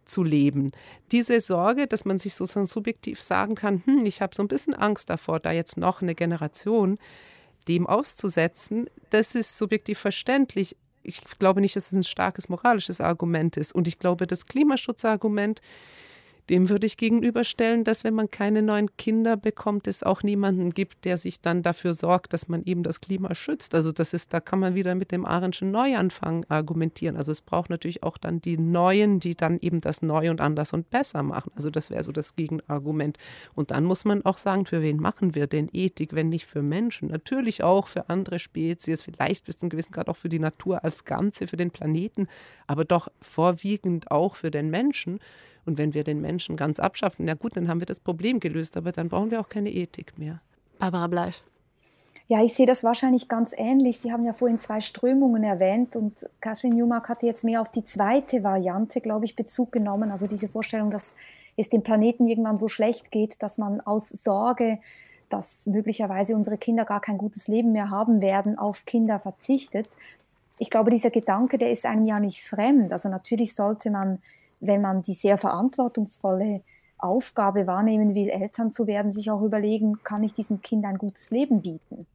zu 0.04 0.22
leben. 0.22 0.72
Diese 1.10 1.40
Sorge, 1.40 1.86
dass 1.86 2.04
man 2.04 2.18
sich 2.18 2.34
sozusagen 2.34 2.66
subjektiv 2.66 3.22
sagen 3.22 3.54
kann, 3.54 3.82
hm, 3.84 4.04
ich 4.04 4.20
habe 4.20 4.34
so 4.34 4.42
ein 4.42 4.48
bisschen 4.48 4.74
Angst 4.74 5.10
davor, 5.10 5.40
da 5.40 5.52
jetzt 5.52 5.76
noch 5.76 6.02
eine 6.02 6.14
Generation 6.14 6.98
dem 7.64 7.86
auszusetzen, 7.86 8.88
das 9.10 9.34
ist 9.34 9.58
subjektiv 9.58 9.98
verständlich. 9.98 10.76
Ich 11.02 11.22
glaube 11.38 11.60
nicht, 11.60 11.76
dass 11.76 11.86
es 11.86 11.92
ein 11.92 12.04
starkes 12.04 12.48
moralisches 12.48 13.00
Argument 13.00 13.56
ist. 13.56 13.74
Und 13.74 13.88
ich 13.88 13.98
glaube, 13.98 14.26
das 14.26 14.46
Klimaschutzargument 14.46 15.60
dem 16.48 16.68
würde 16.68 16.86
ich 16.86 16.96
gegenüberstellen, 16.96 17.84
dass 17.84 18.04
wenn 18.04 18.14
man 18.14 18.30
keine 18.30 18.62
neuen 18.62 18.96
Kinder 18.96 19.36
bekommt, 19.36 19.86
es 19.86 20.02
auch 20.02 20.22
niemanden 20.22 20.70
gibt, 20.70 21.04
der 21.04 21.16
sich 21.16 21.40
dann 21.40 21.62
dafür 21.62 21.94
sorgt, 21.94 22.32
dass 22.32 22.48
man 22.48 22.64
eben 22.64 22.82
das 22.82 23.00
Klima 23.00 23.34
schützt. 23.34 23.74
Also 23.74 23.92
das 23.92 24.12
ist, 24.12 24.34
da 24.34 24.40
kann 24.40 24.58
man 24.58 24.74
wieder 24.74 24.94
mit 24.94 25.12
dem 25.12 25.24
Ahrenschen 25.24 25.70
Neuanfang 25.70 26.44
argumentieren. 26.48 27.16
Also 27.16 27.32
es 27.32 27.40
braucht 27.40 27.70
natürlich 27.70 28.02
auch 28.02 28.18
dann 28.18 28.40
die 28.40 28.58
Neuen, 28.58 29.20
die 29.20 29.36
dann 29.36 29.58
eben 29.60 29.80
das 29.80 30.02
neu 30.02 30.30
und 30.30 30.40
anders 30.40 30.72
und 30.72 30.90
besser 30.90 31.22
machen. 31.22 31.52
Also 31.54 31.70
das 31.70 31.90
wäre 31.90 32.02
so 32.02 32.12
das 32.12 32.34
Gegenargument. 32.34 33.18
Und 33.54 33.70
dann 33.70 33.84
muss 33.84 34.04
man 34.04 34.24
auch 34.24 34.36
sagen, 34.36 34.66
für 34.66 34.82
wen 34.82 34.96
machen 34.96 35.34
wir 35.34 35.46
denn 35.46 35.68
Ethik, 35.72 36.12
wenn 36.12 36.28
nicht 36.28 36.46
für 36.46 36.62
Menschen? 36.62 37.08
Natürlich 37.08 37.62
auch 37.62 37.86
für 37.86 38.08
andere 38.08 38.38
Spezies, 38.38 39.02
vielleicht 39.02 39.44
bis 39.44 39.58
zum 39.58 39.68
gewissen 39.68 39.92
Grad 39.92 40.08
auch 40.08 40.16
für 40.16 40.28
die 40.28 40.40
Natur 40.40 40.82
als 40.82 41.04
Ganze, 41.04 41.46
für 41.46 41.56
den 41.56 41.70
Planeten, 41.70 42.26
aber 42.66 42.84
doch 42.84 43.08
vorwiegend 43.20 44.10
auch 44.10 44.34
für 44.34 44.50
den 44.50 44.70
Menschen. 44.70 45.20
Und 45.64 45.78
wenn 45.78 45.94
wir 45.94 46.04
den 46.04 46.20
Menschen 46.20 46.56
ganz 46.56 46.80
abschaffen, 46.80 47.24
na 47.24 47.34
gut, 47.34 47.56
dann 47.56 47.68
haben 47.68 47.80
wir 47.80 47.86
das 47.86 48.00
Problem 48.00 48.40
gelöst, 48.40 48.76
aber 48.76 48.92
dann 48.92 49.08
brauchen 49.08 49.30
wir 49.30 49.40
auch 49.40 49.48
keine 49.48 49.70
Ethik 49.70 50.18
mehr. 50.18 50.40
Barbara 50.78 51.06
Bleisch. 51.06 51.42
Ja, 52.28 52.42
ich 52.42 52.54
sehe 52.54 52.66
das 52.66 52.82
wahrscheinlich 52.82 53.28
ganz 53.28 53.52
ähnlich. 53.56 54.00
Sie 54.00 54.12
haben 54.12 54.24
ja 54.24 54.32
vorhin 54.32 54.58
zwei 54.58 54.80
Strömungen 54.80 55.44
erwähnt 55.44 55.96
und 55.96 56.28
Katrin 56.40 56.72
Newmark 56.74 57.08
hatte 57.08 57.26
jetzt 57.26 57.44
mehr 57.44 57.60
auf 57.60 57.70
die 57.70 57.84
zweite 57.84 58.42
Variante, 58.42 59.00
glaube 59.00 59.24
ich, 59.24 59.36
Bezug 59.36 59.70
genommen. 59.72 60.10
Also 60.10 60.26
diese 60.26 60.48
Vorstellung, 60.48 60.90
dass 60.90 61.14
es 61.56 61.68
dem 61.68 61.82
Planeten 61.82 62.26
irgendwann 62.26 62.58
so 62.58 62.68
schlecht 62.68 63.10
geht, 63.10 63.42
dass 63.42 63.58
man 63.58 63.80
aus 63.80 64.08
Sorge, 64.08 64.78
dass 65.28 65.66
möglicherweise 65.66 66.34
unsere 66.34 66.58
Kinder 66.58 66.84
gar 66.84 67.00
kein 67.00 67.18
gutes 67.18 67.48
Leben 67.48 67.72
mehr 67.72 67.90
haben 67.90 68.22
werden, 68.22 68.58
auf 68.58 68.84
Kinder 68.84 69.18
verzichtet. 69.18 69.88
Ich 70.58 70.70
glaube, 70.70 70.90
dieser 70.90 71.10
Gedanke, 71.10 71.58
der 71.58 71.70
ist 71.70 71.86
einem 71.86 72.06
ja 72.06 72.20
nicht 72.20 72.44
fremd. 72.44 72.92
Also 72.92 73.08
natürlich 73.08 73.54
sollte 73.54 73.90
man 73.90 74.22
wenn 74.62 74.80
man 74.80 75.02
die 75.02 75.14
sehr 75.14 75.36
verantwortungsvolle 75.36 76.62
Aufgabe 76.96 77.66
wahrnehmen 77.66 78.14
will, 78.14 78.28
Eltern 78.28 78.72
zu 78.72 78.86
werden, 78.86 79.12
sich 79.12 79.30
auch 79.30 79.42
überlegen, 79.42 80.02
kann 80.04 80.22
ich 80.22 80.34
diesem 80.34 80.62
Kind 80.62 80.84
ein 80.84 80.98
gutes 80.98 81.30
Leben 81.30 81.60
bieten? 81.60 82.06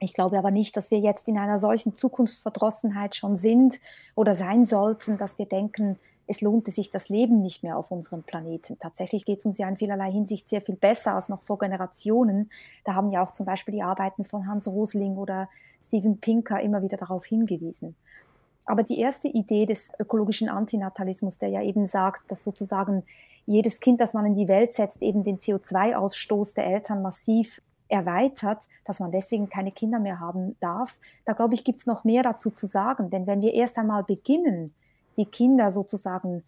Ich 0.00 0.12
glaube 0.12 0.38
aber 0.38 0.50
nicht, 0.50 0.76
dass 0.76 0.90
wir 0.90 0.98
jetzt 0.98 1.28
in 1.28 1.38
einer 1.38 1.58
solchen 1.58 1.94
Zukunftsverdrossenheit 1.94 3.14
schon 3.14 3.36
sind 3.36 3.80
oder 4.14 4.34
sein 4.34 4.66
sollten, 4.66 5.16
dass 5.16 5.38
wir 5.38 5.46
denken, 5.46 5.96
es 6.26 6.40
lohnte 6.40 6.70
sich 6.70 6.90
das 6.90 7.08
Leben 7.08 7.40
nicht 7.40 7.62
mehr 7.62 7.76
auf 7.76 7.90
unserem 7.90 8.22
Planeten. 8.22 8.78
Tatsächlich 8.78 9.24
geht 9.24 9.40
es 9.40 9.46
uns 9.46 9.58
ja 9.58 9.68
in 9.68 9.76
vielerlei 9.76 10.10
Hinsicht 10.10 10.48
sehr 10.48 10.62
viel 10.62 10.76
besser 10.76 11.14
als 11.14 11.28
noch 11.28 11.42
vor 11.42 11.58
Generationen. 11.58 12.50
Da 12.84 12.94
haben 12.94 13.10
ja 13.10 13.22
auch 13.22 13.32
zum 13.32 13.46
Beispiel 13.46 13.74
die 13.74 13.82
Arbeiten 13.82 14.24
von 14.24 14.46
Hans 14.46 14.66
Rosling 14.66 15.16
oder 15.16 15.48
Steven 15.82 16.18
Pinker 16.18 16.60
immer 16.60 16.82
wieder 16.82 16.96
darauf 16.96 17.26
hingewiesen. 17.26 17.96
Aber 18.70 18.84
die 18.84 19.00
erste 19.00 19.26
Idee 19.26 19.66
des 19.66 19.90
ökologischen 19.98 20.48
Antinatalismus, 20.48 21.38
der 21.38 21.48
ja 21.48 21.60
eben 21.60 21.88
sagt, 21.88 22.30
dass 22.30 22.44
sozusagen 22.44 23.02
jedes 23.44 23.80
Kind, 23.80 24.00
das 24.00 24.14
man 24.14 24.26
in 24.26 24.36
die 24.36 24.46
Welt 24.46 24.74
setzt, 24.74 25.02
eben 25.02 25.24
den 25.24 25.38
CO2-Ausstoß 25.38 26.54
der 26.54 26.66
Eltern 26.66 27.02
massiv 27.02 27.60
erweitert, 27.88 28.62
dass 28.84 29.00
man 29.00 29.10
deswegen 29.10 29.50
keine 29.50 29.72
Kinder 29.72 29.98
mehr 29.98 30.20
haben 30.20 30.54
darf, 30.60 31.00
da 31.24 31.32
glaube 31.32 31.54
ich, 31.54 31.64
gibt 31.64 31.80
es 31.80 31.86
noch 31.86 32.04
mehr 32.04 32.22
dazu 32.22 32.50
zu 32.50 32.66
sagen. 32.66 33.10
Denn 33.10 33.26
wenn 33.26 33.42
wir 33.42 33.54
erst 33.54 33.76
einmal 33.76 34.04
beginnen, 34.04 34.72
die 35.16 35.26
Kinder 35.26 35.72
sozusagen 35.72 36.44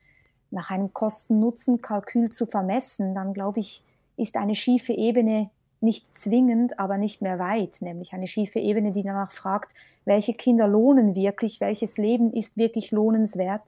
nach 0.52 0.70
einem 0.70 0.92
Kosten-Nutzen-Kalkül 0.92 2.30
zu 2.30 2.46
vermessen, 2.46 3.16
dann 3.16 3.34
glaube 3.34 3.58
ich, 3.58 3.82
ist 4.16 4.36
eine 4.36 4.54
schiefe 4.54 4.92
Ebene 4.92 5.50
nicht 5.82 6.06
zwingend, 6.16 6.78
aber 6.78 6.98
nicht 6.98 7.22
mehr 7.22 7.38
weit, 7.38 7.80
nämlich 7.80 8.12
eine 8.12 8.26
schiefe 8.26 8.58
Ebene, 8.58 8.92
die 8.92 9.02
danach 9.02 9.32
fragt, 9.32 9.72
welche 10.04 10.34
Kinder 10.34 10.68
lohnen 10.68 11.14
wirklich, 11.14 11.60
welches 11.60 11.96
Leben 11.96 12.32
ist 12.32 12.56
wirklich 12.56 12.90
lohnenswert. 12.90 13.62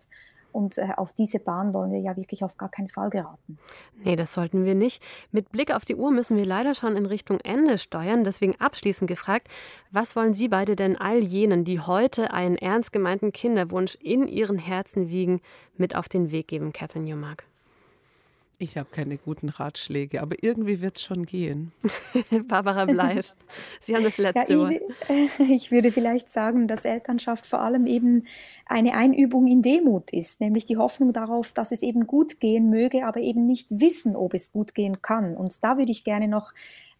Und 0.52 0.78
äh, 0.78 0.90
auf 0.96 1.12
diese 1.12 1.40
Bahn 1.40 1.74
wollen 1.74 1.90
wir 1.90 1.98
ja 1.98 2.16
wirklich 2.16 2.44
auf 2.44 2.56
gar 2.56 2.68
keinen 2.68 2.88
Fall 2.88 3.10
geraten. 3.10 3.58
Nee, 4.04 4.14
das 4.14 4.32
sollten 4.32 4.64
wir 4.64 4.76
nicht. 4.76 5.02
Mit 5.32 5.50
Blick 5.50 5.74
auf 5.74 5.84
die 5.84 5.96
Uhr 5.96 6.12
müssen 6.12 6.36
wir 6.36 6.46
leider 6.46 6.74
schon 6.74 6.96
in 6.96 7.06
Richtung 7.06 7.40
Ende 7.40 7.76
steuern. 7.76 8.22
Deswegen 8.22 8.54
abschließend 8.60 9.08
gefragt, 9.08 9.48
was 9.90 10.14
wollen 10.14 10.32
Sie 10.32 10.46
beide 10.46 10.76
denn 10.76 10.96
all 10.96 11.18
jenen, 11.18 11.64
die 11.64 11.80
heute 11.80 12.32
einen 12.32 12.56
ernst 12.56 12.92
gemeinten 12.92 13.32
Kinderwunsch 13.32 13.96
in 13.96 14.28
ihren 14.28 14.58
Herzen 14.58 15.08
wiegen, 15.08 15.40
mit 15.76 15.96
auf 15.96 16.08
den 16.08 16.30
Weg 16.30 16.46
geben, 16.46 16.72
Catherine 16.72 17.04
Newmark? 17.04 17.48
Ich 18.58 18.76
habe 18.76 18.88
keine 18.90 19.18
guten 19.18 19.48
Ratschläge, 19.48 20.22
aber 20.22 20.36
irgendwie 20.42 20.80
wird 20.80 20.96
es 20.96 21.02
schon 21.02 21.26
gehen. 21.26 21.72
Barbara 22.48 22.84
Bleisch, 22.84 23.32
Sie 23.80 23.94
haben 23.94 24.04
das 24.04 24.18
letzte 24.18 24.52
ja, 24.54 24.68
ich, 24.68 24.80
Wort. 24.80 24.92
Ich 25.50 25.70
würde 25.70 25.90
vielleicht 25.90 26.30
sagen, 26.30 26.68
dass 26.68 26.84
Elternschaft 26.84 27.46
vor 27.46 27.60
allem 27.60 27.86
eben 27.86 28.26
eine 28.66 28.94
Einübung 28.94 29.46
in 29.46 29.62
Demut 29.62 30.12
ist, 30.12 30.40
nämlich 30.40 30.64
die 30.64 30.76
Hoffnung 30.76 31.12
darauf, 31.12 31.52
dass 31.52 31.72
es 31.72 31.82
eben 31.82 32.06
gut 32.06 32.40
gehen 32.40 32.70
möge, 32.70 33.06
aber 33.06 33.20
eben 33.20 33.46
nicht 33.46 33.66
wissen, 33.70 34.16
ob 34.16 34.34
es 34.34 34.52
gut 34.52 34.74
gehen 34.74 35.02
kann. 35.02 35.36
Und 35.36 35.62
da 35.64 35.76
würde 35.76 35.92
ich 35.92 36.04
gerne 36.04 36.28
noch 36.28 36.52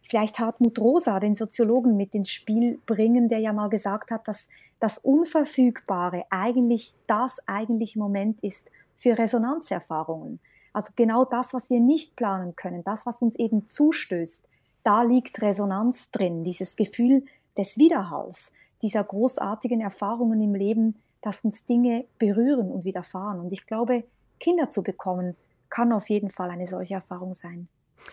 vielleicht 0.03 0.39
Hartmut 0.39 0.79
Rosa, 0.79 1.19
den 1.21 1.35
Soziologen, 1.35 1.97
mit 1.97 2.15
ins 2.15 2.31
Spiel 2.31 2.79
bringen, 2.87 3.29
der 3.29 3.39
ja 3.39 3.53
mal 3.53 3.69
gesagt 3.69 4.11
hat, 4.11 4.29
dass 4.29 4.49
das 4.81 4.99
Unverfügbare 4.99 6.25
eigentlich 6.31 6.95
das 7.07 7.41
eigentliche 7.47 7.99
Moment 7.99 8.43
ist 8.43 8.71
für 8.97 9.17
Resonanzerfahrungen. 9.17 10.41
Also 10.75 10.93
genau 10.97 11.25
das, 11.25 11.55
was 11.55 11.71
wir 11.71 11.81
nicht 11.81 12.17
planen 12.17 12.57
können, 12.57 12.85
das, 12.85 13.07
was 13.07 13.23
uns 13.23 13.37
eben 13.37 13.67
zustößt, 13.67 14.45
da 14.83 15.03
liegt 15.03 15.41
Resonanz 15.41 16.11
drin, 16.11 16.45
dieses 16.45 16.77
Gefühl 16.77 17.25
des 17.57 17.79
Widerhalls, 17.79 18.53
dieser 18.83 19.03
großartigen 19.03 19.81
Erfahrungen 19.81 20.43
im 20.43 20.55
Leben, 20.55 20.97
dass 21.23 21.43
uns 21.43 21.65
Dinge 21.65 22.05
berühren 22.19 22.71
und 22.71 22.85
widerfahren. 22.85 23.41
Und 23.41 23.53
ich 23.53 23.67
glaube, 23.67 24.05
Kinder 24.41 24.71
zu 24.71 24.83
bekommen, 24.83 25.37
kann 25.71 25.93
auf 25.93 26.11
jeden 26.11 26.29
Fall 26.29 26.51
eine 26.51 26.67
solche 26.67 26.95
Erfahrung 26.95 27.35
sein. 27.35 27.69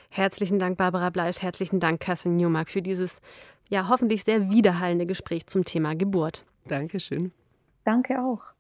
Herzlichen 0.10 0.60
Dank, 0.60 0.78
Barbara 0.78 1.10
Bleisch. 1.10 1.42
Herzlichen 1.42 1.80
Dank, 1.80 2.00
Catherine 2.00 2.36
Newmark, 2.36 2.70
für 2.70 2.82
dieses 2.82 3.20
ja 3.70 3.90
hoffentlich 3.90 4.24
sehr 4.24 4.50
widerhallende 4.50 5.06
Gespräch 5.06 5.48
zum 5.48 5.66
Thema 5.66 5.96
Geburt. 5.96 6.46
Dankeschön. 6.68 7.34
Danke 7.84 8.22
auch. 8.22 8.54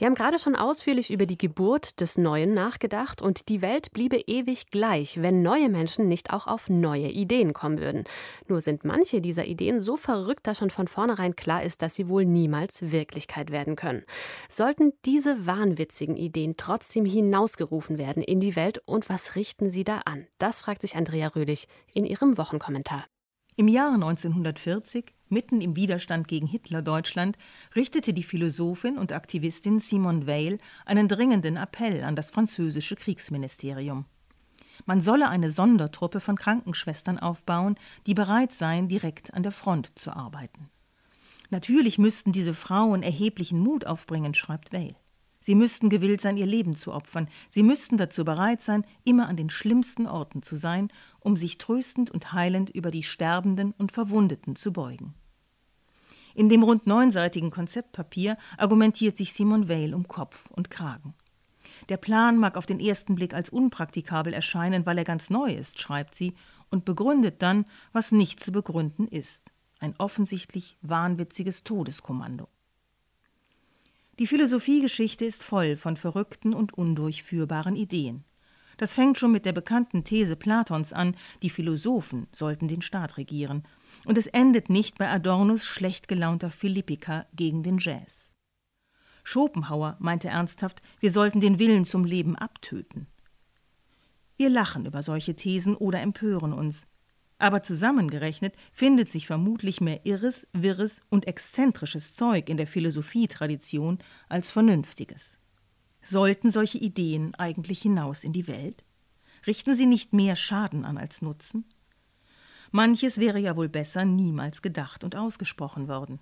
Wir 0.00 0.06
haben 0.06 0.14
gerade 0.14 0.38
schon 0.38 0.56
ausführlich 0.56 1.10
über 1.10 1.26
die 1.26 1.36
Geburt 1.36 2.00
des 2.00 2.16
Neuen 2.16 2.54
nachgedacht 2.54 3.20
und 3.20 3.50
die 3.50 3.60
Welt 3.60 3.92
bliebe 3.92 4.16
ewig 4.16 4.70
gleich, 4.70 5.20
wenn 5.20 5.42
neue 5.42 5.68
Menschen 5.68 6.08
nicht 6.08 6.32
auch 6.32 6.46
auf 6.46 6.70
neue 6.70 7.10
Ideen 7.10 7.52
kommen 7.52 7.76
würden. 7.76 8.04
Nur 8.48 8.62
sind 8.62 8.82
manche 8.82 9.20
dieser 9.20 9.44
Ideen 9.44 9.82
so 9.82 9.98
verrückt, 9.98 10.46
dass 10.46 10.56
schon 10.56 10.70
von 10.70 10.88
vornherein 10.88 11.36
klar 11.36 11.62
ist, 11.62 11.82
dass 11.82 11.96
sie 11.96 12.08
wohl 12.08 12.24
niemals 12.24 12.90
Wirklichkeit 12.90 13.50
werden 13.50 13.76
können. 13.76 14.02
Sollten 14.48 14.94
diese 15.04 15.46
wahnwitzigen 15.46 16.16
Ideen 16.16 16.56
trotzdem 16.56 17.04
hinausgerufen 17.04 17.98
werden 17.98 18.22
in 18.22 18.40
die 18.40 18.56
Welt 18.56 18.80
und 18.86 19.10
was 19.10 19.36
richten 19.36 19.68
sie 19.68 19.84
da 19.84 19.98
an? 20.06 20.26
Das 20.38 20.62
fragt 20.62 20.80
sich 20.80 20.96
Andrea 20.96 21.28
Rödig 21.28 21.68
in 21.92 22.06
ihrem 22.06 22.38
Wochenkommentar. 22.38 23.04
Im 23.56 23.68
Jahre 23.68 23.96
1940 23.96 25.12
Mitten 25.30 25.60
im 25.60 25.76
Widerstand 25.76 26.26
gegen 26.26 26.48
Hitler-Deutschland 26.48 27.38
richtete 27.76 28.12
die 28.12 28.24
Philosophin 28.24 28.98
und 28.98 29.12
Aktivistin 29.12 29.78
Simone 29.78 30.26
Weil 30.26 30.58
einen 30.84 31.06
dringenden 31.06 31.56
Appell 31.56 32.02
an 32.02 32.16
das 32.16 32.30
französische 32.30 32.96
Kriegsministerium. 32.96 34.06
Man 34.86 35.02
solle 35.02 35.28
eine 35.28 35.52
Sondertruppe 35.52 36.18
von 36.18 36.36
Krankenschwestern 36.36 37.18
aufbauen, 37.18 37.76
die 38.06 38.14
bereit 38.14 38.52
seien, 38.52 38.88
direkt 38.88 39.32
an 39.32 39.44
der 39.44 39.52
Front 39.52 39.98
zu 39.98 40.10
arbeiten. 40.16 40.68
Natürlich 41.50 41.98
müssten 41.98 42.32
diese 42.32 42.54
Frauen 42.54 43.04
erheblichen 43.04 43.60
Mut 43.60 43.86
aufbringen, 43.86 44.34
schreibt 44.34 44.72
Weil. 44.72 44.96
Sie 45.38 45.54
müssten 45.54 45.88
gewillt 45.88 46.20
sein, 46.20 46.36
ihr 46.36 46.46
Leben 46.46 46.74
zu 46.74 46.92
opfern. 46.92 47.28
Sie 47.48 47.62
müssten 47.62 47.96
dazu 47.96 48.24
bereit 48.24 48.62
sein, 48.62 48.84
immer 49.04 49.28
an 49.28 49.36
den 49.36 49.48
schlimmsten 49.48 50.06
Orten 50.06 50.42
zu 50.42 50.56
sein, 50.56 50.88
um 51.18 51.36
sich 51.36 51.56
tröstend 51.56 52.10
und 52.10 52.32
heilend 52.32 52.70
über 52.70 52.90
die 52.90 53.02
Sterbenden 53.02 53.72
und 53.78 53.90
Verwundeten 53.90 54.54
zu 54.54 54.72
beugen. 54.72 55.14
In 56.34 56.48
dem 56.48 56.62
rund 56.62 56.86
neunseitigen 56.86 57.50
Konzeptpapier 57.50 58.36
argumentiert 58.56 59.16
sich 59.16 59.32
Simon 59.32 59.68
Weil 59.68 59.94
um 59.94 60.06
Kopf 60.08 60.50
und 60.50 60.70
Kragen. 60.70 61.14
Der 61.88 61.96
Plan 61.96 62.38
mag 62.38 62.56
auf 62.56 62.66
den 62.66 62.80
ersten 62.80 63.14
Blick 63.14 63.34
als 63.34 63.50
unpraktikabel 63.50 64.32
erscheinen, 64.32 64.86
weil 64.86 64.98
er 64.98 65.04
ganz 65.04 65.30
neu 65.30 65.52
ist, 65.52 65.78
schreibt 65.78 66.14
sie, 66.14 66.34
und 66.70 66.84
begründet 66.84 67.42
dann, 67.42 67.66
was 67.92 68.12
nicht 68.12 68.40
zu 68.40 68.52
begründen 68.52 69.08
ist. 69.08 69.50
Ein 69.80 69.94
offensichtlich 69.98 70.76
wahnwitziges 70.82 71.64
Todeskommando. 71.64 72.48
Die 74.18 74.26
Philosophiegeschichte 74.26 75.24
ist 75.24 75.42
voll 75.42 75.76
von 75.76 75.96
verrückten 75.96 76.52
und 76.52 76.74
undurchführbaren 76.74 77.74
Ideen. 77.74 78.24
Das 78.76 78.94
fängt 78.94 79.18
schon 79.18 79.32
mit 79.32 79.46
der 79.46 79.52
bekannten 79.52 80.04
These 80.04 80.36
Platons 80.36 80.92
an, 80.92 81.16
die 81.42 81.50
Philosophen 81.50 82.28
sollten 82.32 82.68
den 82.68 82.82
Staat 82.82 83.16
regieren, 83.16 83.64
und 84.06 84.18
es 84.18 84.26
endet 84.26 84.70
nicht 84.70 84.98
bei 84.98 85.08
Adornos 85.08 85.64
schlecht 85.64 86.08
gelaunter 86.08 86.50
Philippika 86.50 87.26
gegen 87.34 87.62
den 87.62 87.78
Jazz. 87.78 88.30
Schopenhauer 89.22 89.96
meinte 90.00 90.28
ernsthaft, 90.28 90.82
wir 90.98 91.10
sollten 91.10 91.40
den 91.40 91.58
Willen 91.58 91.84
zum 91.84 92.04
Leben 92.04 92.36
abtöten. 92.36 93.06
Wir 94.36 94.48
lachen 94.48 94.86
über 94.86 95.02
solche 95.02 95.36
Thesen 95.36 95.76
oder 95.76 96.00
empören 96.00 96.52
uns. 96.52 96.86
Aber 97.38 97.62
zusammengerechnet 97.62 98.54
findet 98.72 99.10
sich 99.10 99.26
vermutlich 99.26 99.80
mehr 99.80 100.04
irres, 100.04 100.46
wirres 100.52 101.00
und 101.08 101.26
exzentrisches 101.26 102.14
Zeug 102.14 102.48
in 102.48 102.56
der 102.56 102.66
Philosophietradition 102.66 103.98
als 104.28 104.50
Vernünftiges. 104.50 105.38
Sollten 106.02 106.50
solche 106.50 106.78
Ideen 106.78 107.34
eigentlich 107.34 107.82
hinaus 107.82 108.24
in 108.24 108.32
die 108.32 108.46
Welt? 108.46 108.84
Richten 109.46 109.76
sie 109.76 109.86
nicht 109.86 110.12
mehr 110.12 110.36
Schaden 110.36 110.84
an 110.84 110.98
als 110.98 111.22
Nutzen? 111.22 111.64
Manches 112.72 113.18
wäre 113.18 113.38
ja 113.38 113.56
wohl 113.56 113.68
besser 113.68 114.04
niemals 114.04 114.62
gedacht 114.62 115.02
und 115.02 115.16
ausgesprochen 115.16 115.88
worden. 115.88 116.20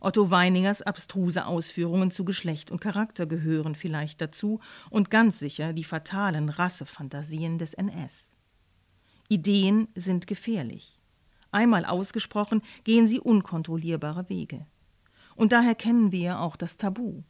Otto 0.00 0.30
Weiningers 0.30 0.82
abstruse 0.82 1.46
Ausführungen 1.46 2.10
zu 2.10 2.24
Geschlecht 2.24 2.70
und 2.70 2.80
Charakter 2.80 3.26
gehören 3.26 3.74
vielleicht 3.74 4.20
dazu 4.20 4.60
und 4.90 5.10
ganz 5.10 5.38
sicher 5.38 5.72
die 5.72 5.84
fatalen 5.84 6.50
Rassefantasien 6.50 7.58
des 7.58 7.74
NS. 7.74 8.32
Ideen 9.28 9.88
sind 9.94 10.26
gefährlich. 10.26 11.00
Einmal 11.50 11.84
ausgesprochen 11.84 12.62
gehen 12.84 13.08
sie 13.08 13.20
unkontrollierbare 13.20 14.28
Wege. 14.28 14.66
Und 15.36 15.52
daher 15.52 15.74
kennen 15.74 16.12
wir 16.12 16.40
auch 16.40 16.56
das 16.56 16.76
Tabu. 16.76 17.22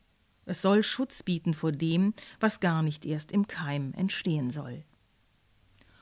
Es 0.44 0.60
soll 0.60 0.82
Schutz 0.82 1.22
bieten 1.22 1.54
vor 1.54 1.72
dem, 1.72 2.14
was 2.40 2.60
gar 2.60 2.82
nicht 2.82 3.06
erst 3.06 3.32
im 3.32 3.46
Keim 3.46 3.92
entstehen 3.94 4.50
soll. 4.50 4.84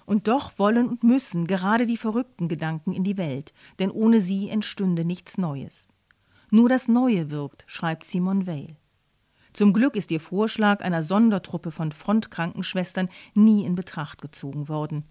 Und 0.04 0.28
doch 0.28 0.58
wollen 0.58 0.88
und 0.88 1.04
müssen 1.04 1.46
gerade 1.46 1.86
die 1.86 1.96
verrückten 1.96 2.48
Gedanken 2.48 2.92
in 2.92 3.04
die 3.04 3.16
Welt, 3.16 3.52
denn 3.78 3.90
ohne 3.90 4.20
sie 4.20 4.48
entstünde 4.48 5.04
nichts 5.04 5.38
Neues. 5.38 5.88
Nur 6.50 6.68
das 6.68 6.88
Neue 6.88 7.30
wirkt, 7.30 7.64
schreibt 7.66 8.04
Simone 8.04 8.46
Weil. 8.46 8.76
Zum 9.52 9.72
Glück 9.72 9.96
ist 9.96 10.10
ihr 10.10 10.20
Vorschlag 10.20 10.80
einer 10.80 11.02
Sondertruppe 11.02 11.70
von 11.70 11.92
Frontkrankenschwestern 11.92 13.10
nie 13.34 13.64
in 13.64 13.74
Betracht 13.74 14.22
gezogen 14.22 14.68
worden. 14.68 15.04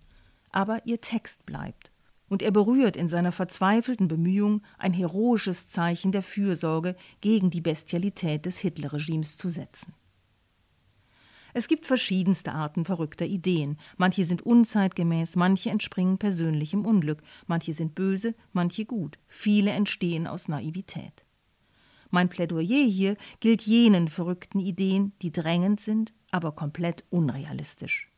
Aber 0.52 0.86
ihr 0.86 1.00
Text 1.00 1.46
bleibt. 1.46 1.92
Und 2.28 2.42
er 2.42 2.52
berührt 2.52 2.96
in 2.96 3.08
seiner 3.08 3.32
verzweifelten 3.32 4.08
Bemühung, 4.08 4.62
ein 4.78 4.94
heroisches 4.94 5.68
Zeichen 5.68 6.12
der 6.12 6.24
Fürsorge 6.24 6.96
gegen 7.20 7.50
die 7.50 7.62
Bestialität 7.62 8.46
des 8.46 8.58
Hitlerregimes 8.60 9.38
zu 9.38 9.50
setzen. 9.50 9.94
Es 11.54 11.68
gibt 11.68 11.86
verschiedenste 11.86 12.54
Arten 12.54 12.86
verrückter 12.86 13.26
Ideen. 13.26 13.78
Manche 13.98 14.26
sind 14.26 14.42
unzeitgemäß, 14.42 15.36
manche 15.36 15.70
entspringen 15.70 16.18
persönlichem 16.18 16.86
Unglück, 16.86 17.22
manche 17.48 17.74
sind 17.74 17.96
böse, 17.96 18.36
manche 18.54 18.86
gut. 18.86 19.20
Viele 19.28 19.72
entstehen 19.72 20.28
aus 20.28 20.48
Naivität. 20.48 21.26
Mein 22.10 22.30
Plädoyer 22.30 22.86
hier 22.86 23.16
gilt 23.40 23.62
jenen 23.62 24.08
verrückten 24.08 24.60
Ideen, 24.60 25.14
die 25.22 25.32
drängend 25.32 25.80
sind, 25.80 26.14
aber 26.30 26.52
komplett 26.52 27.06
unrealistisch. 27.10 28.12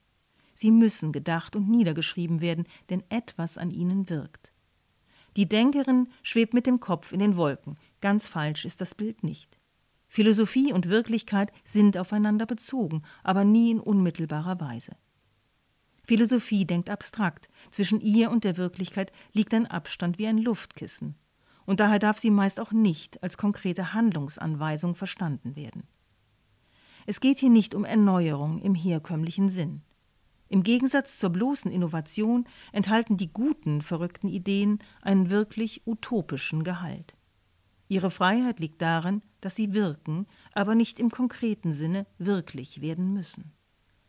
Sie 0.56 0.72
müssen 0.72 1.12
gedacht 1.12 1.56
und 1.56 1.70
niedergeschrieben 1.70 2.42
werden, 2.42 2.66
denn 2.90 3.04
etwas 3.10 3.58
an 3.58 3.72
ihnen 3.72 4.10
wirkt. 4.10 4.52
Die 5.36 5.48
Denkerin 5.50 6.10
schwebt 6.22 6.54
mit 6.54 6.68
dem 6.68 6.80
Kopf 6.80 7.12
in 7.12 7.20
den 7.20 7.38
Wolken. 7.38 7.78
Ganz 8.02 8.28
falsch 8.28 8.66
ist 8.66 8.82
das 8.82 8.94
Bild 8.94 9.24
nicht. 9.24 9.60
Philosophie 10.14 10.72
und 10.72 10.90
Wirklichkeit 10.90 11.52
sind 11.64 11.98
aufeinander 11.98 12.46
bezogen, 12.46 13.02
aber 13.24 13.44
nie 13.44 13.72
in 13.72 13.80
unmittelbarer 13.80 14.62
Weise. 14.62 14.96
Philosophie 16.04 16.66
denkt 16.66 16.92
abstrakt, 16.92 17.50
zwischen 17.72 18.00
ihr 18.00 18.30
und 18.30 18.44
der 18.44 18.58
Wirklichkeit 18.58 19.12
liegt 19.32 19.56
ein 19.56 19.66
Abstand 19.66 20.20
wie 20.20 20.28
ein 20.28 20.38
Luftkissen 20.38 21.16
und 21.66 21.80
daher 21.80 21.98
darf 21.98 22.20
sie 22.20 22.30
meist 22.30 22.60
auch 22.60 22.72
nicht 22.72 23.24
als 23.24 23.38
konkrete 23.38 23.96
Handlungsanweisung 23.96 24.94
verstanden 24.94 25.56
werden. 25.56 25.88
Es 27.08 27.20
geht 27.20 27.40
hier 27.40 27.50
nicht 27.50 27.74
um 27.74 27.84
Erneuerung 27.84 28.60
im 28.60 28.76
herkömmlichen 28.76 29.50
Sinn. 29.50 29.82
Im 30.48 30.62
Gegensatz 30.62 31.18
zur 31.18 31.32
bloßen 31.32 31.72
Innovation 31.72 32.46
enthalten 32.72 33.18
die 33.18 33.34
guten, 33.34 33.82
verrückten 33.82 34.28
Ideen 34.28 34.78
einen 35.02 35.32
wirklich 35.32 35.82
utopischen 35.88 36.64
Gehalt. 36.64 37.16
Ihre 37.88 38.12
Freiheit 38.12 38.60
liegt 38.60 38.80
darin, 38.80 39.24
dass 39.44 39.56
sie 39.56 39.74
wirken, 39.74 40.28
aber 40.54 40.76
nicht 40.76 41.00
im 41.00 41.10
konkreten 41.10 41.72
Sinne 41.72 42.06
wirklich 42.18 42.82
werden 42.82 43.14
müssen. 43.14 43.54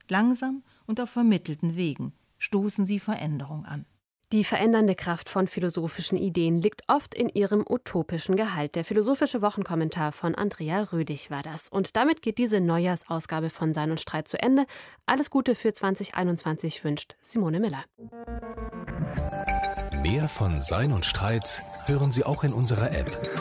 Langsam 0.09 0.63
und 0.87 1.01
auf 1.01 1.11
vermittelten 1.11 1.77
Wegen 1.77 2.13
stoßen 2.39 2.85
sie 2.85 2.99
Veränderung 2.99 3.65
an. 3.65 3.87
Die 4.33 4.43
verändernde 4.43 4.97
Kraft 4.97 5.29
von 5.29 5.47
philosophischen 5.47 6.19
Ideen 6.19 6.61
liegt 6.61 6.83
oft 6.89 7.15
in 7.15 7.29
ihrem 7.29 7.65
utopischen 7.69 8.35
Gehalt. 8.35 8.75
Der 8.75 8.85
philosophische 8.85 9.43
Wochenkommentar 9.43 10.11
von 10.11 10.35
Andrea 10.35 10.83
Rödig 10.93 11.31
war 11.31 11.43
das. 11.43 11.69
Und 11.69 11.95
damit 11.95 12.21
geht 12.21 12.39
diese 12.39 12.61
Neujahrsausgabe 12.61 13.49
von 13.49 13.73
Sein 13.73 13.93
und 13.93 14.01
Streit 14.01 14.27
zu 14.27 14.43
Ende. 14.43 14.65
Alles 15.07 15.31
Gute 15.31 15.55
für 15.55 15.73
2021 15.73 16.83
wünscht 16.83 17.17
Simone 17.21 17.61
Miller. 17.61 17.85
Mehr 20.03 20.29
von 20.29 20.61
Sein 20.61 20.93
und 20.93 21.07
Streit 21.07 21.63
hören 21.87 22.11
Sie 22.11 22.25
auch 22.25 22.43
in 22.43 22.53
unserer 22.53 22.91
App, 22.93 23.41